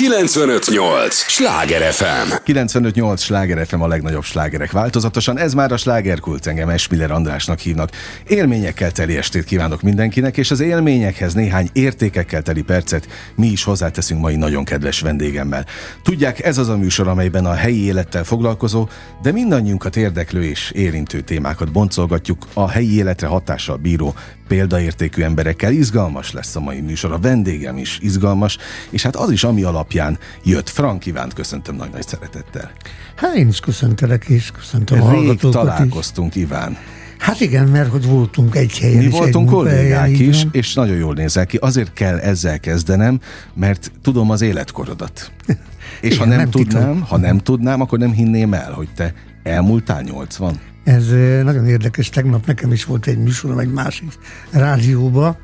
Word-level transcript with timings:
958! 0.00 1.14
Sláger 1.14 1.92
FM! 1.92 2.34
958! 2.44 3.20
Sláger 3.22 3.66
FM 3.66 3.80
a 3.80 3.86
legnagyobb 3.86 4.22
slágerek 4.22 4.70
változatosan. 4.70 5.38
Ez 5.38 5.54
már 5.54 5.72
a 5.72 5.76
slágerkult, 5.76 6.46
engem 6.46 6.68
Esmiller 6.68 7.10
Andrásnak 7.10 7.58
hívnak. 7.58 7.90
Élményekkel 8.26 8.92
teli 8.92 9.16
estét 9.16 9.44
kívánok 9.44 9.82
mindenkinek, 9.82 10.36
és 10.36 10.50
az 10.50 10.60
élményekhez 10.60 11.34
néhány 11.34 11.68
értékekkel 11.72 12.42
teli 12.42 12.62
percet 12.62 13.08
mi 13.34 13.46
is 13.46 13.64
hozzáteszünk 13.64 14.20
mai 14.20 14.36
nagyon 14.36 14.64
kedves 14.64 15.00
vendégemmel. 15.00 15.66
Tudják, 16.02 16.44
ez 16.44 16.58
az 16.58 16.68
a 16.68 16.76
műsor, 16.76 17.08
amelyben 17.08 17.46
a 17.46 17.54
helyi 17.54 17.84
élettel 17.84 18.24
foglalkozó, 18.24 18.88
de 19.22 19.32
mindannyiunkat 19.32 19.96
érdeklő 19.96 20.44
és 20.44 20.70
érintő 20.70 21.20
témákat 21.20 21.72
boncolgatjuk 21.72 22.46
a 22.54 22.68
helyi 22.68 22.96
életre 22.96 23.26
hatással 23.26 23.76
bíró 23.76 24.14
példaértékű 24.50 25.22
emberekkel. 25.22 25.72
Izgalmas 25.72 26.32
lesz 26.32 26.56
a 26.56 26.60
mai 26.60 26.80
műsor, 26.80 27.12
a 27.12 27.18
vendégem 27.18 27.76
is 27.76 27.98
izgalmas, 28.02 28.58
és 28.90 29.02
hát 29.02 29.16
az 29.16 29.30
is, 29.30 29.44
ami 29.44 29.62
alapján 29.62 30.18
jött. 30.44 30.68
Frank 30.68 31.06
Ivánt 31.06 31.32
köszöntöm 31.32 31.76
nagy-nagy 31.76 32.06
szeretettel. 32.06 32.70
Hát 33.16 33.34
én 33.34 33.48
is 33.48 33.60
köszöntelek, 33.60 34.24
és 34.24 34.50
köszöntöm 34.50 35.02
a 35.02 35.04
hallgatókat 35.04 35.50
találkoztunk, 35.50 36.34
is. 36.34 36.42
Iván. 36.42 36.76
Hát 37.18 37.40
igen, 37.40 37.68
mert 37.68 37.90
hogy 37.90 38.06
voltunk 38.06 38.54
egy 38.56 38.78
helyen 38.78 39.04
Mi 39.04 39.08
voltunk 39.08 39.48
kollégák 39.48 40.18
is, 40.18 40.46
és 40.52 40.74
nagyon 40.74 40.96
jól 40.96 41.14
nézel 41.14 41.46
ki. 41.46 41.56
Azért 41.56 41.92
kell 41.92 42.18
ezzel 42.18 42.60
kezdenem, 42.60 43.20
mert 43.54 43.92
tudom 44.02 44.30
az 44.30 44.40
életkorodat. 44.40 45.32
És 46.00 46.14
igen, 46.14 46.18
ha 46.18 46.24
nem, 46.24 46.38
nem 46.38 46.50
tudnám, 46.50 46.92
titok. 46.92 47.08
ha 47.08 47.16
nem 47.16 47.38
tudnám, 47.38 47.80
akkor 47.80 47.98
nem 47.98 48.12
hinném 48.12 48.52
el, 48.52 48.72
hogy 48.72 48.88
te 48.94 49.14
elmúltál 49.42 50.02
80. 50.02 50.60
Ez 50.84 51.06
nagyon 51.44 51.66
érdekes. 51.66 52.08
Tegnap 52.08 52.46
nekem 52.46 52.72
is 52.72 52.84
volt 52.84 53.06
egy 53.06 53.18
műsorom 53.18 53.58
egy 53.58 53.72
másik 53.72 54.08
rádióba, 54.50 55.38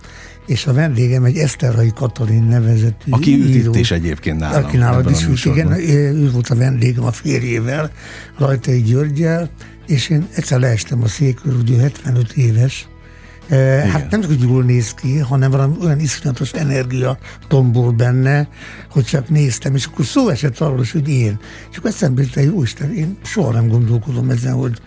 és 0.46 0.66
a 0.66 0.72
vendégem 0.72 1.24
egy 1.24 1.36
Eszterhai 1.36 1.92
Katalin 1.94 2.42
nevezetű 2.42 3.10
Aki 3.10 3.40
ült 3.40 3.48
író, 3.48 3.72
itt 3.72 3.78
is 3.78 3.90
egyébként 3.90 4.38
nálam. 4.38 4.64
Aki 4.64 4.76
nálad 4.76 5.10
is 5.10 5.26
ült, 5.26 5.44
igen. 5.44 5.72
Ő 5.72 6.30
volt 6.30 6.48
a 6.48 6.54
vendégem 6.54 7.04
a 7.04 7.12
férjével, 7.12 7.90
Rajtai 8.38 8.82
Györgyel, 8.82 9.50
és 9.86 10.08
én 10.08 10.26
egyszer 10.34 10.60
leestem 10.60 11.02
a 11.02 11.08
székről, 11.08 11.54
ugye 11.54 11.80
75 11.80 12.32
éves, 12.32 12.88
igen. 13.50 13.90
Hát 13.90 14.10
nem 14.10 14.20
csak, 14.20 14.30
hogy 14.30 14.42
jól 14.42 14.62
néz 14.62 14.94
ki, 14.94 15.18
hanem 15.18 15.50
valami 15.50 15.76
olyan 15.80 16.00
iszonyatos 16.00 16.52
energia 16.52 17.18
tombol 17.48 17.90
benne, 17.90 18.48
hogy 18.90 19.04
csak 19.04 19.28
néztem, 19.28 19.74
és 19.74 19.84
akkor 19.84 20.04
szó 20.04 20.28
esett 20.28 20.58
arról 20.58 20.80
is, 20.80 20.92
hogy 20.92 21.08
én. 21.08 21.38
És 21.70 21.76
akkor 21.76 21.90
eszembe 21.90 22.22
jutott, 22.22 22.44
jó 22.44 22.62
Isten, 22.62 22.94
én 22.94 23.16
soha 23.24 23.52
nem 23.52 23.68
gondolkodom 23.68 24.30
ezen, 24.30 24.52
hogy 24.52 24.80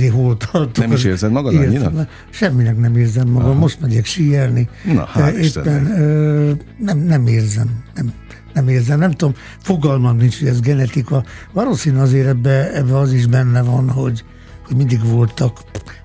én 0.00 0.10
hol 0.10 0.36
tartok. 0.36 0.84
Nem 0.84 0.92
is 0.92 1.04
érzed 1.04 1.30
magad 1.30 1.54
annyira? 1.54 1.92
Semminek 2.30 2.76
nem 2.78 2.96
érzem 2.96 3.28
magam. 3.28 3.50
Aha. 3.50 3.58
Most 3.58 3.80
megyek 3.80 4.04
síelni. 4.04 4.68
Na, 4.84 5.08
hál' 5.14 5.34
Éppen 5.34 6.00
ö, 6.00 6.52
nem, 6.78 6.98
nem 6.98 7.26
érzem. 7.26 7.82
Nem, 7.94 8.12
nem 8.54 8.68
érzem, 8.68 8.98
nem 8.98 9.10
tudom, 9.10 9.34
fogalmam 9.62 10.16
nincs, 10.16 10.38
hogy 10.38 10.48
ez 10.48 10.60
genetika. 10.60 11.24
Valószínű 11.52 11.98
azért 11.98 12.26
ebbe, 12.26 12.72
ebbe 12.74 12.98
az 12.98 13.12
is 13.12 13.26
benne 13.26 13.62
van, 13.62 13.90
hogy, 13.90 14.24
hogy 14.66 14.76
mindig 14.76 15.04
voltak, 15.04 15.60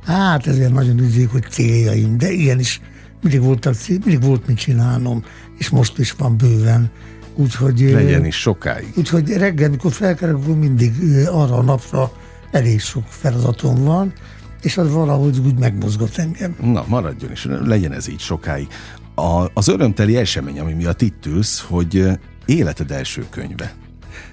hát 0.05 0.47
ezért 0.47 0.73
nagyon 0.73 0.99
üzik, 0.99 1.29
hogy 1.29 1.45
céljaim, 1.49 2.17
de 2.17 2.31
ilyen 2.31 2.59
is 2.59 2.81
mindig 3.21 3.41
voltak 3.41 3.73
cél, 3.73 3.97
mindig 4.05 4.23
volt 4.23 4.47
mit 4.47 4.57
csinálnom, 4.57 5.23
és 5.57 5.69
most 5.69 5.97
is 5.97 6.11
van 6.11 6.37
bőven. 6.37 6.89
Úgyhogy, 7.35 7.79
Legyen 7.79 8.25
is 8.25 8.35
sokáig. 8.35 8.93
Úgyhogy 8.95 9.29
reggel, 9.29 9.69
mikor 9.69 9.91
felkerül, 9.91 10.55
mindig 10.55 10.93
arra 11.25 11.57
a 11.57 11.61
napra 11.61 12.11
elég 12.51 12.79
sok 12.79 13.03
feladatom 13.07 13.83
van, 13.83 14.13
és 14.61 14.77
az 14.77 14.91
valahogy 14.91 15.39
úgy 15.45 15.59
megmozgott 15.59 16.17
engem. 16.17 16.55
Na, 16.61 16.85
maradjon 16.87 17.31
is, 17.31 17.47
legyen 17.65 17.93
ez 17.93 18.07
így 18.07 18.19
sokáig. 18.19 18.67
A, 19.15 19.45
az 19.53 19.67
örömteli 19.67 20.17
esemény, 20.17 20.59
ami 20.59 20.73
miatt 20.73 21.01
itt 21.01 21.25
ülsz, 21.25 21.65
hogy 21.67 22.07
életed 22.45 22.91
első 22.91 23.25
könyve 23.29 23.73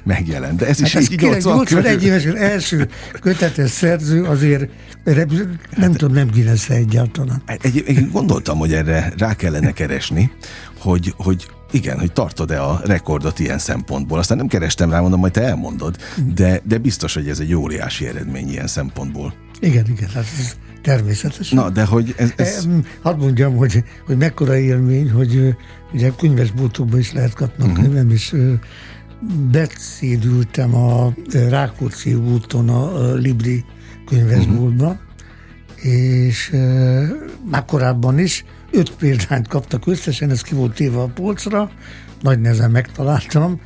megjelent. 0.02 0.58
De 0.58 0.66
ez 0.66 0.80
is 0.80 0.92
hát 0.92 1.10
így 1.10 1.20
81 1.20 2.04
éves 2.04 2.24
első 2.24 2.88
kötetes 3.20 3.70
szerző 3.70 4.24
azért 4.24 4.70
nem 5.04 5.54
hát, 5.76 5.90
tudom, 5.90 6.14
nem 6.14 6.26
Guinness 6.26 6.68
egyáltalán. 6.68 7.42
Egy, 7.46 7.82
egy, 7.86 8.10
gondoltam, 8.10 8.58
hogy 8.58 8.72
erre 8.72 9.12
rá 9.18 9.34
kellene 9.34 9.72
keresni, 9.72 10.30
hogy, 10.78 11.14
hogy 11.16 11.46
igen, 11.74 11.98
hogy 11.98 12.12
tartod-e 12.12 12.62
a 12.62 12.80
rekordot 12.84 13.38
ilyen 13.38 13.58
szempontból. 13.58 14.18
Aztán 14.18 14.36
nem 14.36 14.46
kerestem 14.46 14.90
rá, 14.90 15.00
mondom, 15.00 15.20
majd 15.20 15.32
te 15.32 15.42
elmondod, 15.42 15.96
de, 16.34 16.60
de 16.64 16.78
biztos, 16.78 17.14
hogy 17.14 17.28
ez 17.28 17.38
egy 17.38 17.54
óriási 17.54 18.06
eredmény 18.06 18.48
ilyen 18.48 18.66
szempontból. 18.66 19.34
Igen, 19.60 19.86
igen, 19.90 20.08
hát 20.08 20.24
ez 20.38 20.56
természetes. 20.82 21.50
Na, 21.50 21.70
de 21.70 21.84
hogy 21.84 22.14
ez... 22.16 22.32
ez... 22.36 22.68
Hadd 23.02 23.18
mondjam, 23.18 23.56
hogy, 23.56 23.84
hogy 24.06 24.16
mekkora 24.16 24.56
élmény, 24.56 25.10
hogy 25.10 25.56
ugye 25.92 26.10
könyvesboltokban 26.18 26.98
is 26.98 27.12
lehet 27.12 27.34
kapni 27.34 27.64
uh-huh. 27.64 27.82
könyvem, 27.82 28.10
és 28.10 28.34
beszédültem 29.50 30.74
a 30.74 31.14
Rákóczi 31.48 32.14
úton 32.14 32.68
a 32.68 33.12
Libri 33.14 33.64
könyvesboltba, 34.06 34.86
uh-huh. 34.86 35.92
és 35.92 36.50
már 37.50 37.64
korábban 37.64 38.18
is 38.18 38.44
öt 38.74 38.90
példányt 38.96 39.48
kaptak 39.48 39.86
összesen, 39.86 40.30
ez 40.30 40.40
ki 40.40 40.54
volt 40.54 40.74
téve 40.74 41.00
a 41.00 41.06
polcra, 41.06 41.70
nagy 42.20 42.40
nehezen 42.40 42.70
megtaláltam, 42.70 43.60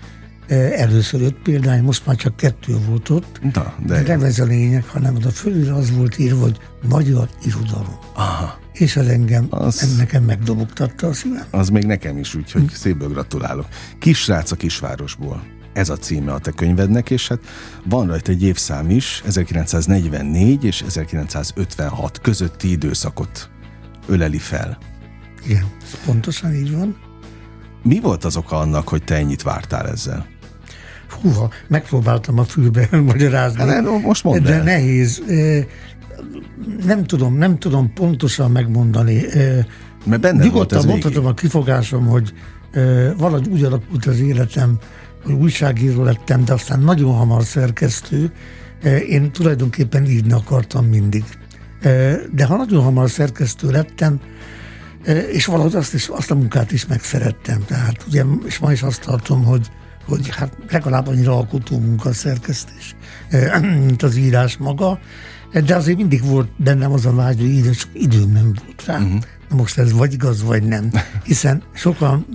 először 0.56 1.22
öt 1.22 1.34
példány, 1.42 1.82
most 1.82 2.06
már 2.06 2.16
csak 2.16 2.36
kettő 2.36 2.78
volt 2.86 3.08
ott. 3.08 3.40
Na, 3.52 3.74
de, 3.86 4.02
de 4.02 4.16
nem 4.16 4.22
ez 4.26 4.38
a 4.38 4.44
lényeg, 4.44 4.84
hanem 4.84 5.16
a 5.24 5.28
fölül 5.28 5.74
az 5.74 5.90
volt 5.90 6.18
írva, 6.18 6.40
hogy 6.40 6.58
magyar 6.88 7.28
irodalom. 7.44 7.98
Aha. 8.14 8.58
És 8.72 8.96
az 8.96 9.06
engem, 9.06 9.46
az, 9.50 9.96
nekem 9.96 10.22
megdobogtatta 10.22 11.06
a 11.06 11.12
szívem. 11.12 11.44
Az 11.50 11.68
még 11.68 11.84
nekem 11.84 12.18
is, 12.18 12.34
úgyhogy 12.34 12.62
hm. 12.62 12.74
szépből 12.74 13.08
gratulálok. 13.08 13.66
Kisrác 13.98 14.50
a 14.50 14.56
kisvárosból. 14.56 15.42
Ez 15.72 15.88
a 15.88 15.96
címe 15.96 16.32
a 16.32 16.38
te 16.38 16.50
könyvednek, 16.50 17.10
és 17.10 17.28
hát 17.28 17.40
van 17.84 18.06
rajta 18.06 18.30
egy 18.30 18.42
évszám 18.42 18.90
is, 18.90 19.22
1944 19.26 20.64
és 20.64 20.82
1956 20.82 22.20
közötti 22.20 22.70
időszakot 22.70 23.50
öleli 24.06 24.38
fel. 24.38 24.78
Igen, 25.46 25.64
pontosan 26.04 26.54
így 26.54 26.76
van. 26.76 26.96
Mi 27.82 28.00
volt 28.00 28.24
az 28.24 28.36
oka 28.36 28.58
annak, 28.58 28.88
hogy 28.88 29.04
te 29.04 29.14
ennyit 29.14 29.42
vártál 29.42 29.88
ezzel? 29.88 30.26
Húha, 31.22 31.50
megpróbáltam 31.68 32.38
a 32.38 32.44
fülbe 32.44 32.88
magyarázni. 33.12 33.60
Hát, 33.60 34.02
most 34.02 34.24
mondd 34.24 34.42
De 34.42 34.52
el. 34.52 34.62
nehéz. 34.62 35.22
Nem 36.84 37.04
tudom, 37.04 37.36
nem 37.36 37.58
tudom 37.58 37.92
pontosan 37.92 38.50
megmondani. 38.50 39.22
Mert 40.04 40.20
benne 40.20 40.44
Nyugodtan 40.44 40.86
mondhatom 40.86 41.26
a 41.26 41.34
kifogásom, 41.34 42.06
hogy 42.06 42.32
valahogy 43.16 43.48
úgy 43.48 43.62
alakult 43.64 44.06
az 44.06 44.20
életem, 44.20 44.78
hogy 45.24 45.34
újságíró 45.34 46.02
lettem, 46.02 46.44
de 46.44 46.52
aztán 46.52 46.80
nagyon 46.80 47.14
hamar 47.14 47.44
szerkesztő. 47.44 48.32
Én 49.08 49.32
tulajdonképpen 49.32 50.04
írni 50.06 50.32
akartam 50.32 50.86
mindig. 50.86 51.24
De 52.32 52.44
ha 52.44 52.56
nagyon 52.56 52.82
hamar 52.82 53.10
szerkesztő 53.10 53.70
lettem, 53.70 54.20
és 55.32 55.46
valahogy 55.46 55.74
azt, 55.74 55.94
is, 55.94 56.08
azt 56.08 56.30
a 56.30 56.34
munkát 56.34 56.72
is 56.72 56.86
megszerettem. 56.86 57.64
Tehát 57.66 58.04
ugye, 58.06 58.24
és 58.46 58.58
ma 58.58 58.72
is 58.72 58.82
azt 58.82 59.00
tartom, 59.00 59.44
hogy, 59.44 59.70
hogy 60.06 60.28
hát 60.30 60.52
legalább 60.70 61.06
annyira 61.06 61.36
alkotó 61.36 61.78
munka 61.78 62.08
a 62.08 62.12
szerkesztés, 62.12 62.96
mint 63.86 64.02
az 64.02 64.16
írás 64.16 64.56
maga, 64.56 64.98
de 65.64 65.76
azért 65.76 65.96
mindig 65.96 66.24
volt 66.24 66.48
bennem 66.56 66.92
az 66.92 67.06
a 67.06 67.12
vágy, 67.14 67.36
hogy 67.36 67.48
írni, 67.48 67.70
csak 67.70 67.90
időm 67.92 68.32
nem 68.32 68.52
volt 68.64 68.84
rá. 68.84 68.96
Uh-huh. 68.96 69.20
Na 69.48 69.56
most 69.56 69.78
ez 69.78 69.92
vagy 69.92 70.12
igaz, 70.12 70.42
vagy 70.42 70.62
nem. 70.62 70.90
Hiszen 71.24 71.62
sokan 71.72 72.26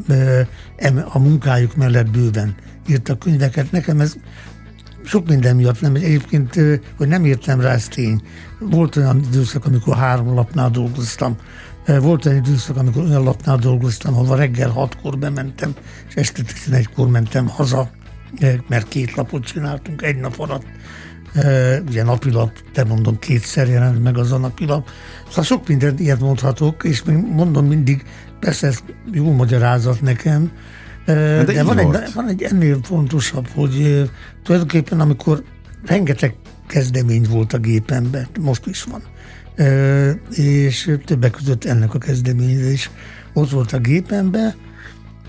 a 1.05 1.19
munkájuk 1.19 1.75
mellett 1.75 2.09
bőven 2.09 2.55
írtak 2.87 3.19
könyveket. 3.19 3.71
Nekem 3.71 3.99
ez 3.99 4.15
sok 5.05 5.27
minden 5.27 5.55
miatt 5.55 5.81
nem. 5.81 5.95
Egyébként, 5.95 6.53
hogy 6.97 7.07
nem 7.07 7.25
értem 7.25 7.61
rá, 7.61 7.71
ez 7.71 7.87
tény. 7.87 8.21
Volt 8.59 8.95
olyan 8.95 9.23
időszak, 9.27 9.65
amikor 9.65 9.95
három 9.95 10.33
lapnál 10.33 10.69
dolgoztam, 10.69 11.35
volt 11.85 12.25
egy 12.25 12.35
időszak, 12.35 12.77
amikor 12.77 13.03
olyan 13.03 13.23
lapnál 13.23 13.57
dolgoztam, 13.57 14.13
ahol 14.13 14.37
reggel 14.37 14.69
hatkor 14.69 15.17
bementem, 15.17 15.73
és 16.09 16.15
este 16.15 16.41
11-kor 16.45 17.07
mentem 17.07 17.47
haza, 17.47 17.89
mert 18.67 18.87
két 18.87 19.15
lapot 19.15 19.43
csináltunk 19.43 20.01
egy 20.01 20.17
nap 20.17 20.39
alatt. 20.39 20.65
Ugye 21.87 22.03
napilap, 22.03 22.51
te 22.73 22.83
mondom, 22.83 23.19
kétszer 23.19 23.67
jelent 23.67 24.03
meg 24.03 24.17
az 24.17 24.31
a 24.31 24.37
napilap. 24.37 24.89
Szóval 25.27 25.43
sok 25.43 25.67
mindent 25.67 25.99
ilyet 25.99 26.19
mondhatok, 26.19 26.83
és 26.83 27.03
még 27.03 27.15
mondom 27.15 27.65
mindig, 27.65 28.03
persze 28.39 28.67
ez 28.67 28.79
jó 29.11 29.31
magyarázat 29.31 30.01
nekem, 30.01 30.51
de, 31.05 31.43
de 31.43 31.63
van, 31.63 31.77
egy, 31.77 32.13
van 32.13 32.27
egy 32.27 32.41
ennél 32.41 32.79
fontosabb, 32.83 33.47
hogy 33.47 34.09
tulajdonképpen 34.43 34.99
amikor 34.99 35.43
rengeteg 35.85 36.35
kezdemény 36.67 37.25
volt 37.29 37.53
a 37.53 37.57
gépemben, 37.57 38.27
most 38.39 38.65
is 38.65 38.83
van, 38.83 39.01
és 40.29 40.97
többek 41.05 41.31
között 41.31 41.65
ennek 41.65 41.93
a 41.93 41.97
kezdeményezés 41.97 42.91
ott 43.33 43.49
volt 43.49 43.71
a 43.71 43.79
gépemben, 43.79 44.53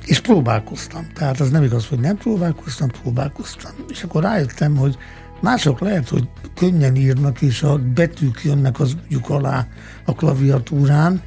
és 0.04 0.20
próbálkoztam. 0.20 1.06
Tehát 1.14 1.40
az 1.40 1.50
nem 1.50 1.62
igaz, 1.62 1.86
hogy 1.86 2.00
nem 2.00 2.16
próbálkoztam, 2.16 2.88
próbálkoztam. 3.02 3.72
És 3.88 4.02
akkor 4.02 4.22
rájöttem, 4.22 4.76
hogy 4.76 4.96
mások 5.40 5.80
lehet, 5.80 6.08
hogy 6.08 6.28
könnyen 6.54 6.96
írnak, 6.96 7.42
és 7.42 7.62
a 7.62 7.78
betűk 7.94 8.40
jönnek 8.44 8.80
az 8.80 8.96
ügyük 9.08 9.28
alá 9.28 9.66
a 10.04 10.14
klaviatúrán. 10.14 11.22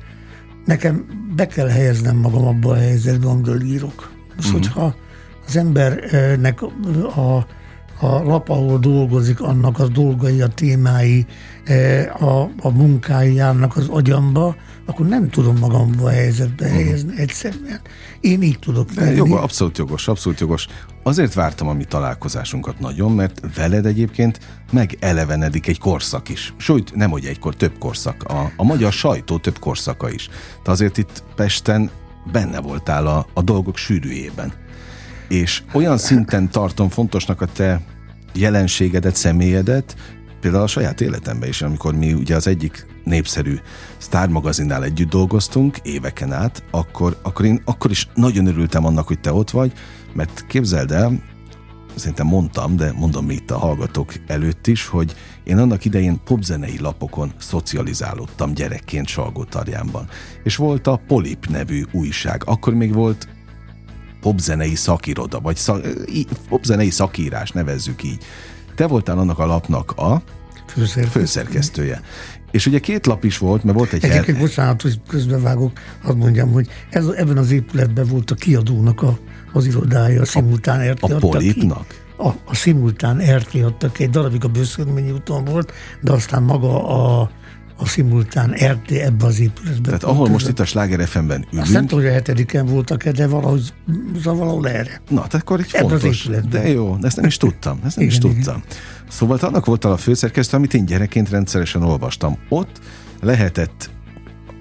Nekem 0.65 1.05
be 1.35 1.47
kell 1.47 1.67
helyeznem 1.67 2.15
magam 2.15 2.45
abba 2.47 2.71
a 2.71 2.75
helyzetbe, 2.75 3.27
amiről 3.27 3.61
írok. 3.61 4.11
Most, 4.35 4.47
uh-huh. 4.47 4.63
hogyha 4.63 4.95
az 5.47 5.55
embernek 5.55 6.61
a, 7.15 7.47
a 7.99 8.23
lap, 8.23 8.49
ahol 8.49 8.79
dolgozik, 8.79 9.41
annak 9.41 9.79
a 9.79 9.87
dolgai, 9.87 10.41
a 10.41 10.47
témái, 10.47 11.25
a, 12.19 12.41
a 12.59 12.69
munkái 12.69 13.33
járnak 13.33 13.75
az 13.77 13.87
agyamba, 13.87 14.55
akkor 14.85 15.07
nem 15.07 15.29
tudom 15.29 15.57
magamba 15.57 16.03
a 16.03 16.09
helyzetbe 16.09 16.65
uh-huh. 16.65 16.79
helyezni 16.79 17.13
egyszerűen. 17.17 17.81
Én 18.19 18.41
így 18.41 18.59
tudok 18.59 18.89
felni. 18.89 19.15
Jogos, 19.15 19.41
abszolút 19.41 19.77
jogos, 19.77 20.07
abszolút 20.07 20.39
jogos. 20.39 20.67
Azért 21.03 21.33
vártam 21.33 21.67
a 21.67 21.73
mi 21.73 21.83
találkozásunkat 21.83 22.79
nagyon, 22.79 23.11
mert 23.11 23.41
veled 23.55 23.85
egyébként 23.85 24.39
megelevenedik 24.71 25.67
egy 25.67 25.79
korszak 25.79 26.29
is. 26.29 26.53
Sőt, 26.57 26.95
nem 26.95 27.09
hogy 27.09 27.25
egykor, 27.25 27.55
több 27.55 27.77
korszak. 27.79 28.23
A, 28.23 28.51
a 28.55 28.63
magyar 28.63 28.91
sajtó 28.91 29.37
több 29.37 29.59
korszaka 29.59 30.09
is. 30.09 30.29
Te 30.63 30.71
azért 30.71 30.97
itt 30.97 31.23
Pesten 31.35 31.89
benne 32.31 32.59
voltál 32.59 33.07
a, 33.07 33.27
a 33.33 33.41
dolgok 33.41 33.77
sűrűjében. 33.77 34.53
És 35.27 35.63
olyan 35.73 35.97
szinten 35.97 36.49
tartom 36.49 36.89
fontosnak 36.89 37.41
a 37.41 37.45
te 37.45 37.81
jelenségedet, 38.33 39.15
személyedet, 39.15 39.95
például 40.39 40.63
a 40.63 40.67
saját 40.67 41.01
életemben 41.01 41.49
is, 41.49 41.61
amikor 41.61 41.95
mi 41.95 42.13
ugye 42.13 42.35
az 42.35 42.47
egyik 42.47 42.85
népszerű 43.03 43.55
Star 43.97 44.29
magazinnál 44.29 44.83
együtt 44.83 45.09
dolgoztunk 45.09 45.77
éveken 45.83 46.33
át, 46.33 46.63
akkor, 46.71 47.17
akkor 47.21 47.45
én 47.45 47.61
akkor 47.65 47.91
is 47.91 48.07
nagyon 48.15 48.45
örültem 48.47 48.85
annak, 48.85 49.07
hogy 49.07 49.19
te 49.19 49.33
ott 49.33 49.49
vagy, 49.49 49.73
mert 50.13 50.45
képzeld 50.47 50.91
el, 50.91 51.21
szerintem 51.95 52.27
mondtam, 52.27 52.75
de 52.75 52.91
mondom 52.91 53.25
még 53.25 53.37
itt 53.37 53.51
a 53.51 53.57
hallgatók 53.57 54.13
előtt 54.27 54.67
is, 54.67 54.87
hogy 54.87 55.15
én 55.43 55.57
annak 55.57 55.85
idején 55.85 56.19
popzenei 56.23 56.79
lapokon 56.79 57.31
szocializálódtam 57.37 58.53
gyerekként 58.53 59.07
Salgótarjánban. 59.07 60.07
És 60.43 60.55
volt 60.55 60.87
a 60.87 61.01
Polip 61.07 61.45
nevű 61.45 61.83
újság. 61.91 62.41
Akkor 62.45 62.73
még 62.73 62.93
volt 62.93 63.27
popzenei 64.27 64.75
szakiroda, 64.75 65.39
vagy 65.39 65.55
szak, 65.55 65.87
popzenei 66.49 66.89
szakírás, 66.89 67.51
nevezzük 67.51 68.03
így. 68.03 68.23
Te 68.75 68.87
voltál 68.87 69.17
annak 69.17 69.39
a 69.39 69.45
lapnak 69.45 69.91
a 69.91 70.21
főszerkesztője. 70.67 71.07
főszerkesztője. 71.07 72.01
És 72.51 72.65
ugye 72.65 72.79
két 72.79 73.05
lap 73.05 73.23
is 73.23 73.37
volt, 73.37 73.63
mert 73.63 73.77
volt 73.77 73.93
egy... 73.93 74.03
Egyébként, 74.03 74.37
her... 74.37 74.45
bocsánat, 74.45 74.81
hogy 74.81 75.01
közbevágok, 75.07 75.79
hadd 76.03 76.15
mondjam, 76.15 76.51
hogy 76.51 76.67
ez, 76.89 77.05
ebben 77.07 77.37
az 77.37 77.51
épületben 77.51 78.05
volt 78.05 78.31
a 78.31 78.35
kiadónak 78.35 79.01
a, 79.01 79.17
az 79.53 79.65
irodája, 79.65 80.21
a 80.21 80.25
szimultán 80.25 80.91
RT 80.91 81.03
A, 81.03 81.15
a 81.15 81.17
Polipnak? 81.17 81.87
Ki. 81.87 81.95
A, 82.17 82.27
a 82.45 82.55
szimultán 82.55 83.21
RT 83.35 83.55
adtak 83.63 83.99
egy 83.99 84.09
darabig 84.09 84.43
a 84.43 84.47
Bőszörményi 84.47 85.11
úton 85.11 85.45
volt, 85.45 85.71
de 86.01 86.11
aztán 86.11 86.43
maga 86.43 86.87
a 86.87 87.31
a 87.77 87.85
szimultán 87.85 88.49
RT 88.51 88.91
ebbe 88.91 89.25
az 89.25 89.39
épületbe. 89.39 89.85
Tehát 89.85 90.03
ahol 90.03 90.17
között. 90.17 90.31
most 90.31 90.47
itt 90.47 90.59
a 90.59 90.65
Sláger 90.65 91.07
FM-ben 91.07 91.45
ülünk. 91.51 91.63
Azt 91.63 91.73
nem 91.73 91.87
tudom, 91.87 92.03
hogy 92.03 92.09
a 92.09 92.13
hetediken 92.13 92.65
voltak-e, 92.65 93.11
de 93.11 93.27
valahogy, 93.27 93.73
valahol 94.23 94.67
erre. 94.67 95.01
Na, 95.09 95.15
tehát 95.15 95.33
akkor 95.33 95.59
egy 95.59 95.69
ebbe 95.71 95.87
fontos. 95.87 96.29
De 96.49 96.69
jó, 96.69 96.97
ezt 97.01 97.15
nem 97.15 97.25
is 97.25 97.37
tudtam. 97.37 97.79
Ezt 97.85 97.95
nem 97.95 98.05
igen, 98.05 98.17
is 98.17 98.21
tudtam. 98.21 98.63
Igen. 98.65 98.77
Szóval 99.09 99.37
annak 99.41 99.65
volt 99.65 99.85
a 99.85 99.97
főszerkesztő, 99.97 100.57
amit 100.57 100.73
én 100.73 100.85
gyerekként 100.85 101.29
rendszeresen 101.29 101.83
olvastam. 101.83 102.37
Ott 102.49 102.79
lehetett 103.21 103.89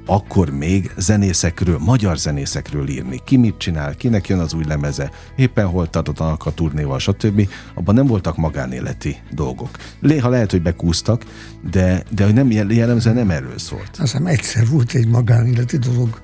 akkor 0.06 0.50
még 0.50 0.92
zenészekről, 0.96 1.78
magyar 1.78 2.18
zenészekről 2.18 2.88
írni. 2.88 3.20
Ki 3.24 3.36
mit 3.36 3.58
csinál, 3.58 3.94
kinek 3.94 4.28
jön 4.28 4.38
az 4.38 4.54
új 4.54 4.64
lemeze, 4.64 5.10
éppen 5.36 5.66
hol 5.66 5.90
tartanak 5.90 6.46
a 6.46 6.54
turnéval, 6.54 6.98
stb. 6.98 7.48
Abban 7.74 7.94
nem 7.94 8.06
voltak 8.06 8.36
magánéleti 8.36 9.16
dolgok. 9.30 9.70
Léha 10.00 10.28
lehet, 10.28 10.50
hogy 10.50 10.62
bekúztak, 10.62 11.24
de, 11.70 12.02
de 12.10 12.24
hogy 12.24 12.34
nem 12.34 12.50
jellemzően 12.50 13.16
nem 13.16 13.30
erről 13.30 13.58
szólt. 13.58 13.88
Azt 13.90 14.00
hiszem 14.00 14.26
egyszer 14.26 14.68
volt 14.68 14.92
egy 14.92 15.08
magánéleti 15.08 15.78
dolog, 15.78 16.20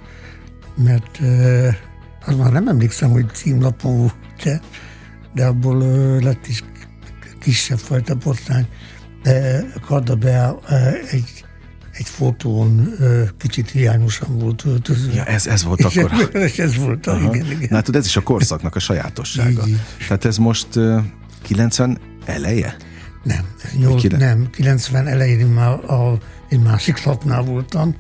mert 0.77 1.19
uh, 1.21 1.75
az 2.27 2.37
már 2.37 2.53
nem 2.53 2.69
emlékszem, 2.69 3.11
hogy 3.11 3.27
címlapon 3.33 3.97
volt 3.97 4.61
de, 5.35 5.47
abból 5.47 5.77
uh, 5.77 6.23
lett 6.23 6.47
is 6.47 6.65
kisebb 7.41 7.79
fajta 7.79 8.15
botrány. 8.15 8.67
De 9.23 9.65
Kardabea 9.87 10.61
uh, 10.69 11.13
egy 11.13 11.42
egy 12.03 12.09
fotón 12.09 12.95
kicsit 13.39 13.71
hiányosan 13.71 14.39
volt 14.39 14.65
öltözve. 14.65 15.15
Ja, 15.15 15.25
ez, 15.25 15.47
ez 15.47 15.65
volt 15.65 15.85
akkor. 15.85 16.31
És 16.49 16.59
ez 16.59 16.77
volt, 16.77 17.07
a, 17.07 17.17
igen, 17.17 17.51
igen. 17.51 17.69
Na, 17.71 17.81
tudod, 17.81 18.01
ez 18.01 18.07
is 18.07 18.17
a 18.17 18.21
korszaknak 18.21 18.77
a 18.77 18.79
sajátossága. 18.89 19.67
Így, 19.67 19.81
Tehát 20.07 20.25
ez 20.25 20.37
most 20.37 20.77
uh, 20.77 21.03
90 21.43 21.99
eleje? 22.25 22.77
Nem, 23.23 23.45
8, 23.79 24.03
nem, 24.19 24.51
90 24.51 25.07
elején 25.07 25.47
már 25.47 25.91
a, 25.91 26.19
egy 26.49 26.61
másik 26.63 27.05
lapnál 27.05 27.43
voltam. 27.43 27.97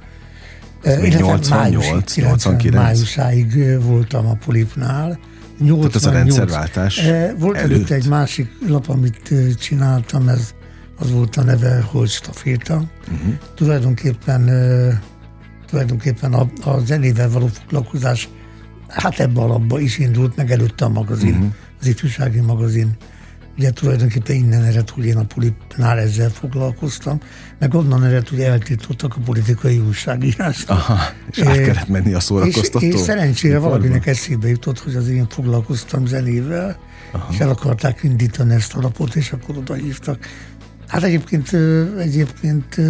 Ez 0.82 0.98
88, 0.98 1.48
május, 1.48 2.14
89. 2.14 2.75
Májusáig 2.75 3.78
voltam 3.81 4.26
a 4.26 4.34
Polipnál. 4.44 5.19
88, 5.58 5.81
Tehát 5.81 5.94
ez 5.94 6.05
a 6.05 6.10
rendszerváltás 6.10 7.00
Volt 7.38 7.56
előtt 7.56 7.90
egy 7.90 8.08
másik 8.08 8.50
lap, 8.66 8.88
amit 8.88 9.34
csináltam, 9.58 10.28
ez 10.28 10.55
az 11.02 11.12
volt 11.12 11.37
a 11.37 11.43
neve, 11.43 11.81
hogy 11.81 12.08
staféta. 12.08 12.75
Uh-huh. 12.75 13.34
Tulajdonképpen, 13.54 14.50
tulajdonképpen 15.66 16.32
a, 16.32 16.50
a 16.64 16.78
zenével 16.84 17.31
való 17.31 17.46
foglalkozás 17.46 18.28
hát 18.88 19.20
ebbe 19.20 19.40
a 19.40 19.46
labba 19.46 19.81
is 19.81 19.99
indult, 19.99 20.37
meg 20.37 20.50
előtte 20.50 20.84
a 20.84 20.88
magazin, 20.88 21.34
uh-huh. 21.34 21.52
az 21.81 21.87
ifjúsági 21.87 22.40
magazin. 22.40 22.96
Ugye 23.58 23.70
tulajdonképpen 23.70 24.37
innen 24.37 24.62
ered, 24.62 24.90
hogy 24.90 25.04
én 25.04 25.16
a 25.16 25.25
Polipnál 25.25 25.99
ezzel 25.99 26.31
foglalkoztam, 26.31 27.20
meg 27.58 27.75
onnan 27.75 28.05
ered, 28.05 28.28
hogy 28.28 28.40
eltiltottak 28.40 29.16
a 29.16 29.20
politikai 29.25 29.78
újságírást. 29.78 30.70
Aha, 30.70 30.98
és 31.31 31.38
át 31.38 31.56
kellett 31.56 31.88
menni 31.88 32.12
a 32.12 32.20
szórakoztató. 32.20 32.87
És, 32.87 32.94
és 32.94 33.00
szerencsére 33.00 33.58
valakinek 33.58 34.06
eszébe 34.06 34.48
jutott, 34.48 34.78
hogy 34.78 34.94
az 34.94 35.08
én 35.08 35.26
foglalkoztam 35.28 36.06
zenével, 36.06 36.78
Aha. 37.12 37.28
és 37.32 37.38
el 37.38 37.48
akarták 37.48 38.02
indítani 38.02 38.55
ezt 38.55 38.75
a 38.75 38.81
lapot, 38.81 39.14
és 39.14 39.32
akkor 39.32 39.56
oda 39.56 39.75
hívtak. 39.75 40.26
Hát 40.93 41.03
egyébként, 41.03 41.53
egyébként 41.99 42.81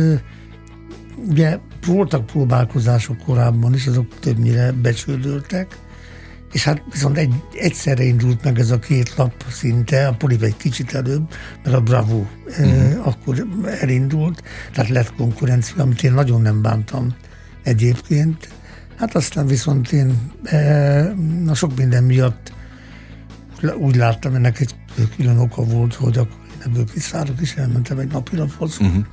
ugye 1.29 1.59
voltak 1.87 2.27
próbálkozások 2.27 3.19
korábban 3.19 3.75
is, 3.75 3.87
azok 3.87 4.19
többnyire 4.21 4.73
becsődöltek, 4.73 5.79
és 6.53 6.65
hát 6.65 6.83
viszont 6.91 7.17
egy, 7.17 7.35
egyszerre 7.53 8.05
indult 8.05 8.45
meg 8.45 8.59
ez 8.59 8.71
a 8.71 8.79
két 8.79 9.15
lap 9.17 9.45
szinte, 9.51 10.07
a 10.07 10.13
Poliv 10.13 10.43
egy 10.43 10.57
kicsit 10.57 10.95
előbb, 10.95 11.31
mert 11.65 11.77
a 11.77 11.81
Bravo 11.81 12.17
uh-huh. 12.17 12.67
eh, 12.67 13.07
akkor 13.07 13.47
elindult, 13.81 14.43
tehát 14.73 14.91
lett 14.91 15.15
konkurencia, 15.15 15.83
amit 15.83 16.03
én 16.03 16.13
nagyon 16.13 16.43
nem 16.43 16.63
bántam 16.63 17.15
egyébként. 17.63 18.49
Hát 18.97 19.15
aztán 19.15 19.47
viszont 19.47 19.93
én 19.93 20.31
eh, 20.43 21.13
na 21.43 21.55
sok 21.55 21.77
minden 21.77 22.05
miatt 22.05 22.53
úgy 23.79 23.97
láttam, 23.97 24.35
ennek 24.35 24.61
egy 24.61 24.75
külön 25.17 25.39
oka 25.39 25.63
volt, 25.63 25.95
hogy 25.95 26.19
akkor 26.19 26.42
ebből 26.65 26.85
kiszállok, 26.93 27.41
és 27.41 27.55
elmentem 27.55 27.99
egy 27.99 28.13
napilaphoz. 28.13 28.79
Uh-huh. 28.81 29.05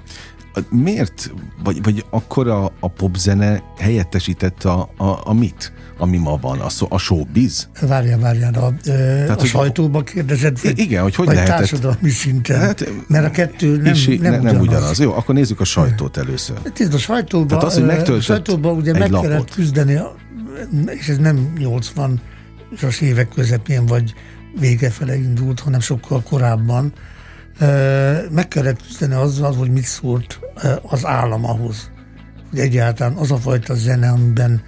Miért, 0.69 1.33
vagy, 1.63 1.83
vagy 1.83 2.05
akkor 2.09 2.47
a, 2.47 2.71
a 2.79 2.87
popzene 2.87 3.63
helyettesítette 3.77 4.71
a, 4.71 4.89
a, 4.97 5.19
a 5.23 5.33
mit, 5.33 5.73
ami 5.97 6.17
ma 6.17 6.37
van, 6.37 6.59
a, 6.59 6.67
a 6.89 6.97
showbiz? 6.97 7.69
Várjál, 7.81 8.19
várjál, 8.19 8.53
a, 8.53 8.73
Tehát, 8.83 9.41
a 9.41 9.45
sajtóba 9.45 10.03
kérdezed, 10.03 10.61
vagy, 10.61 10.79
igen, 10.79 11.03
hogy 11.03 11.15
hogy 11.15 11.25
vagy 11.25 11.35
lehetett? 11.35 11.57
társadalmi 11.57 12.09
szinten, 12.09 12.59
hát, 12.59 12.89
mert 13.07 13.25
a 13.25 13.31
kettő 13.31 13.77
nem, 13.77 13.93
is, 13.93 14.05
nem, 14.05 14.17
nem, 14.19 14.41
ugyanaz. 14.41 14.61
ugyanaz. 14.61 14.99
Jó, 14.99 15.13
akkor 15.13 15.35
nézzük 15.35 15.59
a 15.59 15.63
sajtót 15.63 16.17
először. 16.17 16.57
Hát 16.63 16.79
ez 16.79 16.93
a 16.93 16.97
sajtóba, 16.97 17.45
Tehát 17.45 17.63
az, 17.63 18.05
hogy 18.05 18.15
a 18.15 18.21
sajtóba 18.21 18.71
ugye 18.71 18.91
meg 18.91 19.09
lapot. 19.09 19.29
kellett 19.29 19.53
küzdeni, 19.53 19.99
és 20.85 21.07
ez 21.07 21.17
nem 21.17 21.53
80-as 21.57 23.01
évek 23.01 23.29
közepén, 23.29 23.85
vagy 23.85 24.13
vége 24.59 24.89
fele 24.89 25.15
indult, 25.15 25.59
hanem 25.59 25.79
sokkal 25.79 26.23
korábban, 26.23 26.93
meg 28.31 28.47
kellett 28.47 28.81
küzdeni 28.81 29.13
azzal, 29.13 29.53
hogy 29.53 29.71
mit 29.71 29.85
szólt 29.85 30.39
az 30.81 31.05
állam 31.05 31.45
ahhoz. 31.45 31.91
Hogy 32.49 32.59
egyáltalán 32.59 33.13
az 33.13 33.31
a 33.31 33.37
fajta 33.37 33.75
zene, 33.75 34.09
amiben 34.09 34.61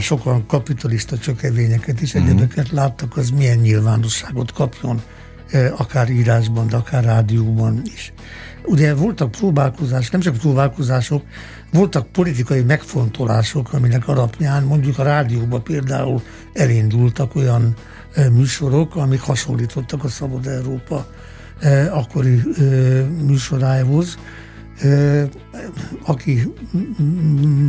sokan 0.00 0.46
kapitalista 0.46 1.18
csökevényeket 1.18 2.00
és 2.00 2.12
mhm. 2.12 2.26
egyebeket 2.26 2.70
láttak, 2.70 3.16
az 3.16 3.30
milyen 3.30 3.58
nyilvánosságot 3.58 4.52
kapjon, 4.52 5.02
akár 5.76 6.10
írásban, 6.10 6.66
de 6.66 6.76
akár 6.76 7.04
rádióban 7.04 7.82
is. 7.84 8.12
Ugye 8.64 8.94
voltak 8.94 9.30
próbálkozások, 9.30 10.12
nem 10.12 10.20
csak 10.20 10.36
próbálkozások, 10.36 11.22
voltak 11.72 12.06
politikai 12.06 12.62
megfontolások, 12.62 13.72
aminek 13.72 14.08
alapján 14.08 14.62
mondjuk 14.62 14.98
a 14.98 15.02
rádióban 15.02 15.62
például 15.62 16.22
elindultak 16.52 17.34
olyan 17.34 17.74
műsorok, 18.32 18.96
amik 18.96 19.20
hasonlítottak 19.20 20.04
a 20.04 20.08
Szabad 20.08 20.46
Európa 20.46 21.06
akkori 21.90 22.42
eh, 22.58 23.06
műsorához, 23.26 24.18
eh, 24.80 25.28
aki 26.04 26.52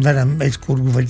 velem 0.01 0.35
egykorú, 0.37 0.91
vagy, 0.91 1.09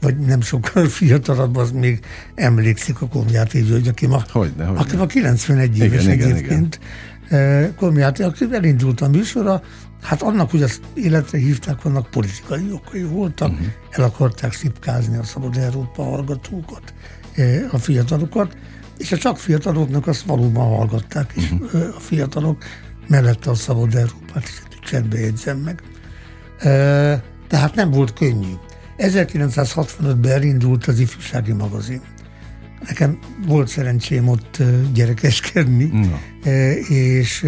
vagy 0.00 0.18
nem 0.18 0.40
sokkal 0.40 0.84
fiatalabb, 0.98 1.56
az 1.56 1.70
még 1.70 2.00
emlékszik 2.34 3.00
a 3.00 3.08
Komjáti 3.08 3.62
György, 3.62 3.88
aki 3.88 4.06
ma, 4.06 4.24
hogyne, 4.32 4.64
hogyne. 4.64 4.80
Aki 4.80 4.96
ma 4.96 5.06
91 5.06 5.78
éves 5.78 6.04
igen, 6.04 6.30
egyébként. 6.30 6.80
Igen, 7.28 7.74
Komjáti, 7.76 8.22
aki 8.22 8.46
elindult 8.52 9.00
a 9.00 9.08
műsora, 9.08 9.62
hát 10.02 10.22
annak, 10.22 10.50
hogy 10.50 10.62
az 10.62 10.80
életre 10.94 11.38
hívták, 11.38 11.82
vannak 11.82 12.10
politikai 12.10 12.72
okai 12.72 13.02
voltak, 13.02 13.50
uh-huh. 13.50 13.66
el 13.90 14.04
akarták 14.04 14.52
szipkázni 14.52 15.16
a 15.16 15.22
Szabad 15.22 15.56
Európa 15.56 16.02
hallgatókat, 16.02 16.94
a 17.70 17.78
fiatalokat, 17.78 18.56
és 18.98 19.12
a 19.12 19.16
csak 19.16 19.38
fiataloknak 19.38 20.06
azt 20.06 20.22
valóban 20.22 20.76
hallgatták, 20.76 21.32
és 21.34 21.50
uh-huh. 21.50 21.94
a 21.96 22.00
fiatalok 22.00 22.64
mellette 23.06 23.50
a 23.50 23.54
Szabad 23.54 23.94
Európát 23.94 24.42
is 24.42 24.62
csendbe 24.86 25.18
jegyzem 25.18 25.58
meg. 25.58 25.82
Tehát 27.48 27.74
nem 27.74 27.90
volt 27.90 28.12
könnyű. 28.12 28.52
1965-ben 28.98 30.32
elindult 30.32 30.86
az 30.86 30.98
ifjúsági 30.98 31.52
magazin. 31.52 32.00
Nekem 32.86 33.18
volt 33.46 33.68
szerencsém 33.68 34.28
ott 34.28 34.62
gyerekeskedni, 34.92 35.84
no. 35.84 36.50
és 36.88 37.46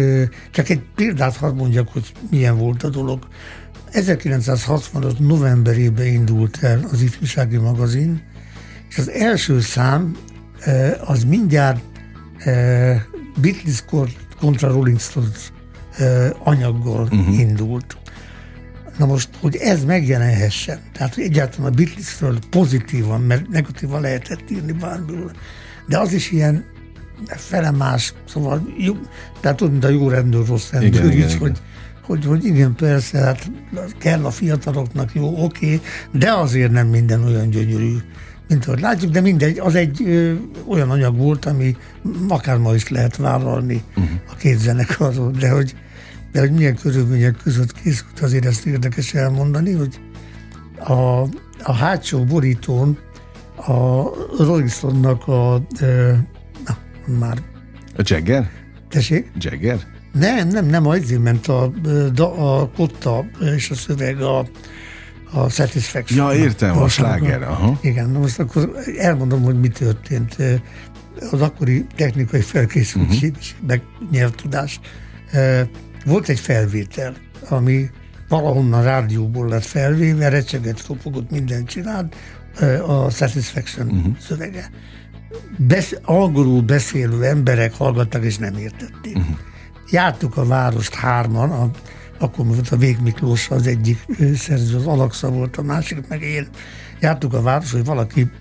csak 0.51 0.69
egy 0.69 0.81
példát 0.95 1.35
hadd 1.35 1.55
mondjak, 1.55 1.89
hogy 1.89 2.11
milyen 2.29 2.57
volt 2.57 2.83
a 2.83 2.89
dolog. 2.89 3.27
1965 3.91 5.19
novemberében 5.19 6.05
indult 6.05 6.57
el 6.63 6.87
az 6.91 7.01
ifjúsági 7.01 7.57
magazin, 7.57 8.21
és 8.89 8.97
az 8.97 9.09
első 9.09 9.59
szám 9.59 10.15
az 11.05 11.23
mindjárt 11.23 11.81
Beatles 13.41 13.83
kontra 14.39 14.71
Rolling 14.71 14.99
Stones 14.99 15.51
anyaggal 16.43 17.03
uh-huh. 17.03 17.39
indult. 17.39 17.97
Na 18.97 19.05
most, 19.05 19.29
hogy 19.39 19.55
ez 19.55 19.83
megjelenhessen, 19.83 20.79
tehát 20.93 21.15
hogy 21.15 21.23
egyáltalán 21.23 21.71
a 21.71 21.75
Beatlesről 21.75 22.39
pozitívan, 22.49 23.21
mert 23.21 23.47
negatívan 23.47 24.01
lehetett 24.01 24.49
írni 24.51 24.71
bármilyen, 24.71 25.31
de 25.87 25.97
az 25.97 26.13
is 26.13 26.31
ilyen 26.31 26.65
felemás, 27.27 28.13
szóval 28.27 28.73
jó, 28.77 28.93
tehát 29.39 29.57
tudod, 29.57 29.71
mint 29.71 29.83
a 29.85 29.89
jó 29.89 30.09
rendőr, 30.09 30.47
rossz 30.47 30.71
rendőr, 30.71 30.89
igen, 30.89 31.11
igen, 31.11 31.27
hogy, 31.27 31.35
igen. 31.35 31.55
Hogy, 32.01 32.25
hogy 32.25 32.45
igen, 32.45 32.75
persze, 32.75 33.19
hát 33.19 33.51
kell 33.97 34.25
a 34.25 34.31
fiataloknak, 34.31 35.13
jó, 35.13 35.43
oké, 35.43 35.65
okay, 35.65 35.81
de 36.11 36.33
azért 36.33 36.71
nem 36.71 36.87
minden 36.87 37.23
olyan 37.23 37.49
gyönyörű, 37.49 37.95
mint 38.49 38.65
ahogy 38.65 38.79
látjuk, 38.79 39.11
de 39.11 39.21
mindegy, 39.21 39.59
az 39.59 39.75
egy 39.75 40.03
ö, 40.05 40.33
olyan 40.67 40.89
anyag 40.89 41.17
volt, 41.17 41.45
ami 41.45 41.75
akár 42.27 42.57
ma 42.57 42.75
is 42.75 42.89
lehet 42.89 43.15
vállalni 43.15 43.83
uh-huh. 43.89 44.09
a 44.31 44.35
két 44.35 44.59
zenekarról, 44.59 45.31
de 45.31 45.49
hogy 45.49 45.75
de 46.31 46.39
hogy 46.39 46.51
milyen 46.51 46.75
körülmények 46.75 47.35
között 47.43 47.73
készült, 47.73 48.19
azért 48.19 48.45
ezt 48.45 48.65
érdekes 48.65 49.13
elmondani, 49.13 49.73
hogy 49.73 49.99
a, 50.79 51.21
a 51.63 51.73
hátsó 51.73 52.23
borítón 52.23 52.97
a 53.55 54.03
Rolling 54.37 54.69
Stone-nak 54.69 55.27
a, 55.27 55.61
e, 55.79 55.85
na, 56.65 56.77
már... 57.19 57.37
A 57.97 58.01
Jagger? 58.03 58.49
Tessék? 58.89 59.31
Jagger? 59.37 59.79
Nem, 60.11 60.47
nem, 60.47 60.65
nem, 60.65 60.87
azért 60.87 61.21
ment 61.21 61.47
a, 61.47 61.71
a, 62.15 62.59
a 62.59 62.69
kotta 62.75 63.25
és 63.55 63.69
a 63.69 63.75
szöveg 63.75 64.21
a, 64.21 64.47
a 65.31 65.49
Satisfaction. 65.49 66.31
Ja, 66.31 66.39
értem, 66.39 66.77
a, 66.77 66.83
a 66.83 66.87
sláger. 66.87 67.41
Aha. 67.41 67.79
Igen, 67.81 68.09
na 68.09 68.19
most 68.19 68.39
akkor 68.39 68.71
elmondom, 68.97 69.41
hogy 69.41 69.59
mi 69.59 69.67
történt. 69.67 70.35
Az 71.31 71.41
akkori 71.41 71.85
technikai 71.95 72.41
felkészültség 72.41 73.31
uh-huh. 73.31 73.67
meg 73.67 73.81
nyelvtudás 74.11 74.79
volt 76.05 76.29
egy 76.29 76.39
felvétel, 76.39 77.13
ami 77.49 77.89
valahonnan 78.27 78.83
rádióból 78.83 79.47
lett 79.47 79.65
felvéve, 79.65 80.29
recseget, 80.29 80.85
kopogott, 80.85 81.31
mindent 81.31 81.69
csinált, 81.69 82.15
a 82.87 83.09
Satisfaction 83.09 83.87
uh-huh. 83.87 84.17
szövege. 84.17 84.69
Besz, 85.57 85.95
angolul 86.03 86.61
beszélő 86.61 87.23
emberek 87.23 87.73
hallgattak 87.73 88.23
és 88.23 88.37
nem 88.37 88.57
értették. 88.57 89.17
Uh-huh. 89.17 89.37
Jártuk 89.91 90.37
a 90.37 90.45
várost 90.45 90.95
hárman, 90.95 91.51
a, 91.51 91.69
akkor 92.19 92.45
volt 92.45 92.69
a 92.69 92.77
Vég 92.77 92.97
Miklós 93.03 93.49
az 93.49 93.67
egyik 93.67 94.05
szerző, 94.35 94.75
az 94.75 94.85
Alaksa 94.85 95.29
volt 95.29 95.57
a 95.57 95.61
másik, 95.61 96.07
meg 96.07 96.21
én. 96.21 96.47
Jártuk 96.99 97.33
a 97.33 97.41
város, 97.41 97.71
hogy 97.71 97.85
valaki 97.85 98.31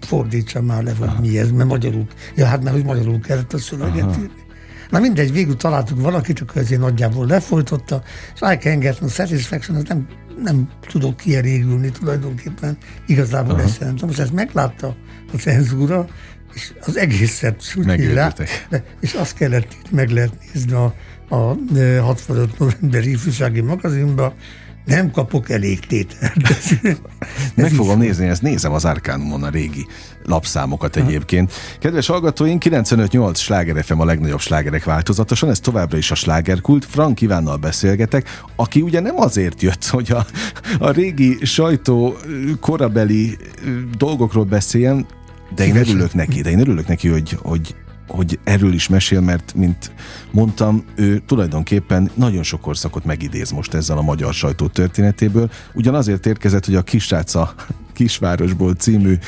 fordítsa 0.00 0.62
már 0.62 0.82
le, 0.82 0.92
hogy 0.98 1.10
mi 1.20 1.38
ez, 1.38 1.50
mert 1.50 1.68
magyarul, 1.68 2.06
ja 2.34 2.46
hát 2.46 2.62
mert 2.62 2.74
hogy 2.76 2.84
magyarul 2.84 3.20
kellett 3.20 3.52
a 3.52 3.58
szöveget 3.58 4.16
írni. 4.16 4.42
Na 4.90 4.98
mindegy, 5.00 5.32
végül 5.32 5.56
találtuk 5.56 6.00
valakit, 6.00 6.40
akkor 6.40 6.62
ezért 6.62 6.80
nagyjából 6.80 7.26
lefolytotta, 7.26 8.02
és 8.34 8.40
I 8.40 8.56
can 8.56 8.78
get 8.78 9.00
no 9.00 9.08
satisfaction, 9.08 9.76
az 9.76 9.82
nem, 9.88 10.06
nem 10.42 10.68
tudok 10.86 11.16
kielégülni 11.16 11.90
tulajdonképpen, 11.90 12.76
igazából 13.06 13.60
ezt 13.60 13.78
szerintem. 13.78 14.06
Most 14.08 14.20
ezt 14.20 14.32
meglátta 14.32 14.96
a 15.32 15.36
cenzúra, 15.36 16.06
és 16.54 16.72
az 16.80 16.96
egészet 16.96 17.74
rá, 18.12 18.32
és 19.00 19.12
azt 19.12 19.34
kellett 19.34 19.76
meg 19.90 20.10
lehet 20.10 20.32
nézni 20.52 20.72
a, 20.72 20.94
a 21.28 21.54
65 22.00 22.58
novemberi 22.58 23.10
ifjúsági 23.10 23.60
magazinba, 23.60 24.34
nem 24.84 25.10
kapok 25.10 25.50
elég 25.50 25.80
tételt. 25.80 26.34
Meg 27.54 27.70
fogom 27.70 27.98
nézni, 27.98 28.28
ezt 28.28 28.42
nézem 28.42 28.72
az 28.72 28.84
Arkánumon 28.84 29.42
a 29.42 29.48
régi 29.48 29.86
lapszámokat 30.24 30.96
egyébként. 30.96 31.52
Kedves 31.80 32.06
hallgatóink, 32.06 32.62
95-8 32.66 33.36
sláger 33.36 33.84
FM 33.84 34.00
a 34.00 34.04
legnagyobb 34.04 34.40
slágerek 34.40 34.84
változatosan, 34.84 35.50
ez 35.50 35.60
továbbra 35.60 35.96
is 35.96 36.10
a 36.10 36.14
slágerkult. 36.14 36.84
Frank 36.84 37.20
Ivánnal 37.20 37.56
beszélgetek, 37.56 38.40
aki 38.56 38.80
ugye 38.80 39.00
nem 39.00 39.20
azért 39.20 39.62
jött, 39.62 39.86
hogy 39.86 40.12
a, 40.12 40.26
a 40.78 40.90
régi 40.90 41.38
sajtó 41.42 42.16
korabeli 42.60 43.36
dolgokról 43.96 44.44
beszéljen, 44.44 45.06
de 45.54 45.66
én 45.66 45.76
örülök 45.76 46.14
neki, 46.14 46.40
de 46.40 46.50
én 46.50 46.58
örülök 46.58 46.86
neki, 46.86 47.08
hogy, 47.08 47.38
hogy 47.42 47.74
hogy 48.14 48.38
erről 48.44 48.72
is 48.72 48.88
mesél, 48.88 49.20
mert, 49.20 49.54
mint 49.54 49.92
mondtam, 50.30 50.84
ő 50.94 51.22
tulajdonképpen 51.26 52.10
nagyon 52.14 52.42
sok 52.42 52.60
korszakot 52.60 53.04
megidéz 53.04 53.50
most 53.50 53.74
ezzel 53.74 53.98
a 53.98 54.02
magyar 54.02 54.34
sajtó 54.34 54.66
történetéből. 54.66 55.50
Ugyanazért 55.72 56.26
érkezett, 56.26 56.64
hogy 56.64 56.74
a 56.74 56.82
Kisrác 56.82 57.34
a 57.34 57.54
Kisvárosból 57.94 58.74
című 58.74 59.18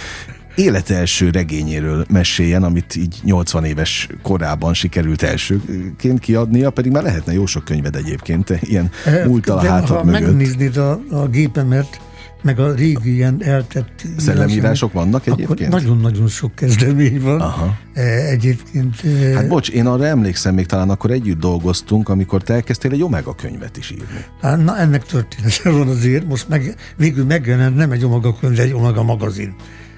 élet 0.55 0.90
első 0.90 1.31
regényéről 1.31 2.05
meséljen, 2.09 2.62
amit 2.62 2.97
így 2.97 3.21
80 3.23 3.64
éves 3.64 4.09
korában 4.23 4.75
sikerült 4.75 5.23
elsőként 5.23 6.19
kiadnia, 6.19 6.71
pedig 6.71 6.93
már 6.93 7.02
lehetne 7.02 7.33
jó 7.33 7.47
sok 7.47 7.64
könyved 7.64 7.97
egyébként, 7.97 8.50
ilyen 8.61 8.90
múltal 9.26 9.59
a 9.59 9.61
hátad 9.61 10.05
mögött. 10.05 10.21
Ha 10.21 10.26
megnéznéd 10.26 10.76
a, 10.76 11.00
a 11.11 11.26
gépemet, 11.28 12.00
meg 12.43 12.59
a 12.59 12.75
régi 12.75 13.14
ilyen 13.14 13.43
eltett... 13.43 14.07
Szellemírások 14.16 14.93
vannak 14.93 15.26
egyébként? 15.26 15.71
Nagyon-nagyon 15.71 16.28
sok 16.28 16.55
kezdemény 16.55 17.21
van 17.21 17.40
Aha. 17.40 17.76
E, 17.95 18.02
egyébként. 18.02 18.95
E, 19.05 19.35
hát 19.35 19.49
bocs, 19.49 19.71
én 19.71 19.87
arra 19.87 20.07
emlékszem, 20.07 20.55
még 20.55 20.66
talán 20.66 20.90
akkor 20.90 21.11
együtt 21.11 21.40
dolgoztunk, 21.40 22.09
amikor 22.09 22.43
te 22.43 22.55
elkezdtél 22.55 22.93
egy 22.93 23.02
Omega 23.02 23.35
könyvet 23.35 23.76
is 23.76 23.90
írni. 23.90 24.25
Hát, 24.40 24.64
na 24.64 24.78
ennek 24.78 25.05
története 25.05 25.71
van 25.71 25.88
azért, 25.88 26.28
most 26.28 26.49
meg, 26.49 26.75
végül 26.97 27.25
megjelent 27.25 27.76
nem 27.76 27.90
egy 27.90 28.05
Omega 28.05 28.37
könyv, 28.40 28.55
de 28.55 28.62
egy 28.62 28.73
Omega 28.73 29.02
magazin. 29.02 29.55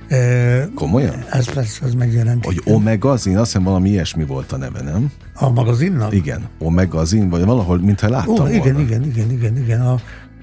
E, 0.09 0.69
Komolyan? 0.75 1.25
Ez 1.31 1.53
persze, 1.53 1.85
az 1.85 1.95
megjelent. 1.95 2.45
Hogy 2.45 2.61
Omegazin, 2.65 3.37
azt 3.37 3.47
hiszem 3.47 3.63
valami 3.63 3.89
ilyesmi 3.89 4.25
volt 4.25 4.53
a 4.53 4.57
neve, 4.57 4.83
nem? 4.83 5.11
A 5.35 5.51
magazinnak? 5.51 6.15
Igen, 6.15 6.49
Omegazin, 6.59 7.29
vagy 7.29 7.45
valahol, 7.45 7.79
mintha 7.81 8.09
láttam 8.09 8.45
Ó, 8.45 8.47
igen, 8.47 8.61
volna. 8.61 8.81
igen, 8.81 9.05
igen, 9.05 9.31
igen, 9.31 9.57
igen. 9.57 9.81
A, 9.81 10.01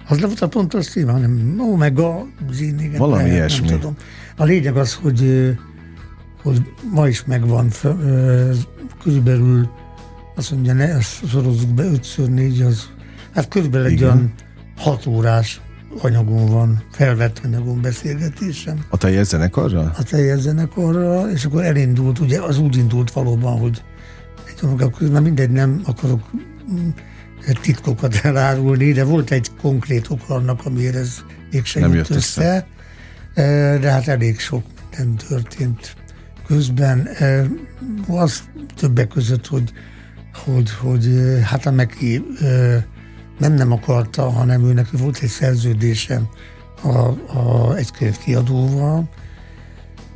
az 0.07 0.17
nem 0.17 0.27
volt 0.27 0.41
a 0.41 0.47
pontos 0.47 0.87
cím, 0.87 1.07
hanem 1.07 1.59
Omega 1.59 2.27
zin, 2.51 2.79
igen. 2.79 2.97
Valami 2.97 3.21
lehet, 3.21 3.37
ilyesmi. 3.37 3.67
Nem 3.67 3.79
tudom. 3.79 3.95
A 4.37 4.43
lényeg 4.43 4.77
az, 4.77 4.93
hogy, 4.93 5.51
hogy 6.43 6.61
ma 6.91 7.07
is 7.07 7.25
megvan 7.25 7.69
körülbelül 9.03 9.69
azt 10.35 10.51
mondja, 10.51 10.73
ne 10.73 10.87
ezt 10.87 11.25
szorozzuk 11.27 11.69
be 11.69 11.83
5 11.83 12.21
négy 12.27 12.61
az 12.61 12.89
hát 13.33 13.47
körülbelül 13.47 13.87
egy 13.87 14.03
olyan 14.03 14.33
6 14.77 15.05
órás 15.05 15.61
anyagon 16.01 16.45
van, 16.45 16.83
felvett 16.91 17.41
anyagon 17.43 17.81
beszélgetésem. 17.81 18.85
A 18.89 18.97
teljes 18.97 19.27
zenekarral? 19.27 19.93
A 19.97 20.03
teljes 20.03 20.39
zenekarral, 20.39 21.29
és 21.29 21.45
akkor 21.45 21.63
elindult, 21.63 22.19
ugye 22.19 22.41
az 22.41 22.59
úgy 22.59 22.77
indult 22.77 23.11
valóban, 23.11 23.59
hogy 23.59 23.83
egy 24.45 25.09
na 25.09 25.19
mindegy, 25.19 25.49
nem 25.49 25.81
akarok 25.85 26.29
titkokat 27.53 28.15
elárulni, 28.23 28.91
de 28.91 29.03
volt 29.03 29.31
egy 29.31 29.51
konkrét 29.61 30.09
ok 30.09 30.29
annak, 30.29 30.65
amiért 30.65 30.95
ez 30.95 31.23
mégsem 31.51 31.81
Nem 31.81 31.93
jött 31.93 32.09
össze. 32.09 32.41
össze. 32.41 33.79
De 33.79 33.91
hát 33.91 34.07
elég 34.07 34.39
sok 34.39 34.63
minden 34.97 35.15
történt 35.15 35.95
közben. 36.47 37.09
Az 38.07 38.43
többek 38.75 39.07
között, 39.07 39.47
hogy, 39.47 39.71
hogy, 40.45 40.71
hogy 40.71 41.09
hát 41.43 41.65
a 41.65 41.71
Meki 41.71 42.23
nem 43.39 43.53
nem 43.53 43.71
akarta, 43.71 44.29
hanem 44.29 44.65
ő 44.65 44.73
neki 44.73 44.97
volt 44.97 45.19
egy 45.21 45.29
szerződése 45.29 46.21
a, 46.81 46.97
a, 47.37 47.75
egy 47.75 47.91
könyvkiadóval, 47.91 49.09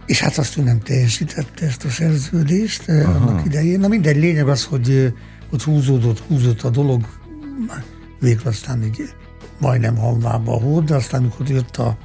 és 0.05 0.21
hát 0.21 0.37
azt 0.37 0.57
ő 0.57 0.61
nem 0.61 0.79
teljesítette 0.79 1.65
ezt 1.65 1.85
a 1.85 1.89
szerződést 1.89 2.89
Aha. 2.89 3.11
annak 3.11 3.45
idején. 3.45 3.79
Na 3.79 3.87
mindegy, 3.87 4.17
lényeg 4.17 4.47
az, 4.47 4.63
hogy, 4.63 5.13
hogy 5.49 5.63
húzódott, 5.63 6.19
húzott 6.19 6.61
a 6.61 6.69
dolog, 6.69 7.18
végül 8.19 8.47
aztán 8.47 8.83
így 8.83 9.13
majdnem 9.59 9.97
halvába 9.97 10.53
a 10.53 10.59
hód, 10.59 10.85
de 10.85 10.95
aztán 10.95 11.21
amikor 11.21 11.49
jött 11.49 11.77
a, 11.77 11.97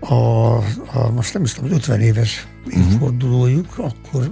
a, 0.00 0.56
a 0.92 1.10
most 1.14 1.34
nem 1.34 1.42
is 1.42 1.52
tudom, 1.52 1.72
50 1.72 2.00
éves 2.00 2.46
mhm. 2.64 2.80
évfordulójuk, 2.80 3.66
uh-huh. 3.70 3.84
akkor 3.84 4.30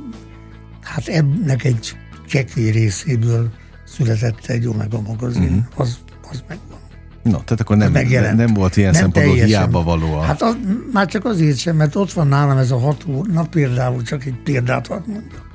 hát 0.80 1.08
ennek 1.08 1.64
egy 1.64 1.96
csekély 2.26 2.70
részéből 2.70 3.50
született 3.86 4.46
egy 4.46 4.66
Omega 4.66 5.00
magazin, 5.00 5.42
uh-huh. 5.42 5.64
az, 5.76 5.98
az 6.30 6.42
megvan. 6.48 6.78
No, 7.22 7.38
tehát 7.38 7.60
akkor 7.60 7.76
nem, 7.76 7.92
megjelent. 7.92 8.36
nem 8.36 8.54
volt 8.54 8.76
ilyen 8.76 8.90
nem 8.90 9.00
szempontból 9.00 9.34
teljesen. 9.34 9.60
hiába 9.60 9.82
való. 9.82 10.12
A... 10.12 10.20
Hát 10.20 10.42
az, 10.42 10.56
már 10.92 11.06
csak 11.06 11.24
azért 11.24 11.58
sem, 11.58 11.76
mert 11.76 11.94
ott 11.94 12.12
van 12.12 12.26
nálam 12.26 12.56
ez 12.56 12.70
a 12.70 12.78
hat 12.78 13.04
na 13.32 13.42
például 13.42 14.02
csak 14.02 14.24
egy 14.24 14.42
példát 14.44 14.86
hadd 14.86 15.02
mondjak. 15.06 15.48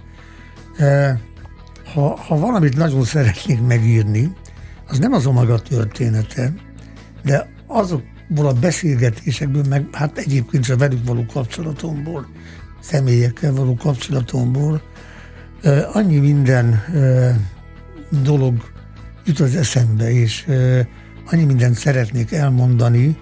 E, 0.77 1.19
ha, 1.93 2.15
ha 2.15 2.37
valamit 2.37 2.77
nagyon 2.77 3.03
szeretnék 3.03 3.61
megírni, 3.61 4.31
az 4.87 4.99
nem 4.99 5.13
az 5.13 5.25
a 5.25 5.31
maga 5.31 5.59
története, 5.59 6.53
de 7.23 7.49
azokból 7.67 8.47
a 8.47 8.53
beszélgetésekből, 8.53 9.63
meg 9.69 9.87
hát 9.91 10.17
egyébként 10.17 10.69
a 10.69 10.77
velük 10.77 11.05
való 11.05 11.25
kapcsolatomból, 11.33 12.27
személyekkel 12.81 13.53
való 13.53 13.75
kapcsolatomból, 13.75 14.81
annyi 15.93 16.17
minden 16.17 16.83
dolog 18.23 18.71
jut 19.25 19.39
az 19.39 19.55
eszembe, 19.55 20.11
és 20.11 20.45
annyi 21.25 21.43
mindent 21.43 21.75
szeretnék 21.75 22.31
elmondani, 22.31 23.17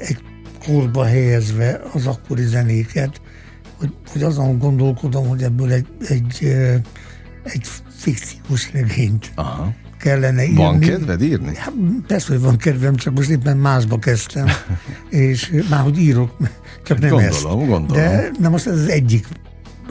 egy 0.00 0.18
korba 0.66 1.04
helyezve 1.04 1.80
az 1.92 2.06
akkori 2.06 2.42
zenéket, 2.42 3.20
hogy, 3.76 3.94
hogy 4.12 4.22
azon 4.22 4.58
gondolkodom, 4.58 5.28
hogy 5.28 5.42
ebből 5.42 5.72
egy, 5.72 5.86
egy, 6.08 6.44
egy 7.42 7.66
fikciós 7.88 8.72
regényt 8.72 9.32
Aha. 9.34 9.74
Kellene 10.04 10.42
írni. 10.42 10.56
Van 10.56 10.78
kedved 10.78 11.22
írni? 11.22 11.56
Hát, 11.56 11.72
persze, 12.06 12.32
hogy 12.32 12.40
van 12.40 12.56
kedvem, 12.56 12.94
csak 12.94 13.14
most 13.14 13.28
éppen 13.28 13.56
másba 13.56 13.98
kezdtem, 13.98 14.46
és 15.08 15.52
már 15.70 15.80
hogy 15.80 15.98
írok, 15.98 16.36
csak 16.84 16.98
nem 16.98 17.10
gondolom, 17.10 17.34
ezt. 17.34 17.42
Gondolom, 17.42 17.86
De 17.86 18.30
na 18.38 18.48
most 18.48 18.66
ez 18.66 18.72
az 18.72 18.88
egyik 18.88 19.26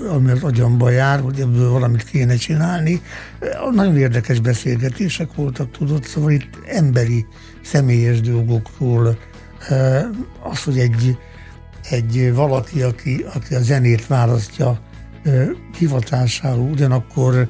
ami 0.10 0.32
az 0.32 0.44
agyamba 0.44 0.90
jár, 0.90 1.20
hogy 1.20 1.40
ebből 1.40 1.70
valamit 1.70 2.04
kéne 2.04 2.36
csinálni. 2.36 3.02
Nagyon 3.72 3.98
érdekes 3.98 4.40
beszélgetések 4.40 5.34
voltak, 5.36 5.72
tudod, 5.72 6.06
szóval 6.06 6.32
itt 6.32 6.58
emberi, 6.68 7.26
személyes 7.62 8.22
dolgokról, 8.22 9.18
az, 10.52 10.64
hogy 10.64 10.78
egy, 10.80 11.18
egy 11.90 12.34
valaki, 12.34 12.82
aki, 12.82 13.26
aki 13.34 13.56
a 13.56 13.62
zenét 13.62 14.08
választja 14.08 14.80
hivatásául, 15.78 16.70
ugyanakkor 16.70 17.50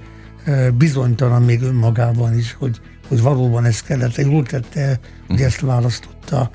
bizonytalan 0.77 1.41
még 1.41 1.61
önmagában 1.61 2.37
is, 2.37 2.53
hogy, 2.53 2.81
hogy 3.07 3.21
valóban 3.21 3.65
ez 3.65 3.81
kellett. 3.81 4.15
Jól 4.15 4.43
tette, 4.43 4.99
hogy 5.27 5.41
ezt 5.41 5.59
választotta. 5.59 6.51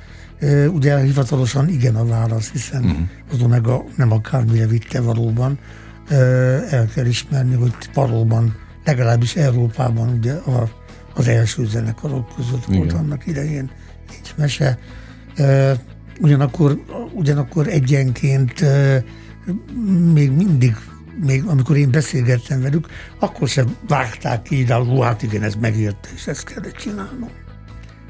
Ugye 0.73 1.01
hivatalosan 1.01 1.69
igen 1.69 1.97
a 1.97 2.07
válasz, 2.07 2.51
hiszen 2.51 2.85
uh-huh. 2.85 2.99
az 3.33 3.43
Omega 3.43 3.85
nem 3.97 4.13
akármire 4.13 4.67
vitte 4.67 5.01
valóban. 5.01 5.59
El 6.71 6.89
kell 6.95 7.07
ismerni, 7.07 7.55
hogy 7.55 7.73
valóban 7.95 8.57
legalábbis 8.85 9.37
Európában 9.37 10.09
ugye 10.09 10.33
a, 10.33 10.69
az 11.15 11.29
első 11.29 11.67
zenekarok 11.67 12.35
között 12.37 12.65
igen. 12.69 12.79
volt 12.79 12.93
annak 12.93 13.27
idején 13.27 13.71
egy 14.11 14.35
mese. 14.37 14.79
Ugyanakkor, 16.21 16.83
ugyanakkor 17.13 17.67
egyenként 17.67 18.65
még 20.13 20.31
mindig 20.31 20.77
még 21.25 21.45
amikor 21.45 21.77
én 21.77 21.91
beszélgettem 21.91 22.61
velük, 22.61 22.87
akkor 23.19 23.49
sem 23.49 23.77
vágták 23.89 24.43
ki, 24.43 24.65
de 24.65 24.75
hát 25.03 25.23
igen, 25.23 25.43
ez 25.43 25.55
megérte, 25.55 26.09
és 26.15 26.27
ezt 26.27 26.45
kellett 26.45 26.77
csinálnom. 26.77 27.29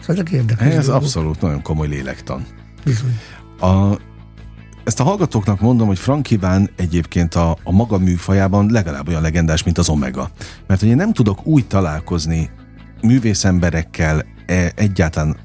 Szóval 0.01 0.17
ezek 0.17 0.31
érdekes. 0.31 0.67
Ez 0.67 0.87
dolgok. 0.87 1.03
abszolút 1.03 1.41
nagyon 1.41 1.63
komoly 1.63 1.89
lélektan. 1.89 2.47
Bizony. 2.85 3.19
A, 3.61 3.99
ezt 4.85 5.01
a 5.01 5.05
hallgatóknak 5.05 5.61
mondom, 5.61 5.87
hogy 5.87 5.99
Frank 5.99 6.31
Iván 6.31 6.71
egyébként 6.77 7.35
a, 7.35 7.57
a 7.63 7.73
maga 7.73 7.99
műfajában 7.99 8.71
legalább 8.71 9.09
olyan 9.09 9.23
legendás, 9.23 9.63
mint 9.63 9.79
az 9.79 9.89
Omega. 9.89 10.31
Mert 10.67 10.81
hogy 10.81 10.89
én 10.89 10.97
nem 10.97 11.13
tudok 11.13 11.47
úgy 11.47 11.67
találkozni 11.67 12.51
művészemberekkel, 13.03 14.25
e, 14.47 14.73
egyáltalán 14.75 15.37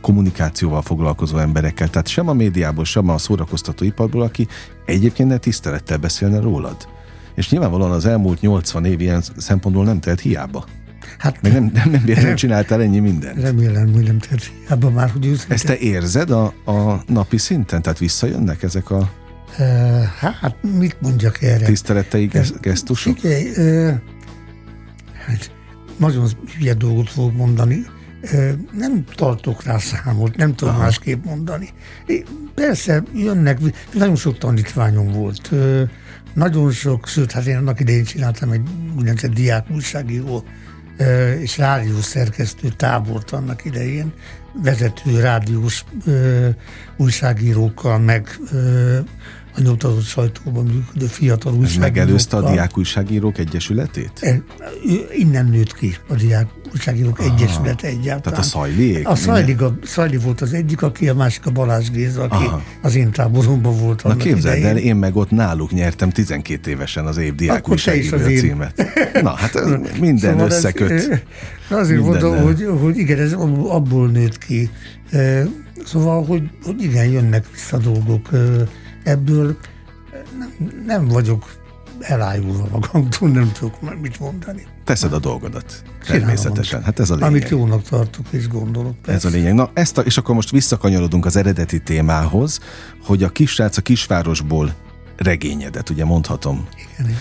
kommunikációval 0.00 0.82
foglalkozó 0.82 1.38
emberekkel, 1.38 1.88
tehát 1.88 2.06
sem 2.06 2.28
a 2.28 2.32
médiából, 2.32 2.84
sem 2.84 3.08
a 3.08 3.18
szórakoztató 3.18 3.84
iparból, 3.84 4.22
aki 4.22 4.46
egyébként 4.84 5.28
ne 5.28 5.36
tisztelettel 5.36 5.98
beszélne 5.98 6.40
rólad. 6.40 6.88
És 7.34 7.50
nyilvánvalóan 7.50 7.90
az 7.90 8.06
elmúlt 8.06 8.40
80 8.40 8.84
év 8.84 9.00
ilyen 9.00 9.22
szempontból 9.36 9.84
nem 9.84 10.00
telt 10.00 10.20
hiába. 10.20 10.64
Hát, 11.18 11.42
Meg 11.42 11.52
nem, 11.52 11.70
nem, 11.74 11.90
nem 11.90 12.24
nem 12.24 12.34
csináltál 12.34 12.82
ennyi 12.82 12.98
mindent. 12.98 13.40
Remélem, 13.40 13.92
hogy 13.92 14.04
nem 14.04 14.18
telt 14.18 14.42
hiába 14.44 14.90
már, 14.90 15.10
hogy 15.10 15.26
őszinte. 15.26 15.54
Ezt 15.54 15.66
te 15.66 15.78
érzed 15.78 16.30
a, 16.30 16.44
a 16.64 17.02
napi 17.06 17.36
szinten? 17.36 17.82
Tehát 17.82 17.98
visszajönnek 17.98 18.62
ezek 18.62 18.90
a... 18.90 19.10
Hát, 20.18 20.56
mit 20.78 20.96
mondjak 21.00 21.42
erre? 21.42 21.66
Tiszteletei 21.66 22.30
gesztusok? 22.60 23.18
Figyelj, 23.18 23.44
hát 25.26 25.50
nagyon 25.96 26.28
hülye 26.58 26.74
dolgot 26.74 27.10
fogok 27.10 27.36
mondani 27.36 27.86
nem 28.72 29.04
tartok 29.14 29.64
rá 29.64 29.78
számot, 29.78 30.36
nem 30.36 30.54
tudom 30.54 30.74
Aha. 30.74 30.82
másképp 30.82 31.24
mondani. 31.24 31.68
Persze 32.54 33.02
jönnek, 33.14 33.58
nagyon 33.92 34.16
sok 34.16 34.38
tanítványom 34.38 35.12
volt, 35.12 35.50
nagyon 36.34 36.70
sok, 36.70 37.06
sőt, 37.06 37.32
hát 37.32 37.46
én 37.46 37.56
annak 37.56 37.80
idején 37.80 38.04
csináltam 38.04 38.50
egy 38.50 38.62
úgynevezett 38.96 39.34
diák 39.34 39.70
újságíró 39.70 40.44
és 41.40 41.58
rádiós 41.58 42.04
szerkesztő 42.04 42.68
tábort 42.68 43.30
annak 43.30 43.64
idején, 43.64 44.12
vezető 44.62 45.20
rádiós 45.20 45.84
újságírókkal, 46.96 47.98
meg 47.98 48.38
a 49.54 49.60
nyomtatott 49.60 50.04
sajtóban 50.04 50.64
működő 50.64 51.06
fiatal 51.06 51.52
újságírók. 51.52 51.86
Ez 51.86 51.94
megelőzte 51.94 52.36
a 52.36 52.50
Diák 52.50 52.78
Újságírók 52.78 53.38
Egyesületét? 53.38 54.42
Innen 55.16 55.46
nőtt 55.46 55.74
ki 55.74 55.96
a 56.08 56.14
Diák 56.14 56.46
Újságírók 56.78 57.18
Aha, 57.18 57.34
Egyesülete 57.34 57.86
egyáltalán. 57.86 58.20
Tehát 58.22 58.38
a 58.38 58.42
Szajliék? 58.42 59.08
A 59.08 59.14
Szajli, 59.14 59.52
a 59.52 59.78
Szajli 59.82 60.16
volt 60.16 60.40
az 60.40 60.52
egyik, 60.52 60.82
aki 60.82 61.08
a 61.08 61.14
másik 61.14 61.46
a 61.46 61.50
Balázs 61.50 61.90
Géza, 61.90 62.22
aki 62.22 62.44
Aha. 62.44 62.62
az 62.82 62.94
én 62.94 63.10
táboromban 63.10 63.78
volt. 63.78 64.02
Na 64.02 64.16
képzeld 64.16 64.62
el, 64.62 64.76
én 64.76 64.96
meg 64.96 65.16
ott 65.16 65.30
náluk 65.30 65.72
nyertem 65.72 66.10
12 66.10 66.70
évesen 66.70 67.06
az 67.06 67.16
év 67.16 67.34
Diák 67.34 67.56
Akkor 67.56 67.72
Újságíró 67.72 68.18
címet. 68.18 68.84
Na, 69.22 69.30
hát 69.30 69.54
minden 70.00 70.32
szóval 70.32 70.46
összeköt. 70.46 70.90
Ez, 70.90 71.08
azért 71.68 72.00
mondom, 72.00 72.42
hogy, 72.42 72.68
hogy 72.80 72.98
igen, 72.98 73.18
ez 73.18 73.32
abból 73.32 74.08
nőtt 74.08 74.38
ki. 74.38 74.70
Szóval, 75.84 76.24
hogy, 76.24 76.42
hogy 76.64 76.82
igen, 76.82 77.10
jönnek 77.10 77.44
vissza 77.52 77.76
dolgok 77.76 78.28
ebből 79.04 79.56
nem, 80.38 80.70
nem 80.86 81.08
vagyok 81.08 81.57
elájulva 82.00 82.66
magamtól, 82.72 83.28
nem 83.38 83.52
tudok 83.52 84.00
mit 84.00 84.20
mondani. 84.20 84.66
Teszed 84.84 85.12
a 85.12 85.18
dolgodat. 85.18 85.82
Természetesen. 86.06 86.82
Hát 86.82 86.98
ez 86.98 87.10
a 87.10 87.14
lényeg. 87.14 87.30
Amit 87.30 87.48
jónak 87.48 87.82
tartok 87.82 88.26
és 88.30 88.48
gondolok. 88.48 88.94
Persze. 89.02 89.26
Ez 89.26 89.34
a 89.34 89.36
lényeg. 89.36 89.54
Na, 89.54 89.70
ezt 89.74 89.98
a, 89.98 90.00
és 90.00 90.16
akkor 90.16 90.34
most 90.34 90.50
visszakanyarodunk 90.50 91.26
az 91.26 91.36
eredeti 91.36 91.80
témához, 91.82 92.60
hogy 93.04 93.22
a 93.22 93.28
kisrác 93.28 93.76
a 93.76 93.80
kisvárosból 93.80 94.74
regényedet, 95.16 95.90
ugye 95.90 96.04
mondhatom. 96.04 96.68
Igen. 96.98 97.16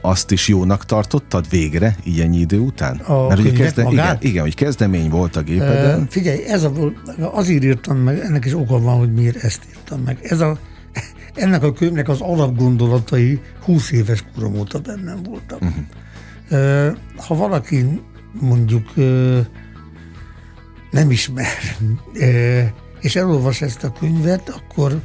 Azt 0.00 0.30
is 0.30 0.48
jónak 0.48 0.84
tartottad 0.84 1.48
végre, 1.48 1.96
ennyi 2.20 2.38
idő 2.38 2.58
után? 2.58 2.96
A 2.96 3.26
Mert 3.26 3.40
ugye 3.40 3.52
kezde, 3.52 3.86
igen, 3.90 4.16
igen, 4.20 4.42
hogy 4.42 4.54
kezdemény 4.54 5.10
volt 5.10 5.36
a 5.36 5.42
gépeden. 5.42 6.00
Uh, 6.00 6.06
figyelj, 6.08 6.44
ez 6.44 6.62
a, 6.62 6.72
azért 7.32 7.64
írtam 7.64 7.96
meg, 7.96 8.18
ennek 8.18 8.44
is 8.44 8.54
oka 8.54 8.80
van, 8.80 8.98
hogy 8.98 9.12
miért 9.12 9.36
ezt 9.36 9.62
írtam 9.68 10.00
meg. 10.00 10.18
Ez 10.22 10.40
a 10.40 10.58
ennek 11.38 11.62
a 11.62 11.72
könyvnek 11.72 12.08
az 12.08 12.20
alapgondolatai 12.20 13.40
20 13.64 13.90
éves 13.90 14.24
korom 14.34 14.58
óta 14.58 14.78
bennem 14.78 15.22
voltak. 15.22 15.60
Uh-huh. 15.60 16.96
Ha 17.16 17.34
valaki 17.34 18.02
mondjuk 18.32 18.94
nem 20.90 21.10
ismer, 21.10 21.46
és 23.00 23.16
elolvas 23.16 23.60
ezt 23.60 23.84
a 23.84 23.92
könyvet, 23.92 24.48
akkor, 24.48 25.00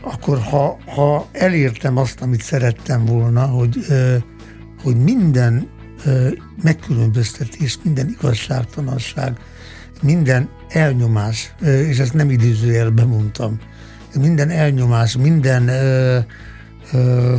akkor 0.00 0.38
ha, 0.38 0.78
ha 0.86 1.28
elértem 1.32 1.96
azt, 1.96 2.20
amit 2.20 2.42
szerettem 2.42 3.04
volna, 3.04 3.46
hogy, 3.46 3.86
hogy 4.82 4.96
minden 4.96 5.68
megkülönböztetés, 6.62 7.78
minden 7.82 8.08
igazságtalanság, 8.08 9.36
minden 10.02 10.48
elnyomás, 10.68 11.54
és 11.60 11.98
ezt 11.98 12.14
nem 12.14 12.30
idézőjelben 12.30 13.08
mondtam, 13.08 13.58
minden 14.20 14.50
elnyomás, 14.50 15.16
minden, 15.16 15.68
ö, 15.68 16.18
ö, 16.92 17.36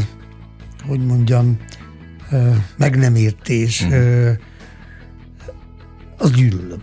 hogy 0.88 1.06
mondjam, 1.06 1.58
ö, 2.32 2.50
meg 2.78 2.98
nem 2.98 3.16
értés, 3.16 3.86
mm. 3.86 3.92
ö, 3.92 4.32
az 6.18 6.32
gyűlölöm. 6.32 6.82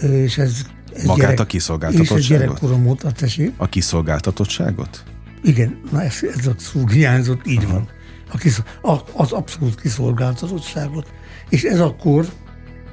És 0.00 0.38
ez, 0.38 0.62
ez 0.94 1.04
Magát 1.04 1.26
gyerek, 1.26 1.40
a 1.40 1.44
kiszolgáltatottságot? 1.44 2.22
És 2.22 2.30
ez 2.30 2.38
gyerekkorom 2.38 2.86
óta, 2.86 3.12
tessék. 3.12 3.52
A 3.56 3.68
kiszolgáltatottságot? 3.68 5.04
Igen, 5.42 5.80
na 5.90 6.02
ez, 6.02 6.18
ez 6.38 6.46
a 6.46 6.54
szó 6.58 6.86
hiányzott, 6.86 7.46
így 7.46 7.64
Aha. 7.64 7.72
van. 7.72 7.88
A 8.32 8.36
kiszol, 8.36 8.64
a, 8.82 8.96
az 9.12 9.32
abszolút 9.32 9.80
kiszolgáltatottságot. 9.80 11.12
És 11.48 11.62
ez 11.62 11.80
akkor, 11.80 12.26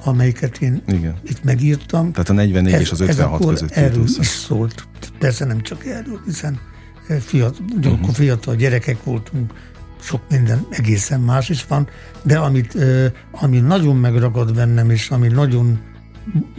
amelyiket 0.04 0.58
én 0.58 0.82
Igen. 0.86 1.14
itt 1.22 1.44
megírtam. 1.44 2.12
Tehát 2.12 2.28
a 2.28 2.32
44 2.32 2.72
ez, 2.74 2.80
és 2.80 2.90
az 2.90 3.00
56 3.00 3.46
között. 3.46 3.70
Erről 3.70 4.04
is 4.18 4.26
szólt. 4.26 4.88
Persze 5.18 5.44
nem 5.44 5.60
csak 5.60 5.86
erről, 5.86 6.20
hiszen 6.24 6.60
eh, 7.08 7.18
fiatal, 7.18 7.66
uh-huh. 7.76 8.10
fiatal 8.10 8.54
gyerekek 8.54 9.04
voltunk, 9.04 9.52
sok 10.00 10.20
minden 10.30 10.66
egészen 10.70 11.20
más 11.20 11.48
is 11.48 11.66
van, 11.66 11.88
de 12.22 12.38
amit, 12.38 12.74
eh, 12.74 13.12
ami 13.30 13.58
nagyon 13.58 13.96
megragad 13.96 14.54
bennem, 14.54 14.90
és 14.90 15.10
ami 15.10 15.28
nagyon 15.28 15.78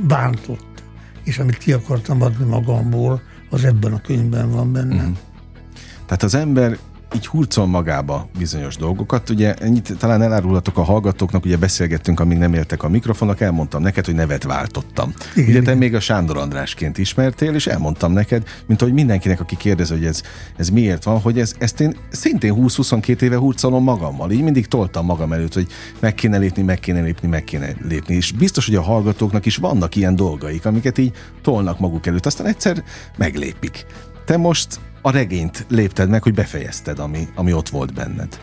bántott, 0.08 0.84
és 1.23 1.38
amit 1.38 1.58
ki 1.58 1.73
akartam 1.73 2.21
adni 2.21 2.45
magamból, 2.45 3.21
az 3.49 3.63
ebben 3.63 3.93
a 3.93 4.02
könyvben 4.02 4.52
van 4.52 4.71
benne. 4.71 5.04
Mm. 5.04 5.12
Tehát 6.06 6.23
az 6.23 6.36
ember 6.36 6.78
így 7.15 7.27
hurcol 7.27 7.65
magába 7.65 8.29
bizonyos 8.37 8.75
dolgokat. 8.75 9.29
Ugye 9.29 9.53
ennyit 9.53 9.97
talán 9.97 10.21
elárulhatok 10.21 10.77
a 10.77 10.83
hallgatóknak, 10.83 11.45
ugye 11.45 11.57
beszélgettünk, 11.57 12.19
amíg 12.19 12.37
nem 12.37 12.53
éltek 12.53 12.83
a 12.83 12.89
mikrofonok, 12.89 13.41
elmondtam 13.41 13.81
neked, 13.81 14.05
hogy 14.05 14.15
nevet 14.15 14.43
váltottam. 14.43 15.13
Igen, 15.35 15.49
ugye 15.49 15.61
te 15.61 15.75
még 15.75 15.95
a 15.95 15.99
Sándor 15.99 16.37
Andrásként 16.37 16.97
ismertél, 16.97 17.53
és 17.55 17.67
elmondtam 17.67 18.11
neked, 18.11 18.43
mint 18.65 18.81
hogy 18.81 18.93
mindenkinek, 18.93 19.39
aki 19.39 19.57
kérdez, 19.57 19.89
hogy 19.89 20.05
ez, 20.05 20.21
ez 20.57 20.69
miért 20.69 21.03
van, 21.03 21.19
hogy 21.19 21.39
ez, 21.39 21.53
ezt 21.57 21.81
én 21.81 21.95
szintén 22.11 22.53
20-22 22.57 23.21
éve 23.21 23.37
hurcolom 23.37 23.83
magammal. 23.83 24.31
Így 24.31 24.43
mindig 24.43 24.67
toltam 24.67 25.05
magam 25.05 25.33
előtt, 25.33 25.53
hogy 25.53 25.67
meg 25.99 26.15
kéne 26.15 26.37
lépni, 26.37 26.61
meg 26.61 26.79
kéne 26.79 27.01
lépni, 27.01 27.27
meg 27.27 27.43
kéne 27.43 27.75
lépni. 27.87 28.15
És 28.15 28.31
biztos, 28.31 28.65
hogy 28.65 28.75
a 28.75 28.81
hallgatóknak 28.81 29.45
is 29.45 29.55
vannak 29.55 29.95
ilyen 29.95 30.15
dolgaik, 30.15 30.65
amiket 30.65 30.97
így 30.97 31.13
tolnak 31.41 31.79
maguk 31.79 32.05
előtt, 32.05 32.25
aztán 32.25 32.47
egyszer 32.47 32.83
meglépik. 33.17 33.85
Te 34.25 34.37
most 34.37 34.79
a 35.01 35.12
regényt 35.12 35.65
lépted 35.69 36.09
meg, 36.09 36.23
hogy 36.23 36.33
befejezted, 36.33 36.99
ami, 36.99 37.27
ami 37.35 37.53
ott 37.53 37.69
volt 37.69 37.93
benned. 37.93 38.39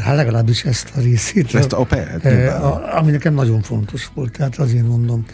Hát 0.00 0.16
legalábbis 0.16 0.64
ezt 0.64 0.92
a 0.96 1.00
részét. 1.00 1.54
Ezt 1.54 1.72
a, 1.72 1.84
per, 1.84 2.20
a, 2.62 2.96
ami 2.98 3.10
nekem 3.10 3.34
nagyon 3.34 3.60
fontos 3.62 4.10
volt, 4.14 4.32
tehát 4.32 4.58
azért 4.58 4.86
mondom. 4.86 5.24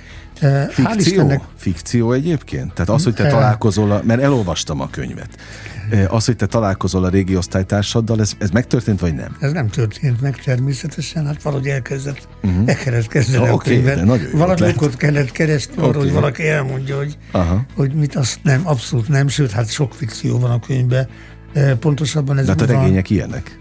Fikció? 0.69 0.95
Istennek, 0.99 1.43
Fikció 1.57 2.13
egyébként? 2.13 2.73
Tehát 2.73 2.91
az, 2.91 3.05
hogy 3.05 3.15
te 3.15 3.27
találkozol, 3.27 3.91
a, 3.91 4.01
mert 4.05 4.21
elolvastam 4.21 4.81
a 4.81 4.91
könyvet. 4.91 5.29
Az, 6.09 6.25
hogy 6.25 6.37
te 6.37 6.47
találkozol 6.47 7.05
a 7.05 7.09
régi 7.09 7.37
osztálytársaddal, 7.37 8.21
ez, 8.21 8.33
ez 8.39 8.51
megtörtént, 8.51 9.01
vagy 9.01 9.15
nem? 9.15 9.37
Ez 9.41 9.53
nem 9.53 9.69
történt 9.69 10.21
meg 10.21 10.37
természetesen, 10.37 11.27
hát 11.27 11.43
valahogy 11.43 11.67
elkezdett, 11.67 12.29
uh-huh. 12.43 12.63
el 12.69 12.77
kellett 12.77 13.09
kezdeni 13.09 13.49
a 13.49 13.57
könyvet. 13.57 14.31
Valami 14.33 14.69
okot 14.69 14.97
kellett 14.97 15.33
keresni 15.33 15.75
arra, 15.77 15.87
okay. 15.87 16.01
hogy 16.01 16.13
valaki 16.13 16.49
elmondja, 16.49 16.97
hogy, 16.97 17.19
Aha. 17.31 17.65
hogy 17.75 17.95
mit 17.95 18.17
azt 18.17 18.39
nem, 18.43 18.61
abszolút 18.65 19.09
nem, 19.09 19.29
sőt, 19.29 19.51
hát 19.51 19.71
sok 19.71 19.95
fikció 19.95 20.39
van 20.39 20.51
a 20.51 20.61
könyvben. 20.61 21.09
Pontosabban 21.81 22.39
ez 22.39 22.47
De 22.47 22.51
hát 22.51 22.61
a 22.61 22.67
regények 22.67 23.09
van, 23.09 23.17
ilyenek? 23.17 23.59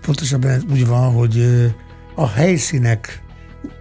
Pontosabban 0.00 0.50
ez 0.50 0.62
úgy 0.70 0.86
van, 0.86 1.12
hogy 1.12 1.64
a 2.14 2.28
helyszínek 2.28 3.22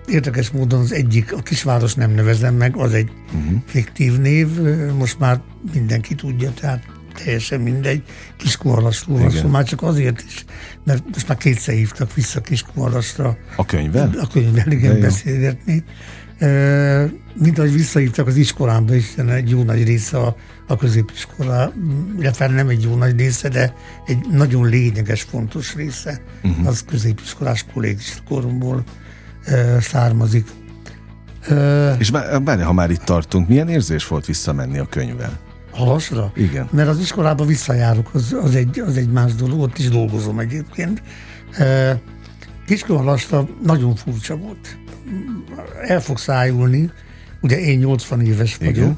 Érdekes 0.07 0.49
módon 0.49 0.79
az 0.79 0.91
egyik, 0.91 1.33
a 1.33 1.41
kisváros 1.41 1.93
nem 1.93 2.11
nevezem 2.11 2.55
meg, 2.55 2.75
az 2.75 2.93
egy 2.93 3.11
uh-huh. 3.25 3.61
fiktív 3.65 4.19
név, 4.19 4.47
most 4.97 5.19
már 5.19 5.41
mindenki 5.73 6.15
tudja, 6.15 6.51
tehát 6.53 6.83
teljesen 7.13 7.61
mindegy, 7.61 8.03
Kiskuhalasról 8.37 9.19
van 9.19 9.29
szó, 9.29 9.47
már 9.47 9.63
csak 9.63 9.81
azért 9.81 10.23
is, 10.27 10.45
mert 10.83 11.03
most 11.13 11.27
már 11.27 11.37
kétszer 11.37 11.75
hívtak 11.75 12.13
vissza 12.13 12.41
Kiskuhalasra. 12.41 13.37
A 13.55 13.65
könyvvel? 13.65 14.13
A 14.19 14.27
könyvvel, 14.27 14.71
igen, 14.71 14.99
beszélgetni. 14.99 15.83
E, 16.37 17.09
mint 17.33 17.57
ahogy 17.57 17.73
visszahívtak 17.73 18.27
az 18.27 18.35
iskolámba 18.35 18.95
is, 18.95 19.15
egy 19.15 19.49
jó 19.49 19.63
nagy 19.63 19.83
része 19.83 20.17
a, 20.17 20.35
a 20.67 20.75
középiskola, 20.75 21.73
illetve 22.19 22.47
nem 22.47 22.69
egy 22.69 22.83
jó 22.83 22.95
nagy 22.95 23.17
része, 23.17 23.49
de 23.49 23.73
egy 24.05 24.17
nagyon 24.31 24.69
lényeges, 24.69 25.21
fontos 25.21 25.75
része 25.75 26.21
uh-huh. 26.43 26.67
az 26.67 26.83
középiskolás 26.87 27.65
kollégis 27.73 28.13
koromból 28.27 28.83
származik. 29.79 30.47
És 31.97 32.11
bárni, 32.43 32.61
ha 32.61 32.73
már 32.73 32.89
itt 32.89 33.03
tartunk, 33.03 33.47
milyen 33.47 33.69
érzés 33.69 34.07
volt 34.07 34.25
visszamenni 34.25 34.77
a 34.77 34.85
könyvvel? 34.89 35.39
Halasra? 35.71 36.31
Igen. 36.35 36.67
Mert 36.71 36.89
az 36.89 36.99
iskolába 36.99 37.45
visszajárok, 37.45 38.09
az, 38.13 38.35
az, 38.43 38.55
egy, 38.55 38.79
az 38.79 38.97
egy 38.97 39.11
más 39.11 39.35
dolog, 39.35 39.59
ott 39.59 39.77
is 39.77 39.89
dolgozom 39.89 40.39
egyébként. 40.39 41.01
Kiskunhalasra 42.65 43.47
nagyon 43.63 43.95
furcsa 43.95 44.35
volt. 44.37 44.77
El 45.87 46.01
fog 46.01 46.17
szájulni, 46.17 46.91
ugye 47.41 47.59
én 47.59 47.77
80 47.79 48.21
éves 48.21 48.57
vagyok, 48.57 48.75
Igen. 48.75 48.95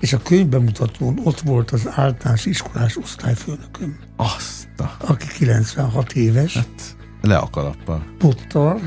és 0.00 0.12
a 0.12 0.22
könyvbemutatón 0.22 1.20
ott 1.22 1.40
volt 1.40 1.70
az 1.70 1.88
általános 1.90 2.46
iskolás 2.46 2.96
osztályfőnököm. 2.96 3.96
Azt 4.16 4.68
a... 4.76 4.84
Aki 4.98 5.26
96 5.38 6.12
éves. 6.12 6.54
Hát, 6.54 6.96
le 7.22 7.36
a 7.36 7.50
kalappal. 7.50 8.04
Pottal, 8.18 8.80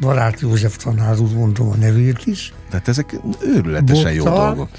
Barát 0.00 0.40
József 0.40 0.76
tanár 0.76 1.18
úr 1.18 1.32
mondom 1.32 1.68
a 1.70 1.74
nevét 1.74 2.26
is. 2.26 2.52
Tehát 2.70 2.88
ezek 2.88 3.16
őrületesen 3.42 4.12
jó 4.12 4.24
dolgok. 4.24 4.70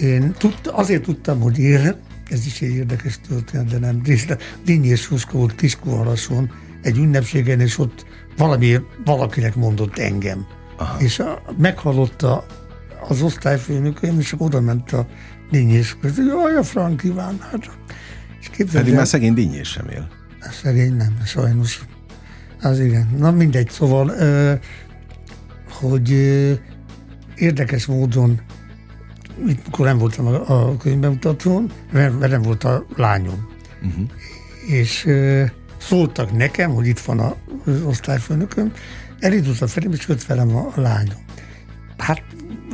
Én 0.00 0.32
tud, 0.38 0.54
azért 0.64 1.02
tudtam, 1.02 1.40
hogy 1.40 1.58
él, 1.58 1.98
ez 2.30 2.46
is 2.46 2.60
egy 2.60 2.74
érdekes 2.74 3.20
történet, 3.28 3.66
de 3.66 3.78
nem 3.78 4.00
részlet. 4.04 4.58
Dinnyés 4.64 5.06
Huszka 5.06 5.38
volt 5.38 5.54
Kiskuharason 5.54 6.50
egy 6.82 6.98
ünnepségen, 6.98 7.60
és 7.60 7.78
ott 7.78 8.06
valami, 8.36 8.80
valakinek 9.04 9.54
mondott 9.54 9.98
engem. 9.98 10.46
Aha. 10.76 11.00
És 11.00 11.18
a, 11.18 11.42
meghallotta 11.58 12.46
az 13.08 13.22
osztályfőnököm, 13.22 14.18
és 14.18 14.34
oda 14.38 14.60
ment 14.60 14.92
a 14.92 15.06
Dinnyés 15.50 15.96
hogy 16.00 16.12
jaj, 16.16 16.56
a 16.56 16.62
Frank 16.62 17.02
Iván, 17.02 17.38
hát. 17.50 17.70
És 18.40 18.66
Pedig 18.72 18.94
már 18.94 19.06
szegény 19.06 19.34
Dinnyés 19.34 19.68
sem 19.68 19.88
él. 19.88 20.08
Szegény 20.62 20.96
nem, 20.96 21.20
sajnos. 21.24 21.84
Az 22.62 22.80
igen. 22.80 23.08
Na 23.18 23.30
mindegy, 23.30 23.70
szóval, 23.70 24.12
hogy 25.70 26.10
érdekes 27.34 27.86
módon 27.86 28.40
mikor 29.44 29.86
nem 29.86 29.98
voltam 29.98 30.26
a, 30.26 30.68
a 30.68 30.76
könyvbemutatón, 30.76 31.70
mert, 31.92 32.18
nem 32.18 32.42
volt 32.42 32.64
a 32.64 32.86
lányom. 32.96 33.48
Uh-huh. 33.82 34.08
És 34.66 35.08
szóltak 35.76 36.36
nekem, 36.36 36.70
hogy 36.70 36.86
itt 36.86 37.00
van 37.00 37.18
a, 37.18 37.34
az 37.64 37.82
osztályfőnököm, 37.82 38.72
elindult 39.18 39.70
felém, 39.70 39.92
és 39.92 40.06
jött 40.08 40.24
velem 40.24 40.56
a, 40.56 40.72
a 40.74 40.80
lányom. 40.80 41.24
Hát 41.98 42.22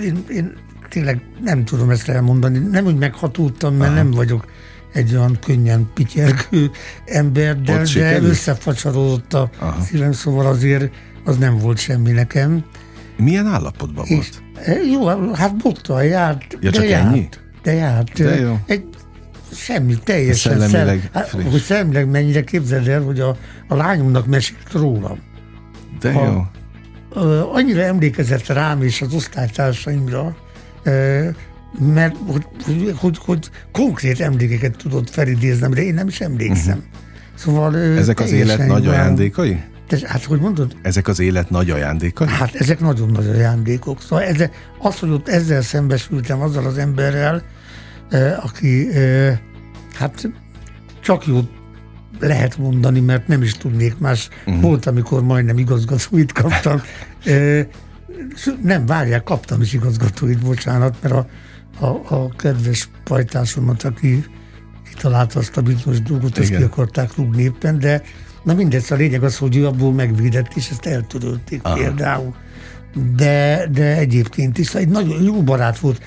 én, 0.03 0.25
én 0.29 0.53
tényleg 0.89 1.23
nem 1.43 1.65
tudom 1.65 1.91
ezt 1.91 2.09
elmondani, 2.09 2.59
nem 2.59 2.85
úgy 2.85 2.99
meghatultam, 2.99 3.75
mert 3.75 3.91
Aha. 3.91 4.03
nem 4.03 4.11
vagyok 4.11 4.47
egy 4.93 5.15
olyan 5.15 5.39
könnyen 5.45 5.91
pityergő 5.95 6.71
ember, 7.05 7.61
de, 7.61 7.83
de 7.95 8.21
összefacsarodott 8.21 9.33
a 9.35 9.51
szívem, 9.85 10.13
szóval 10.13 10.47
azért 10.47 10.91
az 11.25 11.37
nem 11.37 11.59
volt 11.59 11.79
semmi 11.79 12.11
nekem. 12.11 12.65
Milyen 13.17 13.47
állapotban 13.47 14.07
és, 14.07 14.15
volt? 14.15 14.43
Jó, 14.91 15.33
hát 15.33 15.57
bottal 15.57 16.05
járt. 16.05 16.59
Ja, 16.61 16.71
csak 16.71 16.85
de 16.85 16.97
ennyi? 16.99 17.19
Járt, 17.19 17.41
de 17.63 17.73
járt. 17.73 18.23
De 18.23 18.41
jó. 18.41 18.59
Egy, 18.67 18.85
semmi, 19.55 19.95
teljesen 20.05 20.59
szellemileg 20.59 21.11
hát, 21.13 21.31
Hogy 21.31 21.61
szellemileg 21.61 22.09
mennyire 22.11 22.45
képzeld 22.45 22.89
el, 22.89 23.03
hogy 23.03 23.21
a, 23.21 23.37
a 23.69 23.75
lányomnak 23.75 24.27
mesélt 24.27 24.73
rólam. 24.73 25.19
De 26.01 26.11
a, 26.11 26.25
jó. 26.25 26.47
A, 27.21 27.55
annyira 27.55 27.81
emlékezett 27.83 28.47
rám 28.47 28.83
és 28.83 29.03
az 29.03 29.15
osztálytársaimra, 29.15 30.37
mert 31.79 32.17
hogy, 32.27 32.47
hogy, 32.65 32.95
hogy, 32.97 33.19
hogy 33.19 33.51
konkrét 33.73 34.21
emlékeket 34.21 34.77
tudott 34.77 35.11
felidéznem, 35.11 35.71
de 35.71 35.83
én 35.83 35.95
nem 35.95 36.09
is 36.09 36.21
emlékszem. 36.21 36.77
Uh-huh. 36.77 37.01
Szóval 37.35 37.77
Ezek 37.77 38.21
az 38.21 38.33
élet 38.33 38.67
nagy 38.67 38.87
ajándékai? 38.87 39.61
Te, 39.87 39.99
hát, 40.09 40.25
hogy 40.25 40.41
mondod? 40.41 40.77
Ezek 40.83 41.09
az 41.09 41.21
élet 41.21 41.51
nagy 41.51 41.71
ajándékai? 41.71 42.29
Hát 42.29 42.55
ezek 42.55 42.81
nagyon 42.81 43.11
nagy 43.11 43.27
ajándékok. 43.27 44.03
Szóval 44.03 44.25
ez, 44.25 44.45
az, 44.79 44.99
hogy 44.99 45.11
ott 45.11 45.29
ezzel 45.29 45.63
szembesültem 45.63 46.41
azzal 46.41 46.67
az 46.67 46.79
emberrel, 46.79 47.43
eh, 48.11 48.45
aki 48.45 48.89
eh, 48.95 49.39
hát 49.95 50.29
csak 51.01 51.27
jót 51.27 51.51
lehet 52.21 52.59
mondani, 52.59 53.01
mert 53.01 53.29
nem 53.29 53.43
is 53.43 53.53
tudnék 53.53 53.99
más. 53.99 54.29
Uh-huh. 54.47 54.63
Volt, 54.63 54.87
amikor 54.87 55.23
majdnem 55.23 55.59
igazgatóit 55.59 56.33
kaptam. 56.33 56.83
eh, 57.25 57.67
nem, 58.63 58.87
várják, 58.87 59.23
kaptam 59.23 59.61
is 59.61 59.73
igazgatóit, 59.73 60.39
bocsánat, 60.39 60.97
mert 61.03 61.15
a, 61.15 61.27
a, 61.81 62.15
a 62.15 62.29
kedves 62.37 62.89
pajtásomat, 63.05 63.83
aki 63.83 64.25
kitalálta 64.89 65.39
azt 65.39 65.57
a 65.57 65.63
bizonyos 65.63 66.03
dolgot, 66.03 66.39
ezt 66.39 66.57
ki 66.57 66.63
akarták 66.63 67.17
rúgni 67.17 67.43
éppen, 67.43 67.79
de 67.79 68.03
Na 68.43 68.55
mindegy, 68.55 68.85
a 68.91 68.95
lényeg 68.95 69.23
az, 69.25 69.37
hogy 69.39 69.57
ő 69.57 69.67
abból 69.67 69.93
megvédett, 69.93 70.55
és 70.55 70.71
ezt 70.71 70.87
eltörölték 70.87 71.61
Aha. 71.63 71.75
például. 71.75 72.35
De, 73.17 73.67
de 73.73 73.97
egyébként 73.97 74.59
is 74.59 74.75
egy 74.75 74.89
nagyon 74.89 75.23
jó 75.23 75.43
barát 75.43 75.79
volt. 75.79 76.03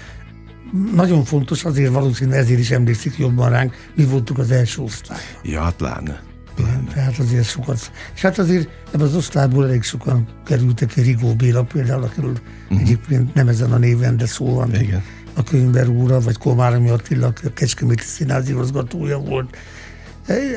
Nagyon 0.96 1.24
fontos, 1.24 1.64
azért 1.64 1.92
valószínűleg 1.92 2.40
ezért 2.40 2.60
is 2.60 2.72
emlékszik 2.72 3.18
jobban 3.18 3.50
ránk, 3.50 3.74
mi 3.96 4.04
voltunk 4.04 4.40
az 4.40 4.52
első 4.52 4.82
osztály. 4.82 5.22
Ja, 5.44 5.62
hát 5.62 5.74
pláne. 5.74 6.22
Igen, 6.58 6.88
tehát 6.94 7.18
azért 7.20 7.46
sokat. 7.46 7.92
És 8.16 8.22
hát 8.22 8.40
azért 8.40 8.70
ebben 8.88 9.08
az 9.08 9.16
osztályból 9.16 9.66
elég 9.66 9.84
sokan 9.84 10.28
kerültek 10.46 10.94
Rigó 10.94 11.34
Béla 11.34 11.64
például, 11.64 12.04
akiről 12.04 12.32
uh-huh. 12.32 12.82
egyébként 12.82 13.34
nem 13.34 13.48
ezen 13.48 13.72
a 13.72 13.78
néven, 13.78 14.18
de 14.18 14.26
szó 14.26 14.54
van. 14.54 14.76
Igen. 14.76 15.04
A 15.36 15.44
könyvber 15.44 15.88
úra, 15.88 16.20
vagy 16.20 16.38
Komáromi 16.38 16.90
Attila, 16.90 17.28
a 17.28 17.54
Kecskeméti 17.54 18.04
Színház 18.04 18.50
igazgatója 18.50 19.18
volt 19.18 19.58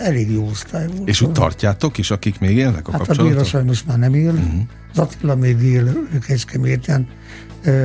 elég 0.02 0.30
jó 0.30 0.46
osztály 0.46 0.86
volt. 0.86 1.08
És 1.08 1.20
úgy 1.20 1.32
tartjátok 1.32 1.98
is, 1.98 2.10
akik 2.10 2.38
még 2.38 2.56
élnek 2.56 2.88
a 2.88 2.90
hát 2.90 3.00
kapcsolatot? 3.00 3.16
Hát 3.16 3.26
a 3.26 3.30
Béla 3.30 3.44
sajnos 3.44 3.84
már 3.84 3.98
nem 3.98 4.14
él. 4.14 4.32
Uh-huh. 4.32 4.60
Az 4.92 4.98
Attila 4.98 5.34
még 5.34 5.62
él 5.62 6.08
Kecskeméten. 6.26 7.08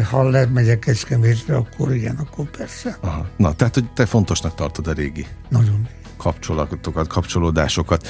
Ha 0.10 0.48
megyek 0.54 0.80
Kecskemétre, 0.80 1.56
akkor 1.56 1.96
igen, 1.96 2.16
akkor 2.16 2.50
persze. 2.50 2.98
Aha. 3.02 3.28
Na, 3.38 3.54
tehát, 3.54 3.74
hogy 3.74 3.90
te 3.94 4.06
fontosnak 4.06 4.56
tartod 4.56 4.88
a 4.88 4.94
régi 4.94 5.26
Nagyon. 5.50 5.88
kapcsolatokat, 6.18 7.08
kapcsolódásokat. 7.08 8.08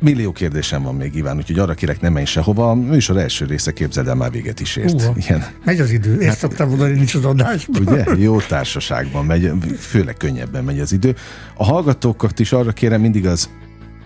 Millió 0.00 0.32
kérdésem 0.32 0.82
van 0.82 0.94
még, 0.94 1.14
Iván, 1.14 1.36
úgyhogy 1.36 1.58
arra 1.58 1.74
kérek, 1.74 2.00
nem 2.00 2.12
menj 2.12 2.24
sehova. 2.24 2.70
A 2.70 2.74
műsor 2.74 3.16
első 3.16 3.44
része 3.44 3.72
képzeld 3.72 4.08
el 4.08 4.14
már 4.14 4.30
véget 4.30 4.60
is 4.60 4.76
ért. 4.76 4.92
Uha, 4.92 5.12
Igen. 5.16 5.46
Megy 5.64 5.80
az 5.80 5.90
idő, 5.90 6.12
ezt 6.12 6.28
hát, 6.28 6.36
szoktam 6.36 6.68
mondani, 6.68 6.92
nincs 6.92 7.14
az 7.14 7.24
adásban. 7.24 7.82
Ugye? 7.86 8.04
Jó 8.18 8.40
társaságban 8.40 9.24
megy, 9.24 9.52
főleg 9.78 10.16
könnyebben 10.16 10.64
megy 10.64 10.80
az 10.80 10.92
idő. 10.92 11.14
A 11.54 11.64
hallgatókat 11.64 12.38
is 12.38 12.52
arra 12.52 12.72
kérem 12.72 13.00
mindig 13.00 13.26
az 13.26 13.48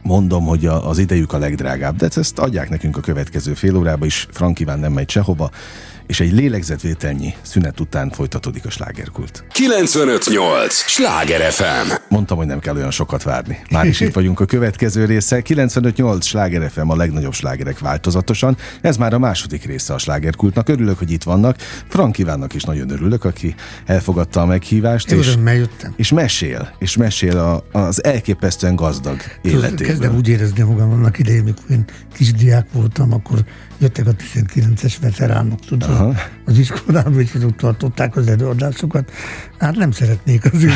mondom, 0.03 0.45
hogy 0.45 0.67
a, 0.67 0.89
az 0.89 0.99
idejük 0.99 1.33
a 1.33 1.39
legdrágább, 1.39 1.97
de 1.97 2.09
ezt 2.15 2.39
adják 2.39 2.69
nekünk 2.69 2.97
a 2.97 3.01
következő 3.01 3.55
fél 3.55 3.77
órába 3.77 4.07
is. 4.07 4.27
Frank 4.31 4.61
Iván 4.61 4.79
nem 4.79 4.93
megy 4.93 5.11
sehova 5.11 5.51
és 6.07 6.21
egy 6.21 6.33
lélegzetvételnyi 6.33 7.35
szünet 7.43 7.81
után 7.81 8.11
folytatódik 8.11 8.65
a 8.65 8.71
slágerkult. 8.71 9.45
958! 9.53 10.75
Sláger 10.75 11.53
FM! 11.53 11.93
Mondtam, 12.09 12.37
hogy 12.37 12.47
nem 12.47 12.59
kell 12.59 12.77
olyan 12.77 12.91
sokat 12.91 13.23
várni. 13.23 13.59
Már 13.71 13.87
is 13.87 14.01
itt 14.01 14.15
vagyunk 14.15 14.41
a 14.41 14.45
következő 14.45 15.05
része. 15.05 15.41
958 15.41 16.27
Sláger 16.27 16.71
FM 16.71 16.89
a 16.89 16.97
legnagyobb 16.97 17.33
slágerek 17.33 17.79
változatosan. 17.79 18.57
Ez 18.81 18.97
már 18.97 19.15
a 19.15 19.19
második 19.19 19.65
része 19.65 19.95
a 19.95 19.99
slágerkultnak. 19.99 20.69
Örülök, 20.69 20.99
hogy 20.99 21.11
itt 21.11 21.23
vannak. 21.23 21.57
Frank 21.89 22.19
Ivánnak 22.19 22.55
is 22.55 22.63
nagyon 22.63 22.91
örülök, 22.91 23.25
aki 23.25 23.55
elfogadta 23.87 24.41
a 24.41 24.47
meghívást. 24.47 25.11
Én 25.13 25.19
és, 25.19 25.37
jöttem. 25.45 25.93
és 25.97 26.13
mesél, 26.13 26.75
és 26.79 26.97
mesél 26.97 27.39
a, 27.39 27.65
az 27.79 28.05
elképesztően 28.05 28.77
gazdag 28.77 29.21
életéből. 29.43 29.87
Kezdem 29.87 30.17
úgy 30.17 30.29
érezni 30.29 30.63
magam 30.63 30.91
annak 30.91 31.19
idején, 31.19 31.43
mikor 31.43 31.65
én 31.71 31.85
kisdiák 32.15 32.67
voltam, 32.73 33.13
akkor 33.13 33.45
jöttek 33.79 34.07
a 34.07 34.11
19-es 34.11 34.95
veteránok, 35.01 35.61
tudod, 35.61 35.91
Aha. 35.91 36.15
az 36.45 36.59
iskolába, 36.59 37.21
és 37.21 37.35
ott 37.35 37.57
tartották 37.57 38.17
az 38.17 38.29
előadásokat. 38.29 39.11
Hát 39.59 39.77
nem 39.77 39.91
szeretnék 39.91 40.53
az 40.53 40.67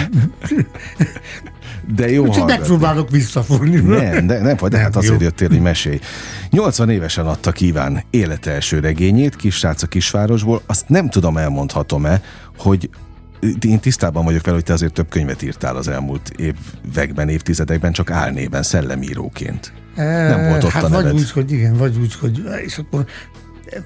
de 1.95 2.11
jó 2.11 2.27
Úgyhogy 2.27 2.45
megpróbálok 2.45 3.11
visszafogni. 3.11 3.77
Nem, 3.77 4.27
de, 4.27 4.41
nem 4.41 4.57
vagy, 4.59 4.71
de 4.71 4.79
hát 4.79 4.97
azért 4.97 5.21
jó. 5.21 5.27
jöttél, 5.27 5.49
hogy 5.49 5.61
mesélj. 5.61 5.99
80 6.51 6.91
évesen 6.91 7.27
adta 7.27 7.53
kíván 7.53 8.05
élete 8.11 8.51
első 8.51 8.79
regényét, 8.79 9.37
kisrác 9.37 9.83
a 9.83 9.87
kisvárosból. 9.87 10.63
Azt 10.67 10.89
nem 10.89 11.09
tudom, 11.09 11.37
elmondhatom-e, 11.37 12.23
hogy 12.59 12.91
én 13.61 13.81
tisztában 13.81 14.25
vagyok 14.25 14.43
vele, 14.45 14.57
hogy 14.57 14.65
te 14.65 14.73
azért 14.73 14.93
több 14.93 15.09
könyvet 15.09 15.43
írtál 15.43 15.77
az 15.77 15.89
elmúlt 15.89 16.33
években, 16.37 17.29
évtizedekben, 17.29 17.93
csak 17.93 18.11
álnéven, 18.11 18.63
szellemíróként. 18.63 19.73
Nem 19.97 20.49
volt 20.49 20.65
ott 20.65 20.71
hát 20.71 20.85
a 20.85 20.89
vagy 20.89 21.05
neved. 21.05 21.19
úgy, 21.19 21.31
hogy 21.31 21.53
igen, 21.53 21.77
vagy 21.77 21.97
úgy, 22.01 22.15
hogy 22.15 22.43
és 22.65 22.79
akkor 22.79 23.07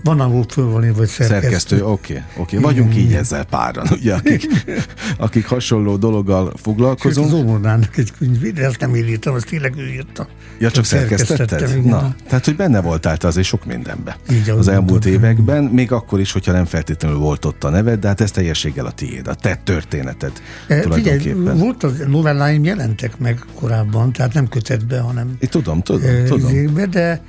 van, 0.03 0.21
ahol 0.21 0.45
föl 0.49 0.65
van 0.65 0.93
vagy 0.97 1.09
szerkesztő. 1.09 1.41
Szerkesztő, 1.41 1.85
oké, 1.85 2.13
okay. 2.13 2.23
Okay. 2.37 2.59
Vagyunk 2.59 2.97
így 2.97 3.13
ezzel 3.13 3.45
páran, 3.45 3.87
ugye, 3.91 4.15
akik, 4.15 4.47
akik 5.17 5.47
hasonló 5.47 5.97
dologgal 5.97 6.53
foglalkozunk. 6.57 7.27
Sőt, 7.27 7.35
az 7.35 7.41
Ómornának 7.41 7.97
egy 7.97 8.13
könyvét, 8.19 8.53
de 8.53 8.65
ezt 8.65 8.81
nem 8.81 8.95
én 8.95 9.09
írtam, 9.09 9.35
azt 9.35 9.47
tényleg 9.47 9.75
ő 9.77 9.87
írta. 9.87 10.29
Ja, 10.59 10.71
csak, 10.71 10.85
szerkesztetted? 10.85 11.85
Na, 11.85 12.15
tehát, 12.29 12.45
hogy 12.45 12.57
benne 12.57 12.81
voltál 12.81 13.17
te 13.17 13.27
azért 13.27 13.47
sok 13.47 13.65
mindenbe. 13.65 14.17
Így, 14.31 14.51
az 14.51 14.69
elmúlt 14.69 14.91
mondtam. 14.91 15.13
években, 15.13 15.65
még 15.65 15.93
akkor 15.93 16.21
is, 16.21 16.33
hogyha 16.33 16.53
nem 16.53 16.65
feltétlenül 16.65 17.19
volt 17.19 17.45
ott 17.45 17.65
a 17.65 17.71
neved, 17.71 18.01
de 18.01 18.09
hát 18.09 18.21
ez 18.21 18.31
teljességgel 18.31 18.87
a 18.87 18.93
tiéd, 18.93 19.29
a 19.29 19.35
te 19.35 19.61
történeted 19.65 20.33
e, 20.69 20.83
Figyelj, 20.91 21.33
volt 21.33 21.83
az 21.83 21.93
novelláim 22.07 22.65
jelentek 22.65 23.19
meg 23.19 23.45
korábban, 23.55 24.13
tehát 24.13 24.35
nem 24.35 24.49
kötetbe, 24.49 25.01
hanem... 25.01 25.37
Én 25.39 25.49
tudom, 25.49 25.83
tudom, 25.83 26.03
e, 26.03 26.23
tudom. 26.23 26.91
De 26.91 27.23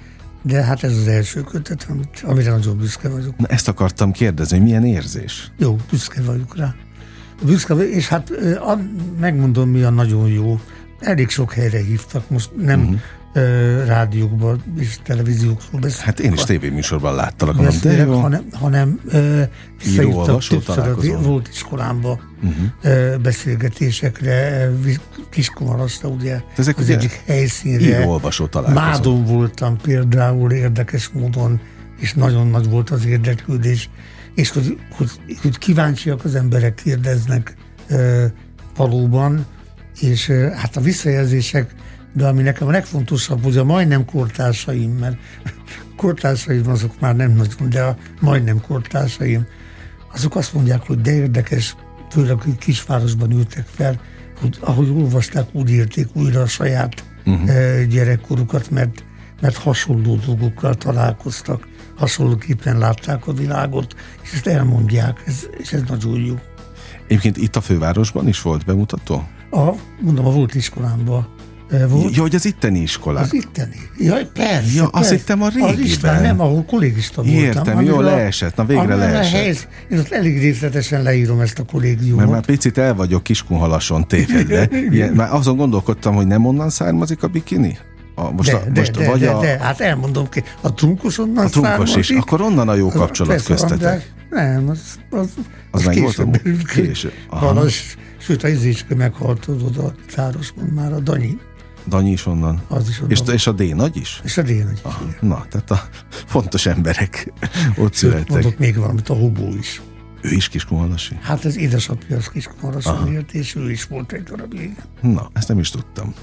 de 0.44 0.64
hát 0.64 0.84
ez 0.84 0.98
az 0.98 1.08
első 1.08 1.42
kötet, 1.42 1.86
amit, 1.90 2.24
amire 2.26 2.52
nagyon 2.52 2.78
büszke 2.78 3.10
vagyok. 3.10 3.38
Na 3.38 3.48
ezt 3.48 3.68
akartam 3.68 4.12
kérdezni, 4.12 4.58
hogy 4.58 4.66
milyen 4.66 4.86
érzés? 4.86 5.52
Jó, 5.58 5.78
büszke 5.90 6.22
vagyok 6.22 6.58
rá. 6.58 6.76
Büszke 7.46 7.74
vagyok, 7.74 7.92
és 7.92 8.08
hát 8.08 8.30
a, 8.56 8.80
megmondom, 9.20 9.70
mi 9.70 9.82
a 9.82 9.90
nagyon 9.90 10.28
jó. 10.28 10.60
Elég 11.00 11.30
sok 11.30 11.54
helyre 11.54 11.80
hívtak, 11.80 12.30
most 12.30 12.50
nem 12.58 12.80
uh-huh. 13.34 13.86
rádiókban 13.86 14.64
és 14.78 15.00
televíziókról 15.04 15.82
beszélek. 15.82 16.06
Hát 16.06 16.20
én 16.20 16.34
is 16.34 16.44
tévéműsorban 16.44 17.16
láttalak, 17.16 17.56
hanem, 17.56 17.74
de 17.82 17.94
jó. 17.94 18.20
hanem, 18.20 18.46
hanem 18.52 19.00
visszaírtak 19.78 20.44
többször 20.44 21.22
volt 21.22 21.48
iskolámban 21.48 22.33
uh-huh. 22.44 23.18
beszélgetésekre, 23.22 24.70
Kiskomaraszta, 25.30 26.08
ugye, 26.08 26.42
ezek 26.58 26.78
az 26.78 26.84
ugye 26.84 26.96
egyik 26.96 27.22
helyszínre. 27.26 28.06
olvasó 28.06 28.46
találkozó. 28.46 28.80
Mádon 28.80 29.26
voltam 29.26 29.78
például 29.78 30.52
érdekes 30.52 31.10
módon, 31.10 31.60
és 32.00 32.14
nagyon 32.14 32.48
nagy 32.48 32.70
volt 32.70 32.90
az 32.90 33.06
érdeklődés, 33.06 33.90
és 34.36 34.50
hogy, 34.50 34.78
hogy, 34.92 35.10
hogy 35.42 35.58
kíváncsiak 35.58 36.24
az 36.24 36.36
emberek 36.36 36.74
kérdeznek 36.74 37.56
valóban, 38.76 39.46
és 40.00 40.32
hát 40.56 40.76
a 40.76 40.82
visszajelzések 40.82 41.76
de 42.14 42.28
ami 42.28 42.42
nekem 42.42 42.68
a 42.68 42.72
legfontosabb, 42.72 43.44
hogy 43.44 43.58
a 43.58 43.64
majdnem 43.64 44.06
kortársaim, 44.06 44.92
mert 44.92 45.18
kortársaim 45.98 46.70
azok 46.70 47.00
már 47.00 47.16
nem 47.16 47.32
nagyon, 47.32 47.70
de 47.70 47.82
a 47.82 47.98
majdnem 48.20 48.62
kortársaim, 48.62 49.48
azok 50.14 50.36
azt 50.36 50.54
mondják, 50.54 50.82
hogy 50.82 51.02
de 51.02 51.12
érdekes, 51.12 51.76
főleg, 52.14 52.42
hogy 52.42 52.58
kisvárosban 52.58 53.32
ültek 53.32 53.66
fel, 53.66 54.02
hogy 54.42 54.58
ahogy 54.60 54.90
olvasták, 54.90 55.48
úgy 55.52 55.70
érték 55.70 56.08
újra 56.14 56.42
a 56.42 56.48
saját 56.48 57.04
uh-huh. 57.26 57.84
gyerekkorukat, 57.84 58.70
mert, 58.70 59.04
mert 59.42 59.56
hasonló 59.58 60.16
dolgokkal 60.16 60.76
találkoztak, 60.76 61.68
hasonlóképpen 61.96 62.78
látták 62.78 63.28
a 63.28 63.34
világot, 63.34 63.96
és 64.24 64.34
ezt 64.34 64.48
elmondják, 64.48 65.24
ez, 65.26 65.48
és 65.58 65.74
ez 65.74 65.82
nagyon 65.88 66.20
jó. 66.20 66.36
Egyébként 67.06 67.38
itt 67.38 67.56
a 67.56 67.62
fővárosban 67.62 68.28
is 68.28 68.42
volt 68.42 68.66
bemutató? 68.66 69.28
A, 69.52 69.72
mondom, 70.02 70.26
a 70.26 70.32
volt 70.32 70.56
iskolámban 70.56 71.28
volt. 71.88 72.16
Ja, 72.16 72.22
hogy 72.22 72.36
az 72.36 72.46
itteni 72.46 72.80
iskolák. 72.80 73.24
Az 73.24 73.34
itteni. 73.34 73.76
Ja, 73.98 74.14
persze. 74.34 74.74
Ja, 74.74 74.90
persze. 74.90 74.90
azt 74.92 75.10
hittem 75.10 75.42
a 75.42 75.48
régiben. 75.48 75.74
Az 75.74 75.80
István, 75.80 76.22
nem, 76.22 76.40
ahol 76.40 76.64
kollégista 76.66 77.22
voltam. 77.22 77.42
Értem, 77.42 77.82
jó, 77.82 78.00
leesett. 78.00 78.56
Na 78.56 78.66
végre 78.66 78.96
leesett. 78.96 79.40
Helyz, 79.40 79.68
én 79.90 79.98
ott 79.98 80.12
elég 80.12 80.40
részletesen 80.40 81.02
leírom 81.02 81.40
ezt 81.40 81.60
a 81.60 81.64
kollégiumot. 81.64 82.18
Mert 82.18 82.30
már 82.30 82.46
picit 82.46 82.78
el 82.78 82.94
vagyok 82.96 83.24
Kiskunhalason 83.24 84.08
tévedve. 84.08 84.70
Ilyen, 84.92 85.14
már 85.14 85.34
azon 85.34 85.58
gondolkodtam, 85.58 86.16
hogy 86.16 86.28
nem 86.28 86.46
onnan 86.46 86.70
származik 86.70 87.24
a 87.24 87.28
bikini? 87.28 87.78
A, 88.16 88.32
most 88.32 88.52
de, 88.52 88.56
a, 88.56 88.62
most 88.76 88.92
de, 88.92 89.10
vagy 89.10 89.20
de, 89.20 89.30
a, 89.30 89.40
de, 89.40 89.58
hát 89.60 89.80
elmondom 89.80 90.30
ki, 90.30 90.44
a 90.62 90.74
trunkos 90.74 91.18
onnan 91.18 91.46
A 91.46 91.50
trunkos 91.50 91.70
származik. 91.70 91.98
is, 91.98 92.10
akkor 92.10 92.42
onnan 92.42 92.70
a 92.70 92.74
jó 92.74 92.88
kapcsolat 92.90 93.36
az, 93.36 93.44
köztetek. 93.44 93.72
András, 93.72 94.04
nem, 94.30 94.70
az, 94.70 94.80
az, 95.10 95.30
az, 95.72 95.86
az 95.88 95.94
később. 95.94 96.42
Később. 96.74 97.14
Halas, 97.28 97.96
sőt, 98.18 98.44
az 98.44 98.50
Izécske 98.50 98.96
meghalt 98.96 99.48
oda 99.48 99.94
Városban 100.16 100.66
már 100.66 100.94
a 100.94 101.00
Danyi. 101.00 101.38
Danyi 101.86 102.12
is 102.12 102.26
onnan. 102.26 102.62
Az 102.68 102.90
is 102.90 102.98
onnan. 102.98 103.12
És, 103.12 103.20
és 103.34 103.48
a 103.48 103.52
D 103.52 103.76
nagy 103.76 103.98
is? 103.98 104.22
És 104.24 104.38
a 104.38 104.42
D 104.42 104.48
nagy 104.48 104.82
is. 105.10 105.20
na, 105.20 105.46
tehát 105.50 105.72
a 105.72 105.82
fontos 106.10 106.66
emberek 106.66 107.34
ott 107.78 107.94
születtek. 107.94 108.30
Mondok 108.30 108.58
még 108.58 108.76
valamit, 108.78 109.10
a 109.10 109.14
Hobó 109.14 109.56
is. 109.60 109.82
Ő 110.22 110.32
is 110.32 110.50
Kiskunhalasi? 110.50 111.18
Hát 111.22 111.46
az 111.46 111.58
édesapja 111.58 112.18
az 112.18 112.28
Kiskunhalason 112.28 113.14
élt, 113.14 113.34
és 113.34 113.56
ő 113.56 113.72
is 113.72 113.84
volt 113.84 114.12
egy 114.12 114.24
darab 114.24 114.54
igen. 114.54 114.76
Na, 115.02 115.30
ezt 115.34 115.48
nem 115.48 115.60
is 115.60 115.70
tudtam. 115.70 116.14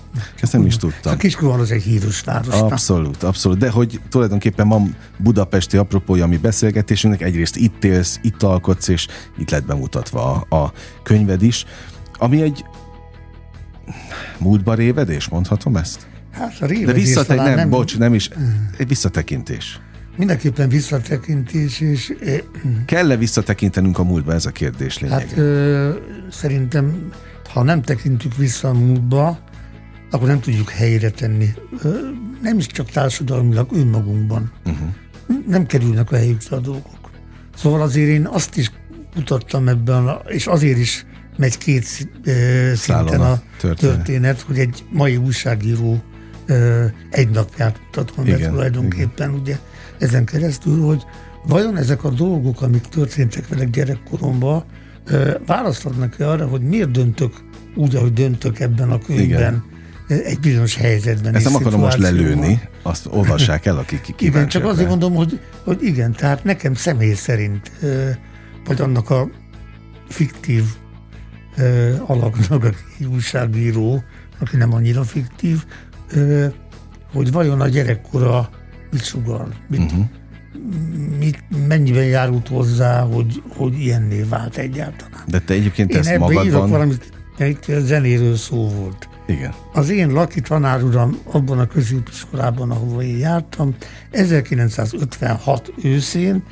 Ezt 0.40 0.52
nem 0.52 0.66
is 0.66 0.76
tudtam. 0.76 1.12
A 1.12 1.16
Kiskunhalas 1.16 1.70
egy 1.70 1.82
híros 1.82 2.20
város. 2.20 2.54
Abszolút, 2.54 3.22
abszolút. 3.22 3.58
De 3.58 3.70
hogy 3.70 4.00
tulajdonképpen 4.08 4.66
ma 4.66 4.82
budapesti 5.18 5.76
apropója 5.76 6.24
a 6.24 6.26
mi 6.26 6.36
beszélgetésünknek, 6.36 7.22
egyrészt 7.22 7.56
itt 7.56 7.84
élsz, 7.84 8.18
itt 8.22 8.42
alkotsz, 8.42 8.88
és 8.88 9.06
itt 9.38 9.50
lett 9.50 9.64
bemutatva 9.64 10.46
a, 10.48 10.56
a 10.56 10.72
könyved 11.02 11.42
is, 11.42 11.64
ami 12.18 12.42
egy 12.42 12.64
múltba 14.38 14.74
révedés, 14.74 15.28
mondhatom 15.28 15.76
ezt? 15.76 16.06
Hát 16.32 16.56
a 16.60 16.66
révedés 16.66 16.86
De 16.86 16.92
visszatek, 16.92 17.36
nem, 17.36 17.54
nem, 17.54 17.70
bocs, 17.70 17.98
nem 17.98 18.14
is, 18.14 18.30
egy 18.76 18.88
visszatekintés. 18.88 19.80
Mindenképpen 20.16 20.68
visszatekintés, 20.68 21.80
és... 21.80 22.14
Kell-e 22.86 23.16
visszatekintenünk 23.16 23.98
a 23.98 24.04
múltba, 24.04 24.32
ez 24.32 24.46
a 24.46 24.50
kérdés 24.50 24.98
lényege? 24.98 25.20
Hát 25.20 25.36
ö, 25.36 25.94
szerintem, 26.30 27.10
ha 27.52 27.62
nem 27.62 27.82
tekintünk 27.82 28.36
vissza 28.36 28.68
a 28.68 28.72
múltba, 28.72 29.38
akkor 30.10 30.28
nem 30.28 30.40
tudjuk 30.40 30.70
helyre 30.70 31.10
tenni. 31.10 31.48
Ö, 31.82 31.98
nem 32.42 32.58
is 32.58 32.66
csak 32.66 32.90
társadalmilag, 32.90 33.72
önmagunkban. 33.72 34.52
Uh-huh. 34.66 34.88
Nem 35.46 35.66
kerülnek 35.66 36.12
a 36.12 36.16
helyükre 36.16 36.56
a 36.56 36.60
dolgok. 36.60 37.10
Szóval 37.56 37.82
azért 37.82 38.08
én 38.08 38.26
azt 38.26 38.56
is 38.56 38.70
mutattam 39.14 39.68
ebben, 39.68 40.18
és 40.26 40.46
azért 40.46 40.78
is 40.78 41.06
megy 41.36 41.58
két 41.58 41.84
szinten 42.74 43.20
a 43.20 43.42
történet. 43.60 43.96
történet, 43.96 44.40
hogy 44.40 44.58
egy 44.58 44.84
mai 44.90 45.16
újságíró 45.16 46.02
egy 47.10 47.30
napját 47.30 47.80
mutatom 47.84 48.24
be 48.24 48.36
tulajdonképpen, 48.36 49.28
igen. 49.28 49.40
ugye 49.40 49.58
ezen 49.98 50.24
keresztül, 50.24 50.82
hogy 50.82 51.02
vajon 51.46 51.76
ezek 51.76 52.04
a 52.04 52.10
dolgok, 52.10 52.62
amik 52.62 52.82
történtek 52.82 53.48
velek 53.48 53.70
gyerekkoromban, 53.70 54.64
választ 55.46 55.86
adnak-e 55.86 56.28
arra, 56.28 56.46
hogy 56.46 56.60
miért 56.60 56.90
döntök 56.90 57.32
úgy, 57.74 57.96
ahogy 57.96 58.12
döntök 58.12 58.60
ebben 58.60 58.90
a 58.90 58.98
könyvben, 58.98 59.64
igen. 60.08 60.24
egy 60.24 60.40
bizonyos 60.40 60.74
helyzetben. 60.74 61.34
Ezt 61.34 61.44
nem 61.44 61.54
akarom 61.54 61.80
most 61.80 61.98
lelőni, 61.98 62.60
azt 62.82 63.06
olvassák 63.10 63.66
el, 63.66 63.76
akik 63.76 64.00
kíváncsiak. 64.16 64.34
Igen, 64.34 64.48
csak 64.48 64.64
azért 64.64 64.88
mondom, 64.88 65.14
hogy, 65.14 65.40
hogy 65.64 65.82
igen, 65.82 66.12
tehát 66.12 66.44
nekem 66.44 66.74
személy 66.74 67.14
szerint, 67.14 67.70
vagy 68.64 68.80
annak 68.80 69.10
a 69.10 69.30
fiktív 70.08 70.64
alaknak, 72.06 72.64
aki 72.64 73.04
újságíró, 73.12 74.02
aki 74.38 74.56
nem 74.56 74.74
annyira 74.74 75.02
fiktív, 75.02 75.64
hogy 77.12 77.32
vajon 77.32 77.60
a 77.60 77.68
gyerekkora 77.68 78.50
mit 78.90 79.04
sugal, 79.04 79.48
mit, 79.68 79.80
uh-huh. 79.80 80.04
mit, 81.18 81.44
mennyiben 81.66 82.04
járult 82.04 82.48
hozzá, 82.48 83.00
hogy, 83.00 83.42
hogy 83.48 83.80
ilyenné 83.80 84.22
vált 84.22 84.56
egyáltalán. 84.56 85.22
De 85.26 85.40
te 85.40 85.54
egyébként 85.54 85.90
Én 85.90 85.98
ezt 85.98 86.08
ebben 86.08 86.20
magadban... 86.20 86.46
írok 86.46 86.68
valamit, 86.68 87.12
itt 87.38 87.64
zenéről 87.78 88.36
szó 88.36 88.68
volt. 88.68 89.08
Igen. 89.26 89.54
Az 89.72 89.90
én 89.90 90.10
Laki 90.12 90.40
tanáruram 90.40 91.18
abban 91.24 91.58
a 91.58 91.66
középiskolában, 91.66 92.70
ahova 92.70 93.02
én 93.02 93.18
jártam, 93.18 93.74
1956 94.10 95.72
őszén 95.82 96.42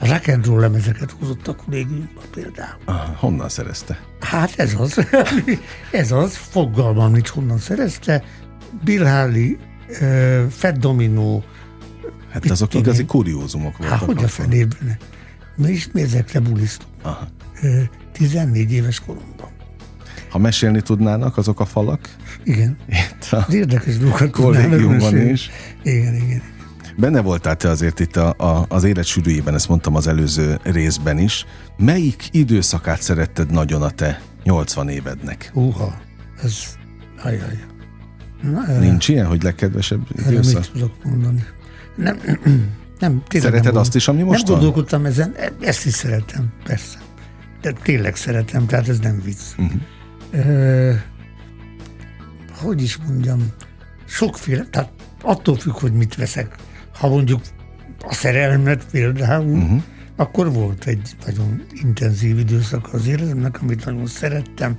rock 0.00 0.28
and 0.28 0.46
roll 0.46 0.60
lemezeket 0.60 1.14
hozott 1.20 1.48
a 1.48 1.54
kollégiumba 1.54 2.20
például. 2.34 2.78
Aha, 2.84 3.14
honnan 3.16 3.48
szerezte? 3.48 3.98
Hát 4.20 4.52
ez 4.58 4.74
az, 4.78 5.06
ez 5.92 6.12
az, 6.12 6.36
fogalmam 6.36 7.12
nincs 7.12 7.28
honnan 7.28 7.58
szerezte. 7.58 8.24
Bill 8.84 9.04
Harley, 9.06 9.56
uh, 10.00 10.46
Fat 10.50 10.78
Domino, 10.78 11.42
Hát 12.32 12.42
Mit 12.42 12.52
azok 12.52 12.74
igazi 12.74 13.04
kuriózumok 13.04 13.76
voltak. 13.76 13.98
hát 13.98 14.06
hogy 14.06 14.24
a 14.24 14.28
fenében. 14.28 14.96
Mi 15.56 15.68
is 15.70 15.88
mi 15.92 16.00
ezekre 16.02 16.40
bulisztunk. 16.40 16.90
Aha. 17.02 17.28
Ö, 17.62 17.80
14 18.12 18.72
éves 18.72 19.00
koromban. 19.00 19.48
Ha 20.30 20.38
mesélni 20.38 20.80
tudnának 20.82 21.36
azok 21.36 21.60
a 21.60 21.64
falak, 21.64 22.08
Igen. 22.44 22.76
itt 22.88 23.28
a 23.32 23.44
Az 23.46 23.54
érdekes 23.54 23.96
dolgokat 23.98 24.30
kollégiumban 24.30 25.16
is. 25.16 25.50
Igen, 25.82 26.14
igen. 26.14 26.42
Benne 26.98 27.20
voltál 27.20 27.56
te 27.56 27.68
azért 27.68 28.00
itt 28.00 28.16
a, 28.16 28.34
a, 28.38 28.64
az 28.68 28.84
élet 28.84 29.04
sűrűjében, 29.04 29.54
ezt 29.54 29.68
mondtam 29.68 29.94
az 29.94 30.06
előző 30.06 30.58
részben 30.62 31.18
is. 31.18 31.46
Melyik 31.76 32.28
időszakát 32.30 33.02
szeretted 33.02 33.50
nagyon 33.50 33.82
a 33.82 33.90
te 33.90 34.20
80 34.44 34.88
évednek? 34.88 35.50
Húha, 35.52 36.00
ez, 36.42 36.64
ajaj. 37.22 37.64
Na, 38.42 38.66
erre- 38.68 38.78
Nincs 38.78 39.08
ilyen, 39.08 39.26
hogy 39.26 39.42
legkedvesebb 39.42 40.06
Erre 40.18 40.30
időszak? 40.30 40.60
mit 40.60 40.70
tudok 40.72 41.04
mondani? 41.04 41.44
Nem, 41.96 42.18
nem 43.00 43.22
Szereted 43.28 43.64
nem 43.72 43.76
azt 43.76 43.94
is, 43.94 44.08
ami 44.08 44.22
most 44.22 44.38
Nem 44.42 44.52
van? 44.52 44.54
gondolkodtam 44.60 45.04
ezen, 45.04 45.34
e- 45.36 45.52
ezt 45.60 45.86
is 45.86 45.92
szeretem, 45.92 46.52
persze. 46.64 46.98
De 47.60 47.72
tényleg 47.82 48.16
szeretem, 48.16 48.66
tehát 48.66 48.88
ez 48.88 48.98
nem 48.98 49.22
vicc. 49.24 49.40
Uh-huh. 49.58 49.80
Ö, 50.46 50.92
hogy 52.56 52.82
is 52.82 52.96
mondjam, 52.96 53.46
sokféle, 54.04 54.64
tehát 54.70 54.90
attól 55.22 55.56
függ, 55.56 55.72
hogy 55.72 55.92
mit 55.92 56.14
veszek. 56.14 56.56
Ha 56.98 57.08
mondjuk 57.08 57.40
a 58.00 58.14
szerelmet 58.14 58.86
például, 58.90 59.58
uh-huh. 59.58 59.82
akkor 60.16 60.52
volt 60.52 60.84
egy 60.84 61.16
nagyon 61.26 61.62
intenzív 61.82 62.38
időszak 62.38 62.92
az 62.92 63.06
életemnek, 63.06 63.62
amit 63.62 63.84
nagyon 63.84 64.06
szerettem, 64.06 64.78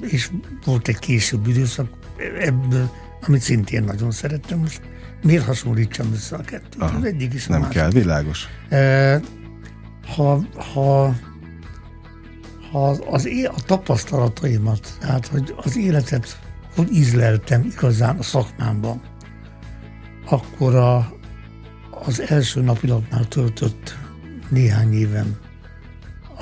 és 0.00 0.30
volt 0.64 0.88
egy 0.88 0.98
később 0.98 1.46
időszak 1.46 1.88
ebből, 2.40 2.90
amit 3.26 3.40
szintén 3.40 3.84
nagyon 3.84 4.10
szerettem. 4.10 4.58
Most 4.58 4.80
miért 5.22 5.44
hasonlítsam 5.44 6.12
össze 6.12 6.36
a 6.36 6.40
kettőt? 6.40 6.82
Aha. 6.82 6.96
Az 6.96 7.04
egyik 7.04 7.34
is 7.34 7.46
a 7.46 7.50
Nem 7.50 7.60
másik. 7.60 7.76
kell, 7.76 7.90
világos. 7.90 8.46
Ha, 10.14 10.44
ha, 10.74 11.14
ha 12.70 12.88
az, 12.88 13.26
é- 13.26 13.46
a 13.46 13.60
tapasztalataimat, 13.66 14.88
tehát 15.00 15.26
hogy 15.26 15.54
az 15.56 15.76
életet 15.76 16.38
hogy 16.74 16.92
ízleltem 16.92 17.64
igazán 17.76 18.18
a 18.18 18.22
szakmámban, 18.22 19.02
akkor 20.32 20.74
a, 20.74 21.12
az 21.90 22.20
első 22.20 22.60
napilapnál 22.60 23.28
töltött 23.28 23.96
néhány 24.48 24.92
évem 24.92 25.36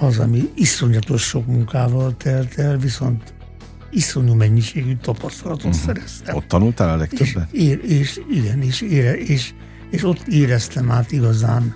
az, 0.01 0.19
ami 0.19 0.51
iszonyatos 0.55 1.23
sok 1.23 1.47
munkával 1.47 2.17
telt 2.17 2.59
el, 2.59 2.79
viszont 2.79 3.35
iszonyú 3.91 4.35
mennyiségű 4.35 4.97
tapasztalatot 4.97 5.65
uh-huh. 5.65 5.81
szereztem. 5.81 6.37
Ott 6.37 6.49
tanultál 6.49 6.99
a 6.99 7.03
És, 7.03 7.11
legtöbbet? 7.11 7.53
ér, 7.53 7.81
és 7.85 8.21
igen, 8.31 8.63
és, 8.63 8.81
ére, 8.81 9.19
és, 9.19 9.53
és 9.91 10.05
ott 10.05 10.27
éreztem 10.27 10.91
át 10.91 11.13
igazán, 11.13 11.75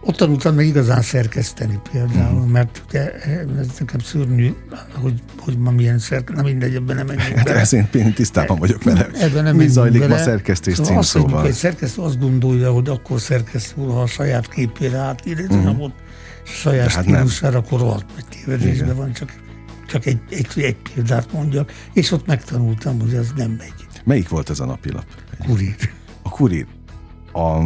ott 0.00 0.16
tanultam 0.16 0.54
meg 0.54 0.66
igazán 0.66 1.02
szerkeszteni 1.02 1.78
például, 1.92 2.28
Mhm. 2.28 2.34
uh-huh. 2.36 2.50
mert 2.50 2.82
ugye 2.88 3.12
ez 3.58 3.66
nekem 3.78 3.98
szörnyű, 4.00 4.52
hogy, 4.94 5.22
hogy 5.38 5.58
ma 5.58 5.70
milyen 5.70 5.98
szerkeszteni, 5.98 6.36
na 6.40 6.42
mindegy, 6.48 6.74
ebben 6.74 6.96
nem 6.96 7.06
menjünk 7.06 7.36
Hát 7.36 7.44
bele. 7.44 7.66
én, 7.70 7.88
én 7.92 8.12
tisztában 8.12 8.58
vagyok 8.58 8.82
vele. 8.82 9.08
Ebben 9.12 9.42
nem 9.44 9.56
Mi 9.56 9.66
zajlik 9.68 10.00
bele. 10.00 10.14
ma 10.16 10.20
szerkesztés 10.22 10.74
szóval 10.74 10.96
azt, 10.98 11.12
hogy 11.12 11.20
címszóval? 11.22 11.46
egy 11.46 11.52
szerkesztő 11.54 12.02
azt 12.02 12.18
gondolja, 12.18 12.72
hogy 12.72 12.88
akkor 12.88 13.20
szerkesztő, 13.20 13.82
ha 13.82 14.00
a 14.02 14.06
saját 14.06 14.48
képére 14.48 14.96
átír 14.98 15.38
egy 15.38 15.52
anyagot, 15.52 15.92
saját 16.44 16.86
Mhm. 16.86 16.94
De 17.10 17.16
hát 17.16 17.26
stílusára, 17.28 17.58
akkor 17.58 17.80
rohadt 17.80 18.06
nagy 18.14 18.24
tévedésben 18.26 18.96
van, 18.96 19.12
csak, 19.12 19.32
csak 19.86 20.06
egy, 20.06 20.18
egy, 20.30 20.46
egy 20.56 20.76
példát 20.94 21.32
mondjak, 21.32 21.72
és 21.92 22.10
ott 22.12 22.26
megtanultam, 22.26 23.00
hogy 23.00 23.14
ez 23.14 23.26
nem 23.36 23.50
megy. 23.50 23.74
Melyik 24.04 24.28
volt 24.28 24.50
ez 24.50 24.60
a 24.60 24.64
napilap? 24.64 25.04
Kurír. 25.46 25.74
A 26.22 26.28
Kurír. 26.28 26.66
A 27.32 27.62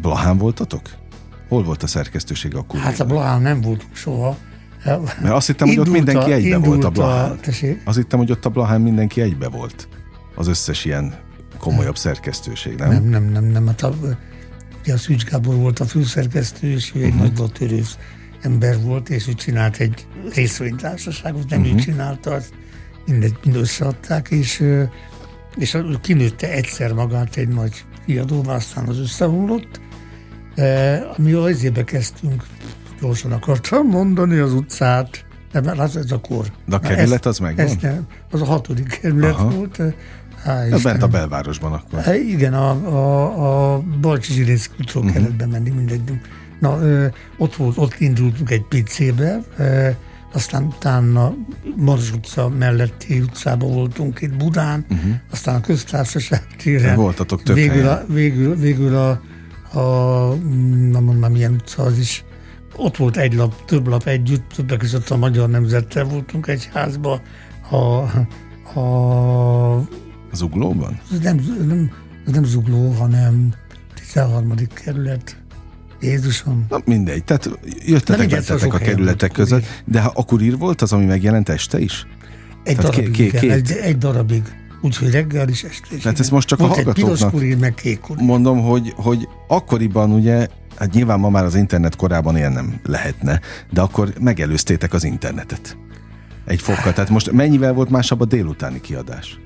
Blahán 0.00 0.38
voltatok? 0.38 0.82
Hol 1.52 1.62
volt 1.62 1.82
a 1.82 1.86
szerkesztőség 1.86 2.54
a 2.54 2.62
Kurír? 2.62 2.84
Hát 2.84 3.00
a 3.00 3.04
Blahán 3.04 3.42
nem 3.42 3.60
voltunk 3.60 3.96
soha. 3.96 4.36
Mert 4.84 5.34
azt 5.34 5.46
hittem, 5.46 5.68
hogy 5.68 5.78
ott 5.78 5.88
mindenki 5.90 6.32
egybe 6.32 6.58
volt 6.58 6.84
a 6.84 6.90
Blahán. 6.90 7.38
Azt 7.84 7.96
hittem, 7.96 8.18
hogy 8.18 8.30
ott 8.30 8.44
a 8.44 8.48
Blahán 8.48 8.80
mindenki 8.80 9.20
egybe 9.20 9.48
volt. 9.48 9.88
Az 10.34 10.46
összes 10.46 10.84
ilyen 10.84 11.14
komolyabb 11.58 11.96
szerkesztőség, 11.96 12.74
nem? 12.78 12.90
Nem, 12.90 13.04
nem, 13.04 13.24
nem, 13.24 13.44
nem. 13.44 13.66
Hát 13.66 13.82
a, 13.82 13.94
ugye 14.82 14.92
a 14.92 14.96
Szűcs 14.96 15.24
Gábor 15.24 15.54
volt 15.54 15.78
a 15.80 15.84
főszerkesztő, 15.84 16.70
és 16.70 16.92
ő 16.94 17.02
egy 17.02 17.14
Mhm. 17.14 17.22
uh-huh. 17.22 17.38
nagy 17.38 17.52
törősz 17.52 17.98
ember 18.42 18.80
volt, 18.80 19.08
és 19.08 19.28
ő 19.28 19.32
csinált 19.32 19.76
egy 19.76 20.06
részvénytársaságot, 20.34 21.48
nem 21.48 21.58
Mhm. 21.60 21.68
uh-huh. 21.68 21.80
ő 21.86 21.90
csinálta, 21.90 22.30
azt 22.30 22.52
mindegy, 23.06 23.36
mind 23.44 23.56
összeadták, 23.56 24.30
és, 24.30 24.64
és 25.56 25.78
kinőtte 26.00 26.52
egyszer 26.52 26.92
magát 26.92 27.36
egy 27.36 27.48
nagy 27.48 27.84
kiadóvá, 28.06 28.54
aztán 28.54 28.88
az 28.88 28.98
összeomlott. 28.98 29.80
E, 30.54 30.98
ami 31.18 31.32
az 31.32 31.50
izébe 31.50 31.84
kezdtünk, 31.84 32.42
gyorsan 33.00 33.32
akartam 33.32 33.86
mondani 33.86 34.38
az 34.38 34.52
utcát, 34.52 35.24
de 35.52 35.60
mert 35.60 35.78
az 35.78 35.96
ez 35.96 36.10
a 36.12 36.20
kor. 36.20 36.44
De 36.66 36.76
a 36.76 36.78
Na, 36.82 36.88
kerület 36.88 37.12
ezt- 37.12 37.26
az 37.26 37.38
megvan? 37.38 37.66
ezt 37.66 37.80
nem, 37.80 38.06
az 38.30 38.40
a 38.40 38.44
hatodik 38.44 38.98
kerület 39.00 39.34
Aha. 39.34 39.50
volt. 39.50 39.78
e, 39.80 39.94
Há, 40.44 40.62
Ez 40.64 40.82
bent 40.82 41.02
a 41.02 41.06
belvárosban 41.08 41.72
akkor. 41.72 42.00
Hát 42.00 42.16
igen, 42.16 42.54
a, 42.54 42.70
a, 42.70 43.74
a 43.74 43.82
Balcsi 44.00 44.32
Zsirinsz 44.32 44.70
útról 44.80 45.02
Mhm. 45.02 45.12
uh-huh. 45.12 45.26
kellett 45.26 45.38
bemenni, 45.48 45.70
mindegy. 45.70 46.00
Na, 46.60 46.78
ö, 46.82 47.06
ott, 47.38 47.54
volt, 47.54 47.76
ott 47.78 47.94
indultunk 47.98 48.50
egy 48.50 48.62
pizzébe, 48.62 49.42
ö, 49.56 49.88
aztán 50.32 50.62
utána 50.64 51.34
Marzs 51.76 52.10
utca 52.12 52.48
melletti 52.48 53.20
utcában 53.20 53.72
voltunk 53.72 54.20
itt 54.20 54.36
Budán, 54.36 54.84
uh-huh. 54.90 55.10
aztán 55.30 55.54
a 55.54 55.60
köztársaság 55.60 56.46
téren. 56.56 56.92
Mhm. 56.92 57.00
Voltatok 57.00 57.42
több 57.42 57.56
végül, 57.56 57.72
helyen. 57.82 57.88
a, 58.08 58.12
végül, 58.12 58.56
végül 58.56 58.96
a, 58.96 59.20
a, 59.74 60.34
nem 60.90 61.02
mondom, 61.04 61.32
milyen 61.32 61.52
utca 61.52 61.82
az 61.82 61.98
is, 61.98 62.24
ott 62.76 62.96
volt 62.96 63.16
egy 63.16 63.34
lap, 63.34 63.64
több 63.64 63.86
lap 63.86 64.06
együtt, 64.06 64.52
többek 64.54 64.78
között 64.78 65.08
a 65.08 65.16
Magyar 65.16 65.48
Nemzettel 65.48 66.04
voltunk 66.04 66.46
egy 66.46 66.68
házba, 66.72 67.20
a, 67.70 67.76
a 68.78 69.76
Az 70.30 70.40
uglóban? 70.40 71.00
ez 71.12 71.18
nem, 71.18 71.36
nem, 71.66 71.90
nem 72.26 72.44
zugló, 72.44 72.90
hanem 72.90 73.54
13. 73.94 74.54
kerület. 74.84 75.36
Jézusom. 76.00 76.64
Na 76.68 76.78
mindegy, 76.84 77.24
tehát 77.24 77.50
jöttetek, 77.86 78.42
sok 78.58 78.74
a 78.74 78.78
kerületek 78.78 79.32
között, 79.32 79.64
de 79.84 80.00
ha 80.00 80.12
a 80.14 80.24
kurír 80.24 80.58
volt 80.58 80.82
az, 80.82 80.92
ami 80.92 81.04
megjelent 81.04 81.48
este 81.48 81.78
is? 81.78 82.06
Egy 82.64 82.76
Tehát 82.76 82.90
darabig, 82.90 83.12
ké- 83.12 83.26
igen, 83.26 83.40
két- 83.40 83.50
egy, 83.50 83.70
egy 83.70 83.98
darabig. 83.98 84.42
Úgyhogy 84.82 85.10
reggel 85.10 85.48
is, 85.48 85.62
este 85.64 85.78
is. 85.82 85.88
Tehát 85.88 86.00
igen. 86.04 86.14
ez 86.18 86.28
most 86.30 86.48
csak 86.48 86.60
a 86.60 86.66
Volt 86.66 86.78
egy 86.78 86.84
piros 86.84 86.98
hallgatóknak- 86.98 87.32
kurír, 87.32 87.56
meg 87.58 87.74
kék 87.74 88.00
kurír. 88.00 88.24
Mondom, 88.24 88.62
hogy, 88.62 88.92
hogy 88.96 89.28
akkoriban 89.48 90.10
ugye, 90.12 90.46
hát 90.76 90.92
nyilván 90.92 91.20
ma 91.20 91.28
már 91.28 91.44
az 91.44 91.54
internet 91.54 91.96
korában 91.96 92.36
ilyen 92.36 92.52
nem 92.52 92.80
lehetne, 92.82 93.40
de 93.70 93.80
akkor 93.80 94.12
megelőztétek 94.20 94.92
az 94.92 95.04
internetet. 95.04 95.76
Egy 96.46 96.60
fokkal. 96.60 96.92
Tehát 96.92 97.10
most 97.10 97.30
mennyivel 97.32 97.72
volt 97.72 97.90
másabb 97.90 98.20
a 98.20 98.24
délutáni 98.24 98.80
kiadás? 98.80 99.38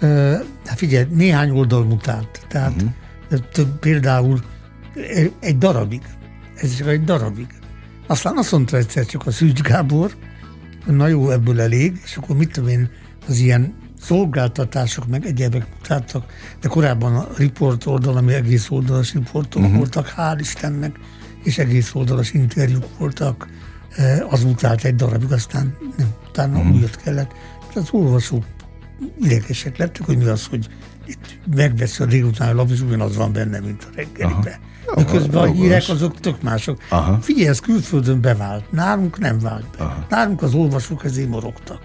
Ö, 0.00 0.36
Hát 0.66 0.78
figyelj, 0.78 1.06
néhány 1.10 1.50
oldal 1.50 1.84
mutált. 1.84 2.46
Tehát 2.48 2.72
uh-huh. 2.82 3.40
több, 3.52 3.78
például 3.78 4.40
egy- 5.14 5.32
egy 5.40 5.58
darabig. 5.58 6.02
Ez 6.54 6.76
csak 6.76 6.88
egy 6.88 7.04
darabig. 7.04 7.46
Aztán 8.06 8.36
azt 8.36 8.52
mondta 8.52 8.76
egyszer 8.76 9.06
csak 9.06 9.26
a 9.26 9.30
Szűcs 9.30 9.60
Gábor, 9.60 10.10
na 10.86 11.06
jó, 11.06 11.30
ebből 11.30 11.60
elég, 11.60 12.00
és 12.04 12.16
akkor 12.16 12.36
mit 12.36 12.52
tudom 12.52 12.68
én, 12.68 12.90
az 13.28 13.38
ilyen 13.38 13.74
szolgáltatások 14.04 15.06
meg 15.06 15.26
egyebek 15.26 15.66
mutattak, 15.74 16.32
de 16.60 16.68
korábban 16.68 17.16
a 17.16 17.26
riport 17.36 17.86
oldal, 17.86 18.16
ami 18.16 18.32
egész 18.32 18.70
oldalas 18.70 19.12
riportok 19.12 19.62
uh-huh. 19.62 19.76
voltak, 19.76 20.14
hál' 20.16 20.36
Istennek, 20.40 20.98
és 21.42 21.58
egész 21.58 21.94
oldalas 21.94 22.32
interjúk 22.32 22.98
voltak, 22.98 23.48
eh, 23.96 24.32
az 24.32 24.44
mutált 24.44 24.84
egy 24.84 24.94
darabig, 24.94 25.32
aztán 25.32 25.76
nem, 25.96 26.08
utána 26.28 26.58
uh-huh. 26.58 26.74
újat 26.74 26.96
kellett. 26.96 27.30
Tehát 27.58 27.76
az 27.76 27.88
olvasók 27.90 28.44
idegesek 29.20 29.76
lettek, 29.76 30.06
hogy 30.06 30.18
mi 30.18 30.24
az, 30.24 30.46
hogy 30.46 30.68
itt 31.06 31.38
megveszi 31.54 32.02
a 32.02 32.06
délutáni 32.06 32.52
lap, 32.52 32.70
és 32.70 32.80
ugyanaz 32.80 33.16
van 33.16 33.32
benne, 33.32 33.60
mint 33.60 33.84
a 33.84 33.94
reggelibe. 33.94 34.60
Miközben 34.94 35.42
a 35.42 35.52
hírek 35.52 35.84
azok 35.88 36.20
tök 36.20 36.42
mások. 36.42 36.78
Aha. 36.88 37.20
Figyelj, 37.20 37.48
ez 37.48 37.60
külföldön 37.60 38.20
bevált, 38.20 38.72
nálunk 38.72 39.18
nem 39.18 39.38
vált 39.38 39.64
be. 39.78 39.84
Aha. 39.84 40.06
Nálunk 40.08 40.42
az 40.42 40.54
olvasók 40.54 41.04
ezért 41.04 41.28
morogtak. 41.28 41.80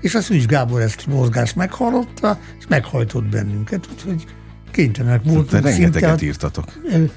És 0.00 0.14
a 0.14 0.20
Szűcs 0.20 0.46
Gábor 0.46 0.80
ezt 0.80 1.06
mozgást 1.06 1.56
meghallotta, 1.56 2.38
és 2.58 2.64
meghajtott 2.68 3.24
bennünket, 3.24 3.88
úgyhogy 3.92 4.24
kénytelenek 4.70 5.22
voltunk. 5.24 5.50
De 5.50 5.60
rengeteget 5.60 6.08
szinte, 6.08 6.24
írtatok. 6.24 6.64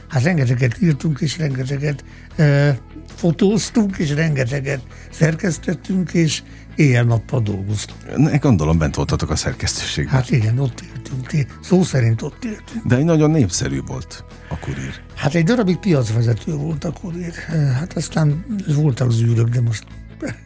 Hát 0.09 0.23
rengeteget 0.23 0.81
írtunk, 0.81 1.21
és 1.21 1.37
rengeteget 1.37 2.03
e, 2.35 2.77
fotóztunk, 3.15 3.97
és 3.97 4.13
rengeteget 4.13 4.81
szerkesztettünk, 5.11 6.13
és 6.13 6.43
éjjel-nappal 6.75 7.41
dolgoztunk. 7.41 8.17
Ne, 8.17 8.37
gondolom 8.37 8.77
bent 8.77 8.95
voltatok 8.95 9.29
a 9.29 9.35
szerkesztőségben. 9.35 10.13
Hát 10.13 10.29
igen, 10.29 10.59
ott 10.59 10.81
éltünk, 10.81 11.57
szó 11.61 11.83
szerint 11.83 12.21
ott 12.21 12.45
éltünk. 12.45 12.85
De 12.85 12.95
egy 12.95 13.03
nagyon 13.03 13.31
népszerű 13.31 13.81
volt 13.85 14.23
a 14.49 14.59
kurír. 14.59 15.01
Hát 15.15 15.35
egy 15.35 15.43
darabig 15.43 15.77
piacvezető 15.77 16.53
volt 16.53 16.83
a 16.83 16.91
kurír. 16.91 17.33
Hát 17.79 17.93
aztán 17.93 18.45
voltak 18.67 19.11
zűrök, 19.11 19.47
de 19.47 19.61
most 19.61 19.83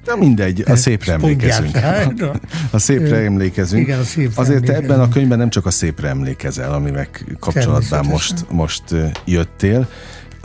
Na 0.05 0.15
mindegy, 0.15 0.63
a 0.67 0.75
szépre 0.75 1.13
emlékezünk. 1.13 1.78
A 2.71 2.80
szépre 2.80 3.15
emlékezünk. 3.15 3.82
Igen, 3.82 3.99
a 3.99 4.03
szépre 4.03 4.41
Azért 4.41 4.63
te 4.63 4.75
ebben 4.75 4.99
a 4.99 5.09
könyvben 5.09 5.38
nem 5.38 5.49
csak 5.49 5.65
a 5.65 5.71
szépre 5.71 6.07
emlékezel, 6.07 6.73
amivel 6.73 7.07
kapcsolatban 7.39 8.05
most, 8.05 8.45
most 8.49 8.84
jöttél. 9.25 9.89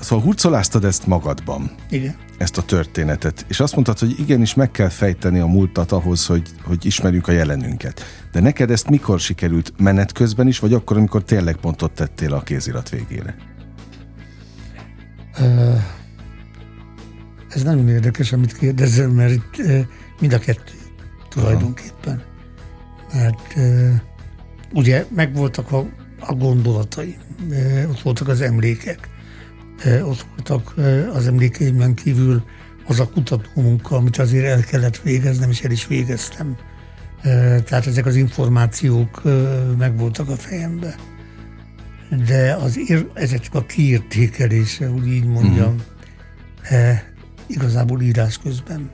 Szóval 0.00 0.24
hurcoláztad 0.24 0.84
ezt 0.84 1.06
magadban. 1.06 1.70
Igen. 1.90 2.14
Ezt 2.38 2.58
a 2.58 2.62
történetet. 2.62 3.44
És 3.48 3.60
azt 3.60 3.74
mondtad, 3.74 3.98
hogy 3.98 4.14
igenis 4.18 4.54
meg 4.54 4.70
kell 4.70 4.88
fejteni 4.88 5.38
a 5.38 5.46
múltat 5.46 5.92
ahhoz, 5.92 6.26
hogy, 6.26 6.48
hogy 6.64 6.86
ismerjük 6.86 7.28
a 7.28 7.32
jelenünket. 7.32 8.04
De 8.32 8.40
neked 8.40 8.70
ezt 8.70 8.90
mikor 8.90 9.20
sikerült? 9.20 9.72
Menet 9.78 10.12
közben 10.12 10.46
is, 10.46 10.58
vagy 10.58 10.72
akkor, 10.72 10.96
amikor 10.96 11.22
tényleg 11.22 11.56
pontot 11.56 11.92
tettél 11.92 12.32
a 12.32 12.42
kézirat 12.42 12.88
végére? 12.88 13.36
Uh 15.40 16.00
ez 17.54 17.62
nagyon 17.62 17.88
érdekes, 17.88 18.32
amit 18.32 18.58
kérdezem, 18.58 19.10
mert 19.10 19.32
itt 19.32 19.62
mind 20.20 20.32
a 20.32 20.38
kettő 20.38 20.72
tulajdonképpen. 21.28 22.22
Mert 23.12 23.54
ugye 24.72 25.06
megvoltak 25.14 25.72
a, 25.72 25.86
a 26.20 26.34
gondolatai, 26.34 27.16
ott 27.88 28.00
voltak 28.00 28.28
az 28.28 28.40
emlékek, 28.40 29.08
ott 30.02 30.26
voltak 30.34 30.74
az 31.14 31.26
emlékeimben 31.26 31.94
kívül 31.94 32.42
az 32.86 33.00
a 33.00 33.08
kutatómunka, 33.08 33.96
amit 33.96 34.18
azért 34.18 34.44
el 34.44 34.60
kellett 34.60 35.00
végeznem, 35.00 35.50
és 35.50 35.62
el 35.62 35.70
is 35.70 35.86
végeztem. 35.86 36.56
Tehát 37.64 37.86
ezek 37.86 38.06
az 38.06 38.16
információk 38.16 39.22
megvoltak 39.78 40.28
a 40.28 40.36
fejembe. 40.36 40.94
De 42.26 42.54
az 42.54 42.78
ér, 42.88 43.06
ezek 43.14 43.40
csak 43.40 43.54
a 43.54 43.64
kiértékelése, 43.64 44.90
úgy 44.90 45.06
így 45.06 45.26
mondjam, 45.26 45.74
uh-huh 45.74 47.10
igazából 47.46 48.00
írás 48.00 48.38
közben 48.38 48.90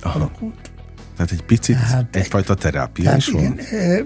Aha. 0.00 0.18
alakult. 0.18 0.70
Tehát 1.16 1.32
egy 1.32 1.42
picit 1.42 1.76
hát, 1.76 2.16
egyfajta 2.16 2.54
terápia 2.54 3.04
tehát 3.04 3.18
is 3.18 3.28
igen, 3.28 3.56
van? 3.56 3.80
E, 3.80 4.02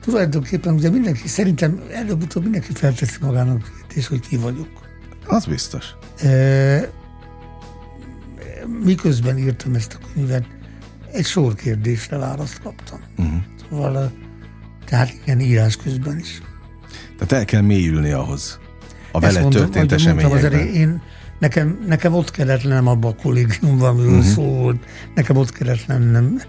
tulajdonképpen 0.00 0.74
ugye 0.74 0.90
mindenki, 0.90 1.28
szerintem 1.28 1.82
előbb-utóbb 1.92 2.42
mindenki 2.42 2.72
felteszi 2.72 3.16
magának 3.20 3.72
kérdést, 3.78 4.08
hogy 4.08 4.20
ki 4.20 4.36
vagyok. 4.36 4.68
Az 5.26 5.44
biztos. 5.44 5.94
E, 6.22 6.90
miközben 8.84 9.38
írtam 9.38 9.74
ezt 9.74 9.98
a 10.00 10.06
könyvet, 10.14 10.44
egy 11.12 11.26
sor 11.26 11.54
kérdésre 11.54 12.16
választ 12.16 12.60
kaptam. 12.62 13.00
Uh-huh. 13.18 13.42
Szóval, 13.70 14.12
tehát 14.84 15.14
igen, 15.22 15.40
írás 15.40 15.76
közben 15.76 16.18
is. 16.18 16.42
Tehát 17.18 17.32
el 17.32 17.44
kell 17.44 17.60
mélyülni 17.60 18.10
ahhoz, 18.10 18.58
a 19.12 19.20
vele 19.20 19.44
történt 19.48 19.92
eseményekben. 19.92 20.52
Én 20.52 21.02
Nekem, 21.38 21.84
nekem 21.86 22.14
ott 22.14 22.30
kellett 22.30 22.62
lennem 22.62 22.86
abban 22.86 23.12
a 23.12 23.22
kollégiumban, 23.22 23.88
amiről 23.88 24.18
uh-huh. 24.18 24.32
szó 24.32 24.42
volt. 24.42 24.84
Nekem 25.14 25.36
ott 25.36 25.52
kellett 25.52 25.86
lennem, 25.86 26.40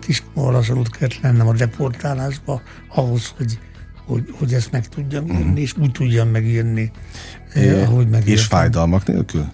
Kiskomarasan 0.00 0.78
ott 0.78 0.90
kellett 0.90 1.20
lennem 1.20 1.48
a 1.48 1.52
deportálásba, 1.52 2.62
ahhoz, 2.88 3.32
hogy, 3.36 3.58
hogy, 4.06 4.34
hogy 4.38 4.54
ezt 4.54 4.72
meg 4.72 4.88
tudjam 4.88 5.24
írni, 5.26 5.40
uh-huh. 5.40 5.60
és 5.60 5.74
úgy 5.78 5.90
tudjam 5.90 6.28
megírni, 6.28 6.90
é, 7.54 7.82
ahogy 7.82 8.08
megírtam. 8.08 8.34
És 8.34 8.44
fájdalmak 8.44 9.06
nélkül? 9.06 9.46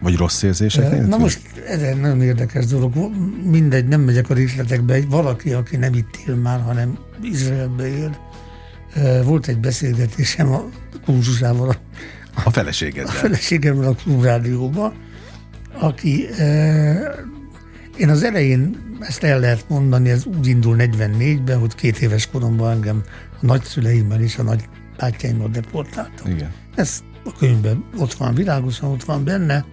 Vagy 0.00 0.16
rossz 0.16 0.42
érzések 0.42 0.90
nélkül? 0.90 1.08
Na 1.08 1.16
most 1.16 1.40
ez 1.68 1.80
egy 1.80 2.00
nagyon 2.00 2.22
érdekes 2.22 2.66
dolog. 2.66 2.94
Mindegy, 3.44 3.88
nem 3.88 4.00
megyek 4.00 4.30
a 4.30 4.34
részletekbe. 4.34 5.00
Valaki, 5.08 5.52
aki 5.52 5.76
nem 5.76 5.94
itt 5.94 6.18
él 6.26 6.34
már, 6.34 6.60
hanem 6.60 6.98
Izraelbe 7.22 7.86
él, 7.86 8.16
volt 9.24 9.46
egy 9.46 9.58
beszélgetésem 9.58 10.52
a 10.52 10.64
Kúzsuzsával, 11.04 11.76
a 12.44 12.50
feleségeddel. 12.50 13.10
A 13.10 13.18
feleségemmel 13.18 13.88
a 13.88 13.94
klubrádióba, 13.94 14.92
aki 15.72 16.28
e, 16.38 16.44
én 17.96 18.08
az 18.08 18.22
elején 18.22 18.86
ezt 19.00 19.22
el 19.22 19.40
lehet 19.40 19.64
mondani, 19.68 20.10
ez 20.10 20.26
úgy 20.26 20.46
indul 20.46 20.76
44-ben, 20.78 21.58
hogy 21.58 21.74
két 21.74 21.98
éves 21.98 22.26
koromban 22.26 22.70
engem 22.72 23.02
a 23.40 23.46
nagyszüleimmel 23.46 24.20
és 24.20 24.38
a 24.38 24.42
nagy 24.42 24.68
bátyáimmal 24.96 25.48
deportáltak. 25.48 26.28
Igen. 26.28 26.50
Ez 26.74 27.00
a 27.24 27.32
könyvben 27.38 27.84
ott 27.96 28.14
van, 28.14 28.34
világosan 28.34 28.90
ott 28.90 29.04
van 29.04 29.24
benne. 29.24 29.64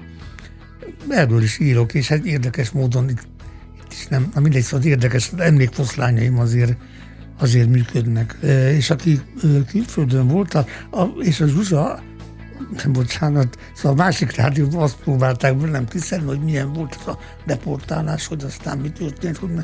Erről 1.09 1.41
is 1.41 1.59
írok, 1.59 1.93
és 1.93 2.07
hát 2.07 2.25
érdekes 2.25 2.71
módon 2.71 3.09
itt, 3.09 3.27
itt 3.77 3.91
is 3.91 4.07
nem, 4.07 4.31
na 4.33 4.41
mindegy, 4.41 4.63
szóval 4.63 4.85
érdekes, 4.85 5.29
az 5.33 5.39
emlékfoszlányaim 5.39 6.39
azért 6.39 6.77
azért 7.39 7.69
működnek. 7.69 8.37
E, 8.43 8.73
és 8.75 8.89
aki 8.89 9.19
e, 9.43 9.47
külföldön 9.69 10.27
volt, 10.27 10.53
a, 10.53 10.65
a, 10.91 11.03
és 11.19 11.41
a 11.41 11.47
Zsuzsa 11.47 12.03
bocsánat, 12.87 13.57
szóval 13.73 13.91
a 13.99 14.03
másik 14.03 14.35
rádióban 14.35 14.81
azt 14.81 14.97
próbálták 15.03 15.59
velem 15.61 15.87
kiszedni, 15.87 16.27
hogy 16.27 16.39
milyen 16.39 16.73
volt 16.73 16.97
az 16.99 17.07
a 17.07 17.19
deportálás, 17.45 18.27
hogy 18.27 18.43
aztán 18.43 18.77
mi 18.77 18.91
történt, 18.91 19.37
hogy 19.37 19.53
ne. 19.53 19.63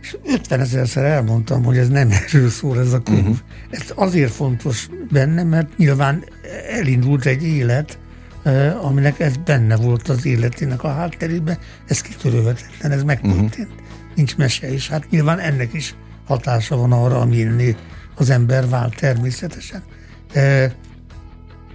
És 0.00 0.16
50 0.24 0.60
ezerszer 0.60 1.04
elmondtam, 1.04 1.64
hogy 1.64 1.76
ez 1.76 1.88
nem 1.88 2.10
erről 2.10 2.48
szól 2.48 2.80
ez 2.80 2.92
a 2.92 3.02
könyv. 3.02 3.20
Uh-huh. 3.20 3.36
Ez 3.70 3.92
azért 3.94 4.32
fontos 4.32 4.88
benne, 5.10 5.42
mert 5.42 5.76
nyilván 5.76 6.24
elindult 6.70 7.26
egy 7.26 7.42
élet, 7.42 7.98
aminek 8.82 9.20
ez 9.20 9.36
benne 9.36 9.76
volt 9.76 10.08
az 10.08 10.26
életének 10.26 10.82
a 10.82 10.92
hátterében, 10.92 11.58
ez 11.86 12.00
kitörölhetetlen, 12.00 12.92
ez 12.92 13.02
megtörtént. 13.02 13.58
Uh-huh. 13.58 13.84
Nincs 14.14 14.36
mese, 14.36 14.72
és 14.72 14.88
hát 14.88 15.10
nyilván 15.10 15.38
ennek 15.38 15.72
is 15.72 15.94
hatása 16.26 16.76
van 16.76 16.92
arra, 16.92 17.20
amin 17.20 17.76
az 18.14 18.30
ember 18.30 18.68
vált 18.68 18.96
természetesen. 18.96 19.82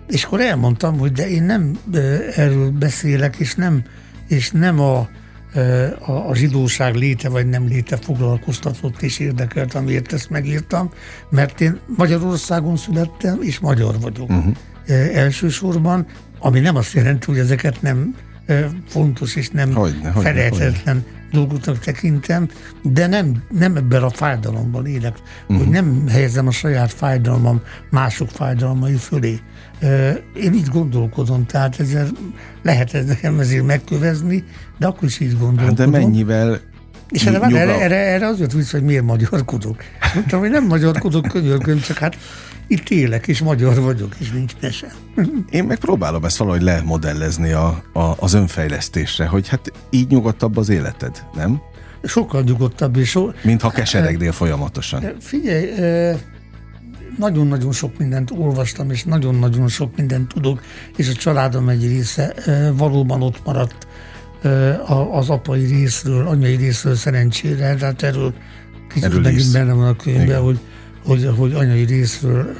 És 0.07 0.23
akkor 0.23 0.41
elmondtam, 0.41 0.97
hogy 0.97 1.11
de 1.11 1.29
én 1.29 1.43
nem 1.43 1.77
erről 2.35 2.69
beszélek, 2.71 3.35
és 3.35 3.55
nem, 3.55 3.83
és 4.27 4.51
nem 4.51 4.79
a, 4.79 5.09
a, 5.99 6.11
a 6.11 6.35
zsidóság 6.35 6.95
léte 6.95 7.29
vagy 7.29 7.49
nem 7.49 7.67
léte 7.67 7.97
foglalkoztatott 7.97 9.01
és 9.01 9.19
érdekelt, 9.19 9.73
amiért 9.73 10.13
ezt 10.13 10.29
megírtam, 10.29 10.91
mert 11.29 11.61
én 11.61 11.79
Magyarországon 11.97 12.77
születtem, 12.77 13.41
és 13.41 13.59
magyar 13.59 13.99
vagyok. 13.99 14.29
Uh-huh. 14.29 14.55
Elsősorban, 15.13 16.05
ami 16.39 16.59
nem 16.59 16.75
azt 16.75 16.93
jelenti, 16.93 17.25
hogy 17.25 17.37
ezeket 17.37 17.81
nem 17.81 18.15
fontos 18.87 19.35
és 19.35 19.49
nem 19.49 19.73
hogyne, 19.73 20.11
felejtetlen 20.11 21.05
dolgoknak 21.31 21.79
tekintem, 21.79 22.49
de 22.81 23.07
nem, 23.07 23.43
nem 23.51 23.75
ebben 23.75 24.03
a 24.03 24.09
fájdalomban 24.09 24.85
élek, 24.85 25.17
uh-huh. 25.41 25.57
hogy 25.57 25.67
nem 25.67 26.07
helyezem 26.07 26.47
a 26.47 26.51
saját 26.51 26.91
fájdalmam 26.91 27.61
mások 27.89 28.29
fájdalmai 28.29 28.95
fölé. 28.95 29.39
Én 30.35 30.53
így 30.53 30.67
gondolkodom, 30.67 31.45
tehát 31.45 31.79
ezzel 31.79 32.07
lehet 32.61 32.93
ez 32.93 33.05
nekem 33.05 33.39
ezért 33.39 33.65
megkövezni, 33.65 34.43
de 34.77 34.87
akkor 34.87 35.03
is 35.03 35.19
így 35.19 35.37
gondolkodom. 35.37 35.65
Hát 35.65 35.75
de 35.75 35.85
mennyivel 35.85 36.59
és 37.11 37.25
erre, 37.25 37.39
van, 37.39 37.55
erre, 37.55 37.79
erre, 37.79 37.95
erre 37.95 38.27
az 38.27 38.39
jött 38.39 38.51
vissza, 38.51 38.77
hogy 38.77 38.85
miért 38.85 39.03
magyarkodok. 39.03 39.83
Mondtam, 40.13 40.39
hogy 40.39 40.49
nem 40.49 40.65
magyarkodok, 40.65 41.27
könyörgöm, 41.27 41.79
csak 41.79 41.97
hát 41.97 42.17
itt 42.67 42.89
élek, 42.89 43.27
és 43.27 43.41
magyar 43.41 43.79
vagyok, 43.79 44.15
és 44.17 44.31
nincs 44.31 44.53
mese. 44.61 44.87
Én 45.49 45.63
meg 45.63 45.77
próbálom 45.77 46.25
ezt 46.25 46.37
valahogy 46.37 46.61
lemodellezni 46.61 47.51
a, 47.51 47.83
a, 47.93 48.15
az 48.19 48.33
önfejlesztésre, 48.33 49.25
hogy 49.25 49.47
hát 49.47 49.71
így 49.89 50.07
nyugodtabb 50.07 50.57
az 50.57 50.69
életed, 50.69 51.23
nem? 51.35 51.61
Sokkal 52.03 52.41
nyugodtabb. 52.41 52.95
És 52.95 53.09
so... 53.09 53.29
Mint 53.43 53.61
ha 53.61 53.69
keseregnél 53.69 54.31
folyamatosan. 54.31 55.03
Figyelj, 55.19 55.69
nagyon-nagyon 57.17 57.71
sok 57.71 57.97
mindent 57.97 58.31
olvastam, 58.31 58.91
és 58.91 59.03
nagyon-nagyon 59.03 59.67
sok 59.67 59.95
mindent 59.95 60.33
tudok, 60.33 60.61
és 60.95 61.09
a 61.09 61.13
családom 61.13 61.69
egy 61.69 61.87
része 61.87 62.33
valóban 62.73 63.21
ott 63.21 63.45
maradt 63.45 63.87
az 65.11 65.29
apai 65.29 65.65
részről, 65.65 66.27
anyai 66.27 66.55
részről 66.55 66.95
szerencsére, 66.95 67.75
tehát 67.75 68.03
erről 68.03 68.33
kicsit 68.93 69.21
megint 69.21 69.51
benne 69.51 69.73
van 69.73 69.87
a 69.87 69.95
könyvben, 69.95 70.41
hogy, 70.41 70.59
hogy, 71.03 71.29
hogy 71.37 71.53
anyai 71.53 71.83
részről 71.83 72.55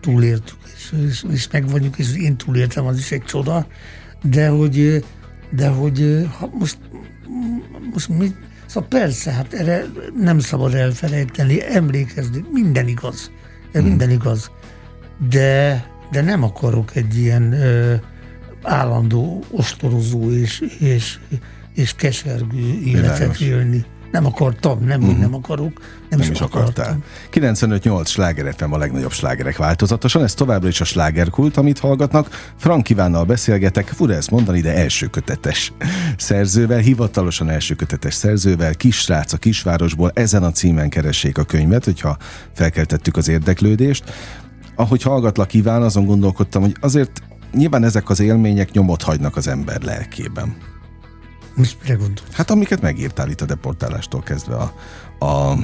túléltük, 0.00 0.58
és, 0.76 0.94
és, 1.08 1.24
és 1.32 1.48
meg 1.52 1.70
vagyunk, 1.70 1.98
és 1.98 2.16
én 2.16 2.36
túléltem, 2.36 2.86
az 2.86 2.98
is 2.98 3.10
egy 3.12 3.22
csoda, 3.22 3.66
de 4.22 4.48
hogy, 4.48 5.04
de 5.50 5.68
hogy 5.68 6.28
ha 6.38 6.50
most, 6.58 6.78
most 7.92 8.08
mi, 8.08 8.34
szóval 8.66 8.88
persze, 8.88 9.30
hát 9.30 9.52
erre 9.52 9.84
nem 10.16 10.38
szabad 10.38 10.74
elfelejteni, 10.74 11.74
emlékezni, 11.74 12.44
minden 12.52 12.88
igaz 12.88 13.30
ez 13.72 13.82
minden 13.82 14.10
igaz. 14.10 14.50
De, 15.28 15.84
de 16.10 16.20
nem 16.20 16.42
akarok 16.42 16.96
egy 16.96 17.18
ilyen 17.18 17.52
ö, 17.52 17.94
állandó 18.62 19.44
ostorozó 19.50 20.30
és, 20.32 20.64
és, 20.78 21.18
és 21.74 21.94
kesergő 21.94 22.80
életet 22.84 23.40
élni. 23.40 23.84
Nem 24.10 24.26
akartam, 24.26 24.84
nem, 24.84 25.02
uh-huh. 25.02 25.18
nem 25.18 25.34
akarok, 25.34 25.80
nem, 26.08 26.18
Nem 26.18 26.30
is 26.30 26.40
akartál. 26.40 26.98
95-8 27.32 28.06
sláger 28.06 28.54
FM 28.54 28.72
a 28.72 28.78
legnagyobb 28.78 29.12
slágerek 29.12 29.56
változatosan, 29.56 30.22
ez 30.22 30.34
továbbra 30.34 30.68
is 30.68 30.80
a 30.80 30.84
slágerkult, 30.84 31.56
amit 31.56 31.78
hallgatnak. 31.78 32.52
Frank 32.56 32.88
Ivánnal 32.88 33.24
beszélgetek, 33.24 33.88
fura 33.88 34.14
ezt 34.14 34.30
mondani, 34.30 34.60
de 34.60 34.74
első 34.74 35.06
kötetes 35.06 35.72
szerzővel, 36.16 36.78
hivatalosan 36.78 37.48
első 37.48 37.74
kötetes 37.74 38.14
szerzővel, 38.14 38.74
kisrác 38.74 39.32
a 39.32 39.36
kisvárosból, 39.36 40.10
ezen 40.14 40.42
a 40.42 40.50
címen 40.50 40.88
keressék 40.88 41.38
a 41.38 41.44
könyvet, 41.44 41.84
hogyha 41.84 42.16
felkeltettük 42.54 43.16
az 43.16 43.28
érdeklődést. 43.28 44.12
Ahogy 44.74 45.02
hallgatlak 45.02 45.54
Iván, 45.54 45.82
azon 45.82 46.04
gondolkodtam, 46.04 46.62
hogy 46.62 46.76
azért 46.80 47.22
nyilván 47.52 47.84
ezek 47.84 48.10
az 48.10 48.20
élmények 48.20 48.70
nyomot 48.70 49.02
hagynak 49.02 49.36
az 49.36 49.48
ember 49.48 49.82
lelkében. 49.82 50.69
Mire 51.54 51.94
gondolsz? 51.94 52.32
Hát 52.32 52.50
amiket 52.50 52.80
megírtál 52.80 53.30
itt 53.30 53.40
a 53.40 53.44
deportálástól 53.44 54.22
kezdve 54.22 54.54
a, 54.54 54.74
a 55.26 55.58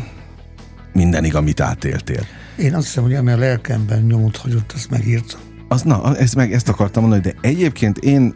mindenig, 0.93 1.35
amit 1.35 1.61
átéltél. 1.61 2.27
Én 2.59 2.75
azt 2.75 2.87
hiszem, 2.87 3.03
hogy 3.03 3.15
ami 3.15 3.33
a 3.33 3.37
lelkemben 3.37 4.03
nyomot 4.03 4.37
hagyott, 4.37 4.73
azt 4.73 4.91
megírtam. 4.91 5.41
Az, 5.69 5.83
na, 5.83 6.17
ezt, 6.17 6.35
meg, 6.35 6.53
ezt 6.53 6.69
akartam 6.69 7.03
mondani, 7.03 7.23
de 7.23 7.35
egyébként 7.41 7.99
én 7.99 8.35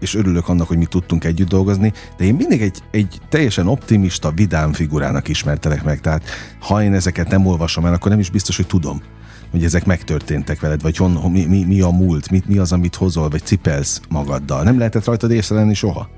és 0.00 0.14
örülök 0.14 0.48
annak, 0.48 0.68
hogy 0.68 0.76
mi 0.76 0.84
tudtunk 0.84 1.24
együtt 1.24 1.48
dolgozni, 1.48 1.92
de 2.16 2.24
én 2.24 2.34
mindig 2.34 2.62
egy, 2.62 2.78
egy 2.90 3.20
teljesen 3.28 3.66
optimista, 3.66 4.30
vidám 4.30 4.72
figurának 4.72 5.28
ismertelek 5.28 5.84
meg, 5.84 6.00
tehát 6.00 6.24
ha 6.60 6.82
én 6.82 6.94
ezeket 6.94 7.28
nem 7.28 7.46
olvasom 7.46 7.86
el, 7.86 7.92
akkor 7.92 8.10
nem 8.10 8.20
is 8.20 8.30
biztos, 8.30 8.56
hogy 8.56 8.66
tudom, 8.66 9.02
hogy 9.50 9.64
ezek 9.64 9.84
megtörténtek 9.84 10.60
veled, 10.60 10.82
vagy 10.82 10.96
hon, 10.96 11.30
mi, 11.30 11.44
mi, 11.44 11.64
mi 11.64 11.80
a 11.80 11.90
múlt, 11.90 12.30
mit, 12.30 12.48
mi 12.48 12.58
az, 12.58 12.72
amit 12.72 12.94
hozol, 12.94 13.28
vagy 13.28 13.44
cipelsz 13.44 14.00
magaddal. 14.08 14.62
Nem 14.62 14.78
lehetett 14.78 15.04
rajtad 15.04 15.30
észrevenni 15.30 15.74
soha? 15.74 16.10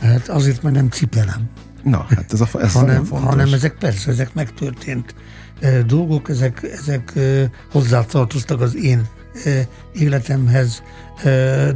Hát 0.00 0.28
azért, 0.28 0.62
mert 0.62 0.74
nem 0.74 0.88
cipelem. 0.88 1.50
Na, 1.82 2.06
hát 2.08 2.32
ez, 2.32 2.40
a, 2.40 2.48
ez 2.60 2.72
hanem, 2.72 3.04
fontos. 3.04 3.28
hanem 3.28 3.52
ezek 3.52 3.76
persze, 3.78 4.10
ezek 4.10 4.34
megtörtént 4.34 5.14
dolgok, 5.86 6.28
ezek, 6.28 6.62
ezek 6.62 7.18
hozzátartoztak 7.70 8.60
az 8.60 8.76
én 8.76 9.06
életemhez, 9.92 10.82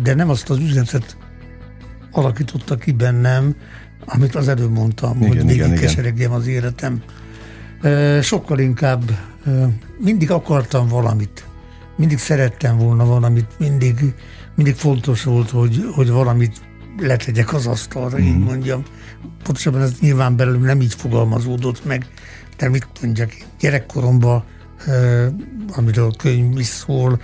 de 0.02 0.14
nem 0.14 0.30
azt 0.30 0.50
az 0.50 0.58
üzenetet 0.58 1.16
alakította 2.10 2.76
ki 2.76 2.92
bennem, 2.92 3.54
amit 4.04 4.34
az 4.34 4.48
előbb 4.48 4.70
mondtam, 4.70 5.16
Igen, 5.16 5.28
hogy 5.28 5.46
végig 5.46 5.54
igen. 5.54 5.74
keseregjem 5.74 6.32
az 6.32 6.46
életem. 6.46 7.02
Sokkal 8.22 8.58
inkább 8.58 9.02
mindig 9.98 10.30
akartam 10.30 10.88
valamit, 10.88 11.44
mindig 11.96 12.18
szerettem 12.18 12.78
volna 12.78 13.04
valamit, 13.04 13.58
mindig, 13.58 14.14
mindig 14.54 14.74
fontos 14.74 15.24
volt, 15.24 15.50
hogy, 15.50 15.90
hogy 15.94 16.10
valamit 16.10 16.60
letegyek 16.98 17.52
az 17.52 17.66
asztalra, 17.66 18.18
mm. 18.18 18.22
így 18.22 18.38
mondjam. 18.38 18.82
Pontosabban 19.42 19.82
ez 19.82 19.98
nyilván 20.00 20.36
belőlem 20.36 20.62
nem 20.62 20.80
így 20.80 20.94
fogalmazódott 20.94 21.84
meg, 21.84 22.06
de 22.56 22.68
mit 22.68 22.86
mondjak, 23.02 23.32
gyerekkoromban, 23.60 24.44
amiről 25.76 26.06
a 26.06 26.16
könyv 26.16 26.58
is 26.58 26.66
szól, 26.66 27.20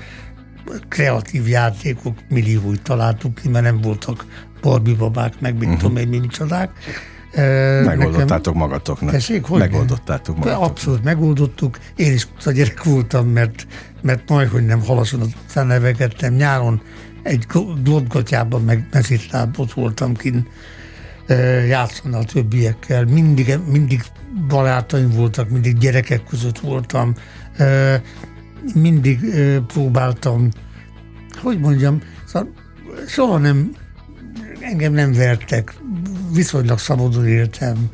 kreatív 0.88 1.48
játékok 1.48 2.18
millióit 2.28 2.82
találtuk 2.82 3.34
ki, 3.34 3.48
mert 3.48 3.64
nem 3.64 3.80
voltak 3.80 4.26
Barbie 4.60 4.94
babák, 4.94 5.40
meg 5.40 5.52
mit 5.54 5.62
uh-huh. 5.62 5.80
tudom 5.80 5.96
én, 5.96 6.08
mi 6.08 6.18
micsodák. 6.18 6.70
Megoldottátok 7.84 8.54
magatoknak. 8.54 9.10
Tessék, 9.10 9.44
hogy 9.44 9.58
Megoldottátok 9.58 10.36
magatoknak. 10.36 10.70
Abszolút 10.70 11.04
megoldottuk. 11.04 11.78
Én 11.96 12.12
is 12.12 12.28
gyerek 12.52 12.84
voltam, 12.84 13.28
mert, 13.28 13.66
mert 14.02 14.28
majd, 14.28 14.48
hogy 14.48 14.66
nem 14.66 14.82
utcán 14.88 15.66
nevegettem. 15.66 16.34
Nyáron 16.34 16.82
egy 17.22 17.46
glotgatyában 17.82 18.62
meg 18.62 18.88
mezitlábot 18.92 19.72
voltam 19.72 20.14
kint 20.14 20.48
játszani 21.68 22.14
a 22.14 22.22
többiekkel. 22.24 23.04
Mindig, 23.04 23.58
mindig 23.70 24.02
barátaim 24.48 25.10
voltak, 25.10 25.50
mindig 25.50 25.78
gyerekek 25.78 26.24
között 26.24 26.58
voltam. 26.58 27.14
Mindig 28.74 29.20
próbáltam, 29.66 30.48
hogy 31.42 31.60
mondjam, 31.60 32.00
szóval 32.26 32.52
soha 33.08 33.38
nem, 33.38 33.70
engem 34.60 34.92
nem 34.92 35.12
vertek, 35.12 35.74
viszonylag 36.32 36.78
szabadon 36.78 37.26
éltem, 37.26 37.90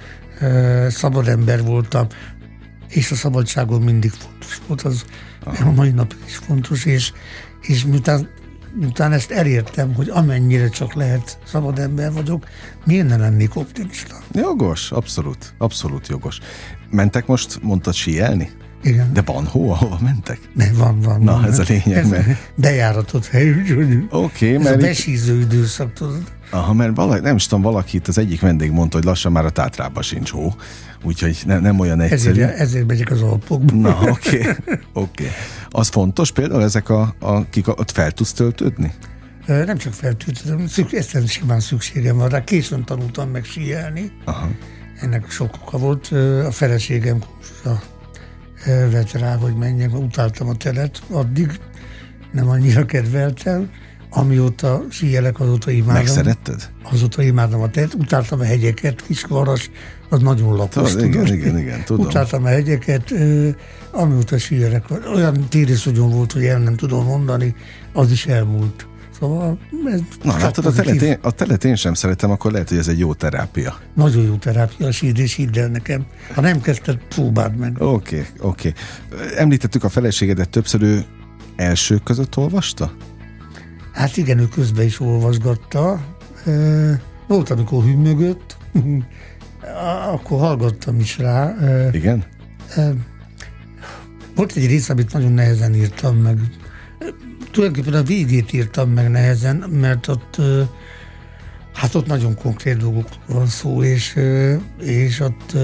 szabad 0.89 1.29
ember 1.29 1.63
voltam, 1.63 2.07
és 2.89 3.11
a 3.11 3.15
szabadságon 3.15 3.83
mindig 3.83 4.11
fontos 4.11 4.61
volt, 4.67 4.83
az 4.83 5.05
a 5.45 5.71
mai 5.71 5.91
napig 5.91 6.19
is 6.27 6.37
fontos, 6.37 6.85
és, 6.85 7.13
és 7.61 7.85
miután, 7.85 8.29
miután 8.75 9.13
ezt 9.13 9.31
elértem, 9.31 9.95
hogy 9.95 10.09
amennyire 10.09 10.69
csak 10.69 10.95
lehet 10.95 11.39
szabad 11.47 11.79
ember 11.79 12.13
vagyok, 12.13 12.47
miért 12.85 13.09
ne 13.09 13.17
lennék 13.17 13.57
optimista? 13.57 14.19
Jogos, 14.35 14.91
abszolút, 14.91 15.55
abszolút 15.59 16.09
jogos. 16.09 16.39
Mentek 16.91 17.27
most, 17.27 17.59
mondtad 17.63 17.95
síelni? 17.95 18.51
Igen. 18.83 19.13
De 19.13 19.23
van 19.23 19.47
hó, 19.47 19.71
ahova 19.71 19.99
mentek? 20.01 20.39
Ne, 20.55 20.73
van, 20.73 21.01
van. 21.01 21.21
Na, 21.23 21.33
van. 21.33 21.45
ez 21.45 21.59
a 21.59 21.65
lényeg, 21.69 21.97
Ez 22.05 22.09
mert- 22.09 22.53
bejáratott 22.55 23.27
hely, 23.27 23.51
úgyhogy 23.51 24.07
Oké, 24.11 24.55
ez 24.55 24.61
a 24.61 24.63
mert, 24.63 24.77
itt, 24.77 24.87
besíző 24.87 25.41
időszak, 25.41 25.93
tudod. 25.93 26.23
Aha, 26.53 26.73
mert 26.73 26.97
valaki, 26.97 27.21
nem 27.21 27.37
is 27.37 27.47
tudom, 27.47 27.63
valaki 27.63 27.97
itt 27.97 28.09
az 28.09 28.19
egyik 28.19 28.41
vendég 28.41 28.71
mondta, 28.71 28.97
hogy 28.97 29.07
lassan 29.07 29.33
már 29.33 29.45
a 29.45 29.51
Tátrában 29.51 30.03
sincs 30.03 30.31
hó, 30.31 30.55
úgyhogy 31.03 31.39
ne, 31.47 31.59
nem 31.59 31.79
olyan 31.79 32.01
egyszerű. 32.01 32.41
Ezért, 32.41 32.59
ezért 32.59 32.87
megyek 32.87 33.11
az 33.11 33.23
Alpokba. 33.23 33.75
Na, 33.75 33.99
oké, 34.01 34.09
okay, 34.09 34.41
oké. 34.41 34.83
Okay. 34.93 35.27
Az 35.71 35.89
fontos 35.89 36.33
például 36.33 36.63
ezek 36.63 36.89
a, 36.89 37.15
a 37.19 37.49
kik, 37.49 37.69
ott 37.69 37.91
fel 37.91 38.13
tudsz 38.13 38.33
töltődni? 38.33 38.93
Nem 39.47 39.77
csak 39.77 39.93
szükség, 40.67 40.87
egyszerűen 40.91 41.29
simán 41.29 41.61
szükségem 41.61 42.17
van 42.17 42.29
rá. 42.29 42.45
Későn 42.45 42.85
tanultam 42.85 43.31
meg 43.31 43.45
síelni. 43.45 44.13
Aha. 44.25 44.51
Ennek 45.01 45.31
sok 45.31 45.55
oka 45.63 45.79
volt. 45.79 46.07
A 46.47 46.51
feleségem 46.51 47.19
kurzusa 47.19 47.83
ö, 48.67 48.91
vett 48.91 49.13
rá, 49.13 49.37
hogy 49.37 49.55
menjek. 49.55 49.95
Utáltam 49.95 50.49
a 50.49 50.55
telet, 50.55 51.03
addig 51.11 51.61
nem 52.33 52.49
annyira 52.49 52.85
kedveltem. 52.85 53.71
Amióta 54.15 54.85
síelek, 54.91 55.41
azóta 55.41 55.71
imádom. 55.71 55.95
Megszeretted? 55.95 56.71
Azóta 56.83 57.23
imádom 57.23 57.61
a 57.61 57.71
telet. 57.71 57.95
Utáltam 57.95 58.41
a 58.41 58.45
hegyeket, 58.45 59.03
Kisvaras, 59.07 59.71
az 60.09 60.21
nagyon 60.21 60.57
lapos. 60.57 60.91
Tudod, 60.91 61.07
igen, 61.07 61.27
igen, 61.27 61.59
igen, 61.59 61.85
tudom. 61.85 62.07
Utáltam 62.07 62.45
a 62.45 62.49
hegyeket, 62.49 63.15
amióta 63.91 64.39
síelek. 64.39 64.85
Olyan 65.15 65.49
tériszonyom 65.49 66.11
volt, 66.11 66.33
hogy 66.33 66.45
el 66.45 66.59
nem 66.59 66.77
tudom 66.77 67.05
mondani, 67.05 67.55
az 67.93 68.11
is 68.11 68.27
elmúlt. 68.27 68.87
Szóval 69.19 69.59
ez 69.87 70.01
Na, 70.23 70.37
látod, 70.39 70.67
a 70.67 70.73
telet, 70.73 71.03
én, 71.03 71.19
a 71.23 71.31
telet 71.31 71.65
én 71.65 71.77
sem 71.77 71.95
szeretem, 71.95 72.31
akkor 72.31 72.53
lehet, 72.53 72.69
hogy 72.69 72.79
ez 72.79 72.89
egy 72.89 72.99
jó 72.99 73.15
terápia. 73.15 73.79
Nagyon 73.95 74.25
jó 74.25 74.35
terápia 74.35 74.87
a 74.87 74.93
sír, 74.93 75.19
és 75.19 75.35
hidd 75.35 75.59
el 75.59 75.69
nekem. 75.69 76.07
Ha 76.35 76.41
nem 76.41 76.61
kezdted, 76.61 76.99
próbáld 77.09 77.57
meg. 77.57 77.77
Oké, 77.79 78.17
okay, 78.17 78.27
oké. 78.39 78.73
Okay. 79.11 79.27
Említettük 79.37 79.85
a 79.85 79.89
feleségedet 79.89 80.49
többször, 80.49 80.83
ő 80.83 81.05
elsők 81.57 82.03
között 82.03 82.37
olvasta? 82.37 82.93
Hát 83.93 84.17
igen, 84.17 84.39
ő 84.39 84.49
közben 84.49 84.85
is 84.85 85.01
olvasgatta. 85.01 86.01
Volt, 87.27 87.51
amikor 87.51 87.85
hümmögött, 87.85 88.57
akkor 90.13 90.39
hallgattam 90.39 91.01
is 91.01 91.19
rá. 91.19 91.55
Igen? 91.93 92.25
Volt 94.35 94.57
egy 94.57 94.67
rész, 94.67 94.89
amit 94.89 95.13
nagyon 95.13 95.33
nehezen 95.33 95.75
írtam 95.75 96.17
meg. 96.17 96.39
Tulajdonképpen 97.51 98.01
a 98.01 98.03
végét 98.03 98.53
írtam 98.53 98.91
meg 98.91 99.11
nehezen, 99.11 99.57
mert 99.57 100.09
ott 100.09 100.41
hát 101.73 101.95
ott 101.95 102.07
nagyon 102.07 102.35
konkrét 102.35 102.77
dolgokról 102.77 103.37
van 103.37 103.47
szó, 103.47 103.83
és, 103.83 104.19
és 104.81 105.21
ott 105.21 105.57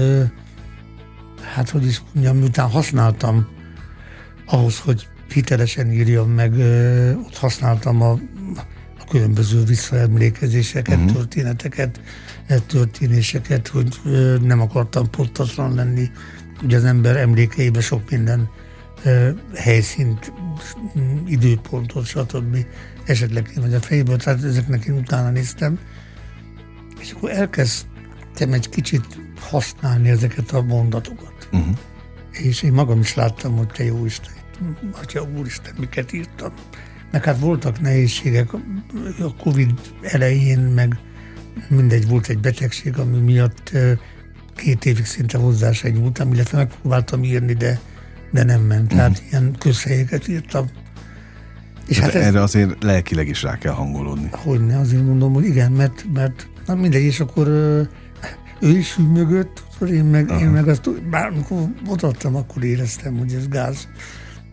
hát 1.55 1.69
hogy 1.69 1.85
is 1.85 2.01
mondjam, 2.13 2.37
miután 2.37 2.69
használtam 2.69 3.47
ahhoz, 4.45 4.79
hogy 4.79 5.07
hitelesen 5.31 5.91
írjam 5.91 6.29
meg, 6.29 6.53
ott 7.25 7.37
használtam 7.37 8.01
a, 8.01 8.11
a 8.99 9.03
különböző 9.09 9.63
visszaemlékezéseket, 9.63 10.97
uh-huh. 10.97 11.11
történeteket, 11.11 12.01
ö, 12.47 12.55
történéseket, 12.67 13.67
hogy 13.67 13.99
nem 14.41 14.61
akartam 14.61 15.09
pontatlan 15.09 15.73
lenni. 15.75 16.09
Ugye 16.63 16.77
az 16.77 16.83
ember 16.83 17.17
emlékeibe 17.17 17.81
sok 17.81 18.09
minden 18.09 18.49
helyszínt, 19.55 20.33
időpontot, 21.25 22.05
stb. 22.05 22.65
esetleg 23.05 23.51
vagy 23.55 23.73
a 23.73 23.79
fejéből, 23.79 24.17
tehát 24.17 24.43
ezeknek 24.43 24.85
én 24.85 24.93
utána 24.93 25.29
néztem. 25.29 25.79
És 26.99 27.11
akkor 27.11 27.31
elkezdtem 27.31 28.53
egy 28.53 28.69
kicsit 28.69 29.05
használni 29.39 30.09
ezeket 30.09 30.51
a 30.51 30.61
mondatokat. 30.61 31.49
Uh-huh. 31.51 31.77
És 32.31 32.63
én 32.63 32.73
magam 32.73 32.99
is 32.99 33.15
láttam, 33.15 33.57
hogy 33.57 33.67
te 33.67 33.83
jó 33.83 34.05
Isten, 34.05 34.33
Atya 34.91 35.27
Úristen, 35.37 35.73
miket 35.79 36.13
írtam. 36.13 36.53
Meg 37.11 37.23
hát 37.23 37.39
voltak 37.39 37.81
nehézségek 37.81 38.53
a 39.19 39.35
Covid 39.37 39.71
elején, 40.01 40.59
meg 40.59 40.97
mindegy, 41.67 42.07
volt 42.07 42.27
egy 42.27 42.39
betegség, 42.39 42.97
ami 42.97 43.17
miatt 43.17 43.71
két 44.55 44.85
évig 44.85 45.05
szinte 45.05 45.37
hozzá 45.37 45.71
se 45.71 45.89
nyúltam, 45.89 46.33
illetve 46.33 46.57
megpróbáltam 46.57 47.23
írni, 47.23 47.53
de, 47.53 47.79
de 48.31 48.43
nem 48.43 48.61
ment. 48.61 48.87
Tehát 48.87 49.23
ilyen 49.31 49.55
közhelyeket 49.59 50.27
írtam. 50.27 50.65
És 51.87 51.99
Hát 51.99 52.11
hát 52.11 52.21
ez, 52.21 52.27
erre 52.27 52.41
azért 52.41 52.83
lelkileg 52.83 53.27
is 53.27 53.43
rá 53.43 53.57
kell 53.57 53.73
hangolódni. 53.73 54.29
hogy 54.31 54.65
ne, 54.65 54.77
azért 54.77 55.03
mondom, 55.03 55.33
hogy 55.33 55.45
igen, 55.45 55.71
mert, 55.71 56.05
mert 56.13 56.47
Na 56.69 56.75
mindegy, 56.75 57.03
és 57.03 57.19
akkor 57.19 57.47
ő 57.47 58.77
is 58.77 58.95
hűmögött, 58.95 59.63
én 59.87 60.03
meg, 60.03 60.29
én 60.39 60.47
meg 60.47 60.67
azt, 60.67 61.01
bár 61.01 61.27
amikor 61.27 61.67
mutattam, 61.85 62.35
akkor 62.35 62.63
éreztem, 62.63 63.17
hogy 63.17 63.33
ez 63.33 63.47
gáz 63.47 63.87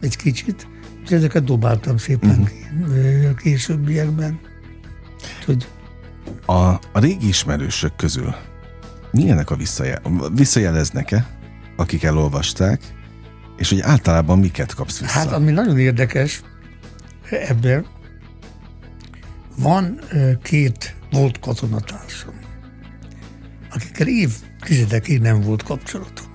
egy 0.01 0.17
kicsit, 0.17 0.69
és 1.05 1.11
ezeket 1.11 1.45
dobáltam 1.45 1.97
szépen 1.97 2.49
uh-huh. 2.81 3.35
későbbiekben. 3.37 4.41
Hogy 5.45 5.69
a, 6.47 6.55
a 6.69 6.99
régi 7.01 7.29
ismerősök 7.29 7.97
közül 7.97 8.35
milyenek 9.11 9.51
a 9.51 9.57
visszajel, 9.57 10.03
visszajeleznek-e, 10.35 11.27
akik 11.77 12.03
elolvasták, 12.03 12.81
és 13.57 13.69
hogy 13.69 13.81
általában 13.81 14.39
miket 14.39 14.75
kapsz 14.75 15.01
vissza? 15.01 15.13
Hát, 15.13 15.33
ami 15.33 15.51
nagyon 15.51 15.79
érdekes 15.79 16.43
ebben, 17.31 17.87
van 19.57 20.01
két 20.43 20.95
volt 21.11 21.39
katonatársam, 21.39 22.35
akikkel 23.71 24.07
év, 24.07 24.31
tizedekig 24.61 25.21
nem 25.21 25.41
volt 25.41 25.63
kapcsolatom. 25.63 26.27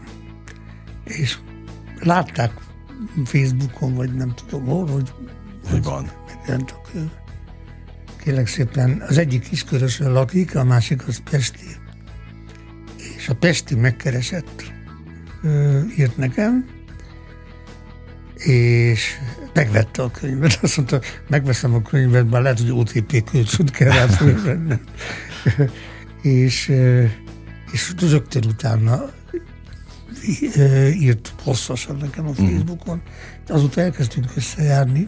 És 1.04 1.38
látták 2.00 2.52
Facebookon, 3.26 3.96
vagy 3.96 4.14
nem 4.14 4.34
tudom 4.36 4.66
hol, 4.66 4.88
hogy, 4.88 5.14
hogy 5.70 5.84
van. 5.84 6.12
A 6.68 6.82
könyv. 6.92 7.10
Kérlek 8.24 8.48
szépen, 8.48 9.04
az 9.08 9.18
egyik 9.18 9.50
kiskörösön 9.50 10.12
lakik, 10.12 10.56
a 10.56 10.64
másik 10.64 11.08
az 11.08 11.22
Pesti. 11.30 11.66
És 13.18 13.30
a 13.30 13.36
Pesti 13.36 13.76
megkeresett, 13.76 14.72
írt 15.98 16.18
nekem, 16.18 16.66
és 18.36 19.18
megvette 19.54 20.04
a 20.04 20.12
könyvet. 20.12 20.60
Azt 20.62 20.78
mondta, 20.78 21.02
megveszem 21.28 21.74
a 21.74 21.82
könyvet, 21.82 22.28
bár 22.28 22.42
lehet, 22.42 22.60
hogy 22.60 22.72
OTP 22.72 23.24
kölcsönt 23.32 23.72
kell 23.72 23.92
rá 23.92 24.06
és, 26.22 26.72
és 27.72 27.94
rögtön 28.00 28.44
utána 28.46 29.12
írt 31.00 31.34
hosszasan 31.44 31.96
nekem 31.96 32.28
a 32.28 32.30
mhm. 32.30 32.46
Facebookon. 32.46 33.02
Azóta 33.48 33.82
elkezdtünk 33.82 34.26
összejárni, 34.36 35.08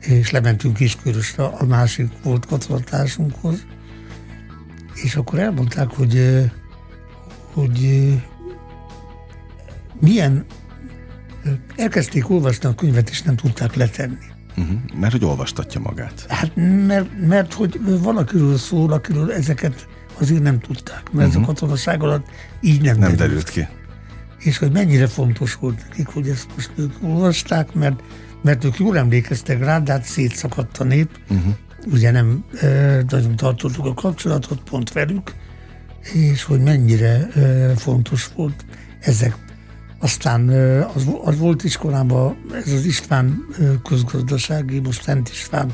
és 0.00 0.30
lementünk 0.30 0.76
Kiskörösre 0.76 1.44
a 1.44 1.64
másik 1.64 2.08
volt 2.22 2.46
katonatásunkhoz, 2.46 3.66
és 4.94 5.16
akkor 5.16 5.38
elmondták, 5.38 5.90
hogy, 5.90 6.42
hogy 7.52 8.12
milyen 10.00 10.44
elkezdték 11.76 12.30
olvasni 12.30 12.68
a 12.68 12.74
könyvet, 12.74 13.10
és 13.10 13.22
nem 13.22 13.36
tudták 13.36 13.74
letenni. 13.74 14.32
Uh-huh. 14.56 14.78
Mert 15.00 15.12
hogy 15.12 15.24
olvastatja 15.24 15.80
magát. 15.80 16.24
Hát 16.28 16.52
mert, 16.86 17.26
mert 17.26 17.52
hogy 17.52 17.80
valakiről 18.02 18.56
szól, 18.56 18.92
akiről 18.92 19.32
ezeket 19.32 19.88
azért 20.18 20.42
nem 20.42 20.60
tudták, 20.60 21.02
mert 21.02 21.14
uh-huh. 21.14 21.28
ez 21.28 21.34
a 21.34 21.38
mhm. 21.38 21.48
katonaság 21.48 22.02
alatt 22.02 22.26
így 22.60 22.82
nem, 22.82 22.98
nem 22.98 23.16
derült. 23.16 23.18
derült 23.18 23.50
ki. 23.50 23.66
És 24.44 24.58
hogy 24.58 24.72
mennyire 24.72 25.06
fontos 25.06 25.54
volt 25.54 25.78
nekik, 25.88 26.06
hogy 26.06 26.28
ezt 26.28 26.46
most 26.54 26.70
ők 26.76 26.92
olvasták, 27.02 27.72
mert, 27.72 28.02
mert 28.42 28.64
ők 28.64 28.78
jól 28.78 28.98
emlékeztek 28.98 29.58
rá, 29.58 29.80
de 29.80 29.92
hát 29.92 30.04
szétszakadt 30.04 30.78
a 30.78 30.84
nép. 30.84 31.18
Uh-huh. 31.30 31.54
Ugye 31.92 32.10
nem 32.10 32.44
e, 32.60 32.66
nagyon 33.08 33.36
tartottuk 33.36 33.86
a 33.86 33.94
kapcsolatot 33.94 34.60
pont 34.62 34.92
velük, 34.92 35.32
és 36.12 36.42
hogy 36.42 36.60
mennyire 36.60 37.28
e, 37.28 37.68
fontos 37.76 38.30
volt 38.34 38.64
ezek 39.00 39.36
aztán 40.04 40.48
az, 40.94 41.08
az 41.24 41.38
volt 41.38 41.64
iskolában, 41.64 42.36
ez 42.52 42.72
az 42.72 42.84
István 42.84 43.46
közgazdasági, 43.84 44.78
most 44.78 45.02
Szent 45.02 45.28
István 45.28 45.72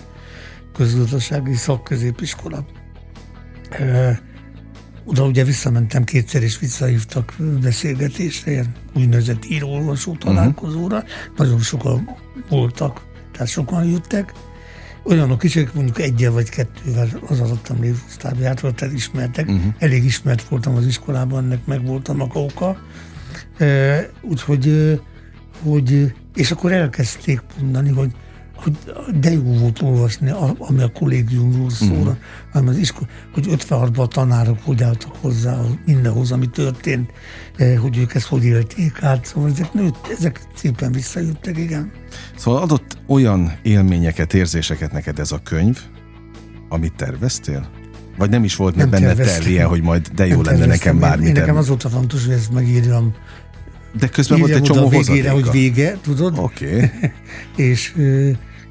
közgazdasági 0.74 1.54
szakközépiskola. 1.54 2.64
Oda 5.04 5.24
ugye 5.24 5.44
visszamentem 5.44 6.04
kétszer, 6.04 6.42
és 6.42 6.58
visszahívtak 6.58 7.34
beszélgetésre, 7.62 8.50
ilyen 8.50 8.74
úgynevezett 8.94 9.44
író-olvasó 9.44 10.12
mhm. 10.12 10.20
találkozóra. 10.20 10.96
Uh-huh. 10.96 11.10
Nagyon 11.36 11.58
sokan 11.58 12.16
voltak, 12.48 13.00
tehát 13.32 13.48
sokan 13.48 13.84
jöttek. 13.84 14.32
Olyanok 15.02 15.42
is, 15.42 15.56
akik 15.56 15.72
mondjuk 15.72 16.00
egyel 16.00 16.30
vagy 16.30 16.48
kettővel 16.48 17.08
az 17.26 17.40
alattam 17.40 17.80
lévő 17.80 17.98
osztályjától 18.06 18.72
elismertek. 18.78 19.48
Uh-huh. 19.48 19.74
Elég 19.78 20.04
ismert 20.04 20.48
voltam 20.48 20.74
az 20.74 20.86
iskolában, 20.86 21.44
ennek 21.44 21.66
meg 21.66 21.86
voltam 21.86 22.20
a 22.20 22.26
kauka 22.26 22.78
úgyhogy, 24.20 25.00
hogy, 25.62 26.14
és 26.34 26.50
akkor 26.50 26.72
elkezdték 26.72 27.40
mondani, 27.60 27.90
hogy, 27.90 28.10
hogy 28.62 28.78
de 29.20 29.32
jó 29.32 29.42
volt 29.42 29.82
olvasni, 29.82 30.32
ami 30.58 30.82
a 30.82 30.92
kollégiumról 30.92 31.70
szól, 31.70 31.88
mm. 31.88 32.52
ami 32.52 32.68
az 32.68 32.76
iskola, 32.76 33.06
hogy 33.34 33.46
56-ban 33.48 33.98
a 33.98 34.06
tanárok 34.06 34.58
hogy 34.64 34.82
álltak 34.82 35.16
hozzá 35.20 35.60
mindenhoz, 35.86 36.32
ami 36.32 36.46
történt, 36.46 37.10
hogy 37.80 37.98
ők 37.98 38.14
ezt 38.14 38.26
hogy 38.26 38.44
élték 38.44 39.02
át, 39.02 39.24
szóval 39.24 39.50
ezek, 39.50 39.72
nőtt, 39.72 40.14
ezek 40.18 40.40
szépen 40.54 40.92
visszajöttek, 40.92 41.58
igen. 41.58 41.92
Szóval 42.36 42.62
adott 42.62 42.98
olyan 43.06 43.52
élményeket, 43.62 44.34
érzéseket 44.34 44.92
neked 44.92 45.18
ez 45.18 45.32
a 45.32 45.40
könyv, 45.44 45.78
amit 46.68 46.94
terveztél? 46.96 47.70
Vagy 48.18 48.30
nem 48.30 48.44
is 48.44 48.56
volt 48.56 48.74
nem 48.74 48.90
benne 48.90 49.14
ilyen, 49.46 49.68
hogy 49.68 49.82
majd 49.82 50.08
de 50.08 50.26
jó 50.26 50.42
lenne 50.42 50.66
nekem 50.66 50.98
bármi. 50.98 51.22
Én, 51.22 51.34
én 51.34 51.40
nekem 51.40 51.56
az 51.56 51.68
volt 51.68 51.84
a 51.84 51.88
fontos, 51.88 52.24
hogy 52.24 52.34
ezt 52.34 52.52
megírjam 52.52 53.14
de 53.98 54.08
közben 54.08 54.38
volt 54.38 54.52
egy 54.52 54.62
csomó 54.62 54.88
végére, 54.88 55.30
hogy 55.30 55.50
vége, 55.50 55.98
tudod? 56.02 56.38
Oké. 56.38 56.74
Okay. 56.74 56.90
és, 57.70 57.94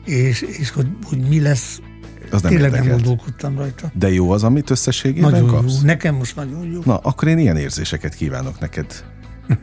és, 0.09 0.41
és 0.41 0.69
hogy, 0.69 0.87
hogy 1.03 1.19
mi 1.27 1.41
lesz, 1.41 1.79
az 2.31 2.41
nem 2.41 2.51
Tényleg 2.51 2.71
érdekelt. 2.71 2.87
nem 2.87 2.95
gondolkodtam 2.95 3.57
rajta. 3.57 3.91
De 3.93 4.11
jó 4.11 4.31
az, 4.31 4.43
amit 4.43 4.69
összességében 4.69 5.31
nagyon 5.31 5.47
kapsz? 5.47 5.75
Jó. 5.79 5.85
Nekem 5.85 6.15
most 6.15 6.35
nagyon 6.35 6.71
jó. 6.71 6.81
Na, 6.85 6.97
akkor 6.97 7.27
én 7.27 7.37
ilyen 7.37 7.57
érzéseket 7.57 8.15
kívánok 8.15 8.59
neked. 8.59 9.03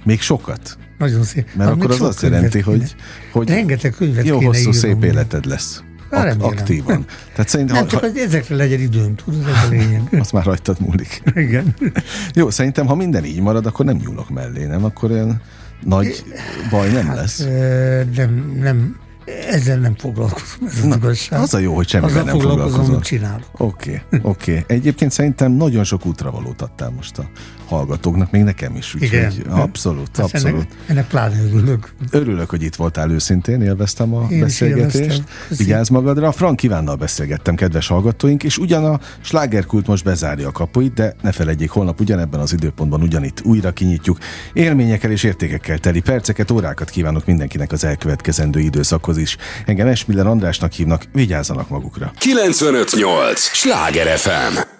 Még 0.04 0.20
sokat? 0.20 0.78
nagyon 0.98 1.22
szép. 1.22 1.48
Mert 1.54 1.68
hát 1.68 1.78
akkor 1.78 1.90
az 1.90 2.00
azt 2.00 2.22
jelenti, 2.22 2.60
hogy, 2.60 2.94
hogy 3.32 3.48
Rengeteg 3.48 3.92
könyvet 3.92 4.26
jó, 4.26 4.40
hosszú, 4.40 4.72
szép 4.72 5.04
életed 5.04 5.44
lesz. 5.44 5.82
Ak- 6.10 6.42
aktívan. 6.42 7.04
Tehát 7.32 7.48
szerintem, 7.48 7.76
nem, 7.76 7.86
csak 7.86 8.00
ha, 8.00 8.06
hogy 8.06 8.18
ezekre 8.18 8.56
legyen 8.56 8.80
időm, 8.80 9.14
tudod, 9.14 9.40
ez 9.40 9.64
a 9.64 9.68
lényeg. 9.70 10.02
Azt 10.20 10.32
már 10.32 10.44
rajtad 10.44 10.80
múlik. 10.80 11.22
Igen. 11.34 11.74
Jó, 12.34 12.50
szerintem, 12.50 12.86
ha 12.86 12.94
minden 12.94 13.24
így 13.24 13.40
marad, 13.40 13.66
akkor 13.66 13.84
nem 13.84 13.96
nyúlok 13.96 14.30
mellé, 14.30 14.64
nem? 14.64 14.84
Akkor 14.84 15.10
olyan 15.10 15.40
nagy 15.82 16.24
baj 16.70 16.92
nem 16.92 17.06
hát, 17.06 17.16
lesz. 17.16 17.38
Nem, 18.16 18.56
nem, 18.60 18.96
ezzel 19.50 19.78
nem 19.78 19.94
foglalkozom, 19.96 20.66
ez 20.66 20.78
az 20.78 20.84
Na, 20.84 20.96
igazság. 20.96 21.40
Az 21.40 21.54
a 21.54 21.58
jó, 21.58 21.74
hogy 21.74 21.88
semmivel 21.88 22.22
nem 22.22 22.38
foglalkozom. 22.38 22.94
Hogy 22.94 23.00
csinálok. 23.00 23.48
Oké, 23.52 24.02
okay, 24.06 24.20
oké. 24.22 24.50
Okay. 24.58 24.76
Egyébként 24.76 25.10
szerintem 25.10 25.52
nagyon 25.52 25.84
sok 25.84 26.06
útravalót 26.06 26.62
adtál 26.62 26.90
most 26.90 27.18
a 27.18 27.30
hallgatóknak, 27.68 28.30
még 28.30 28.42
nekem 28.42 28.76
is. 28.76 28.94
Úgyhogy 28.94 29.08
Igen. 29.12 29.32
Abszolút, 29.48 30.16
hát 30.16 30.24
abszolút. 30.24 30.56
Ennek, 30.56 30.68
ennek 30.86 31.06
pláne 31.06 31.42
örülök. 31.44 31.94
Örülök, 32.10 32.50
hogy 32.50 32.62
itt 32.62 32.74
voltál 32.74 33.10
őszintén, 33.10 33.62
élveztem 33.62 34.14
a 34.14 34.26
Én 34.30 34.40
beszélgetést. 34.40 35.22
Vigyázz 35.56 35.88
magadra. 35.88 36.32
Frank 36.32 36.56
Kivánnal 36.56 36.96
beszélgettem, 36.96 37.54
kedves 37.54 37.86
hallgatóink, 37.86 38.44
és 38.44 38.58
ugyan 38.58 38.84
a 38.84 39.00
slágerkult 39.20 39.86
most 39.86 40.04
bezárja 40.04 40.48
a 40.48 40.52
kapuit, 40.52 40.94
de 40.94 41.14
ne 41.22 41.32
felejtjék, 41.32 41.70
holnap 41.70 42.00
ugyanebben 42.00 42.40
az 42.40 42.52
időpontban 42.52 43.02
ugyanitt 43.02 43.42
újra 43.44 43.72
kinyitjuk. 43.72 44.18
Élményekkel 44.52 45.10
és 45.10 45.22
értékekkel 45.22 45.78
teli 45.78 46.00
perceket, 46.00 46.50
órákat 46.50 46.90
kívánok 46.90 47.26
mindenkinek 47.26 47.72
az 47.72 47.84
elkövetkezendő 47.84 48.60
időszakhoz 48.60 49.15
is. 49.16 49.36
Engem 49.66 49.86
Esmiller 49.86 50.26
Andrásnak 50.26 50.72
hívnak, 50.72 51.02
vigyázzanak 51.12 51.68
magukra. 51.68 52.12
958! 52.18 53.38
Sláger 53.40 54.18
FM! 54.18 54.75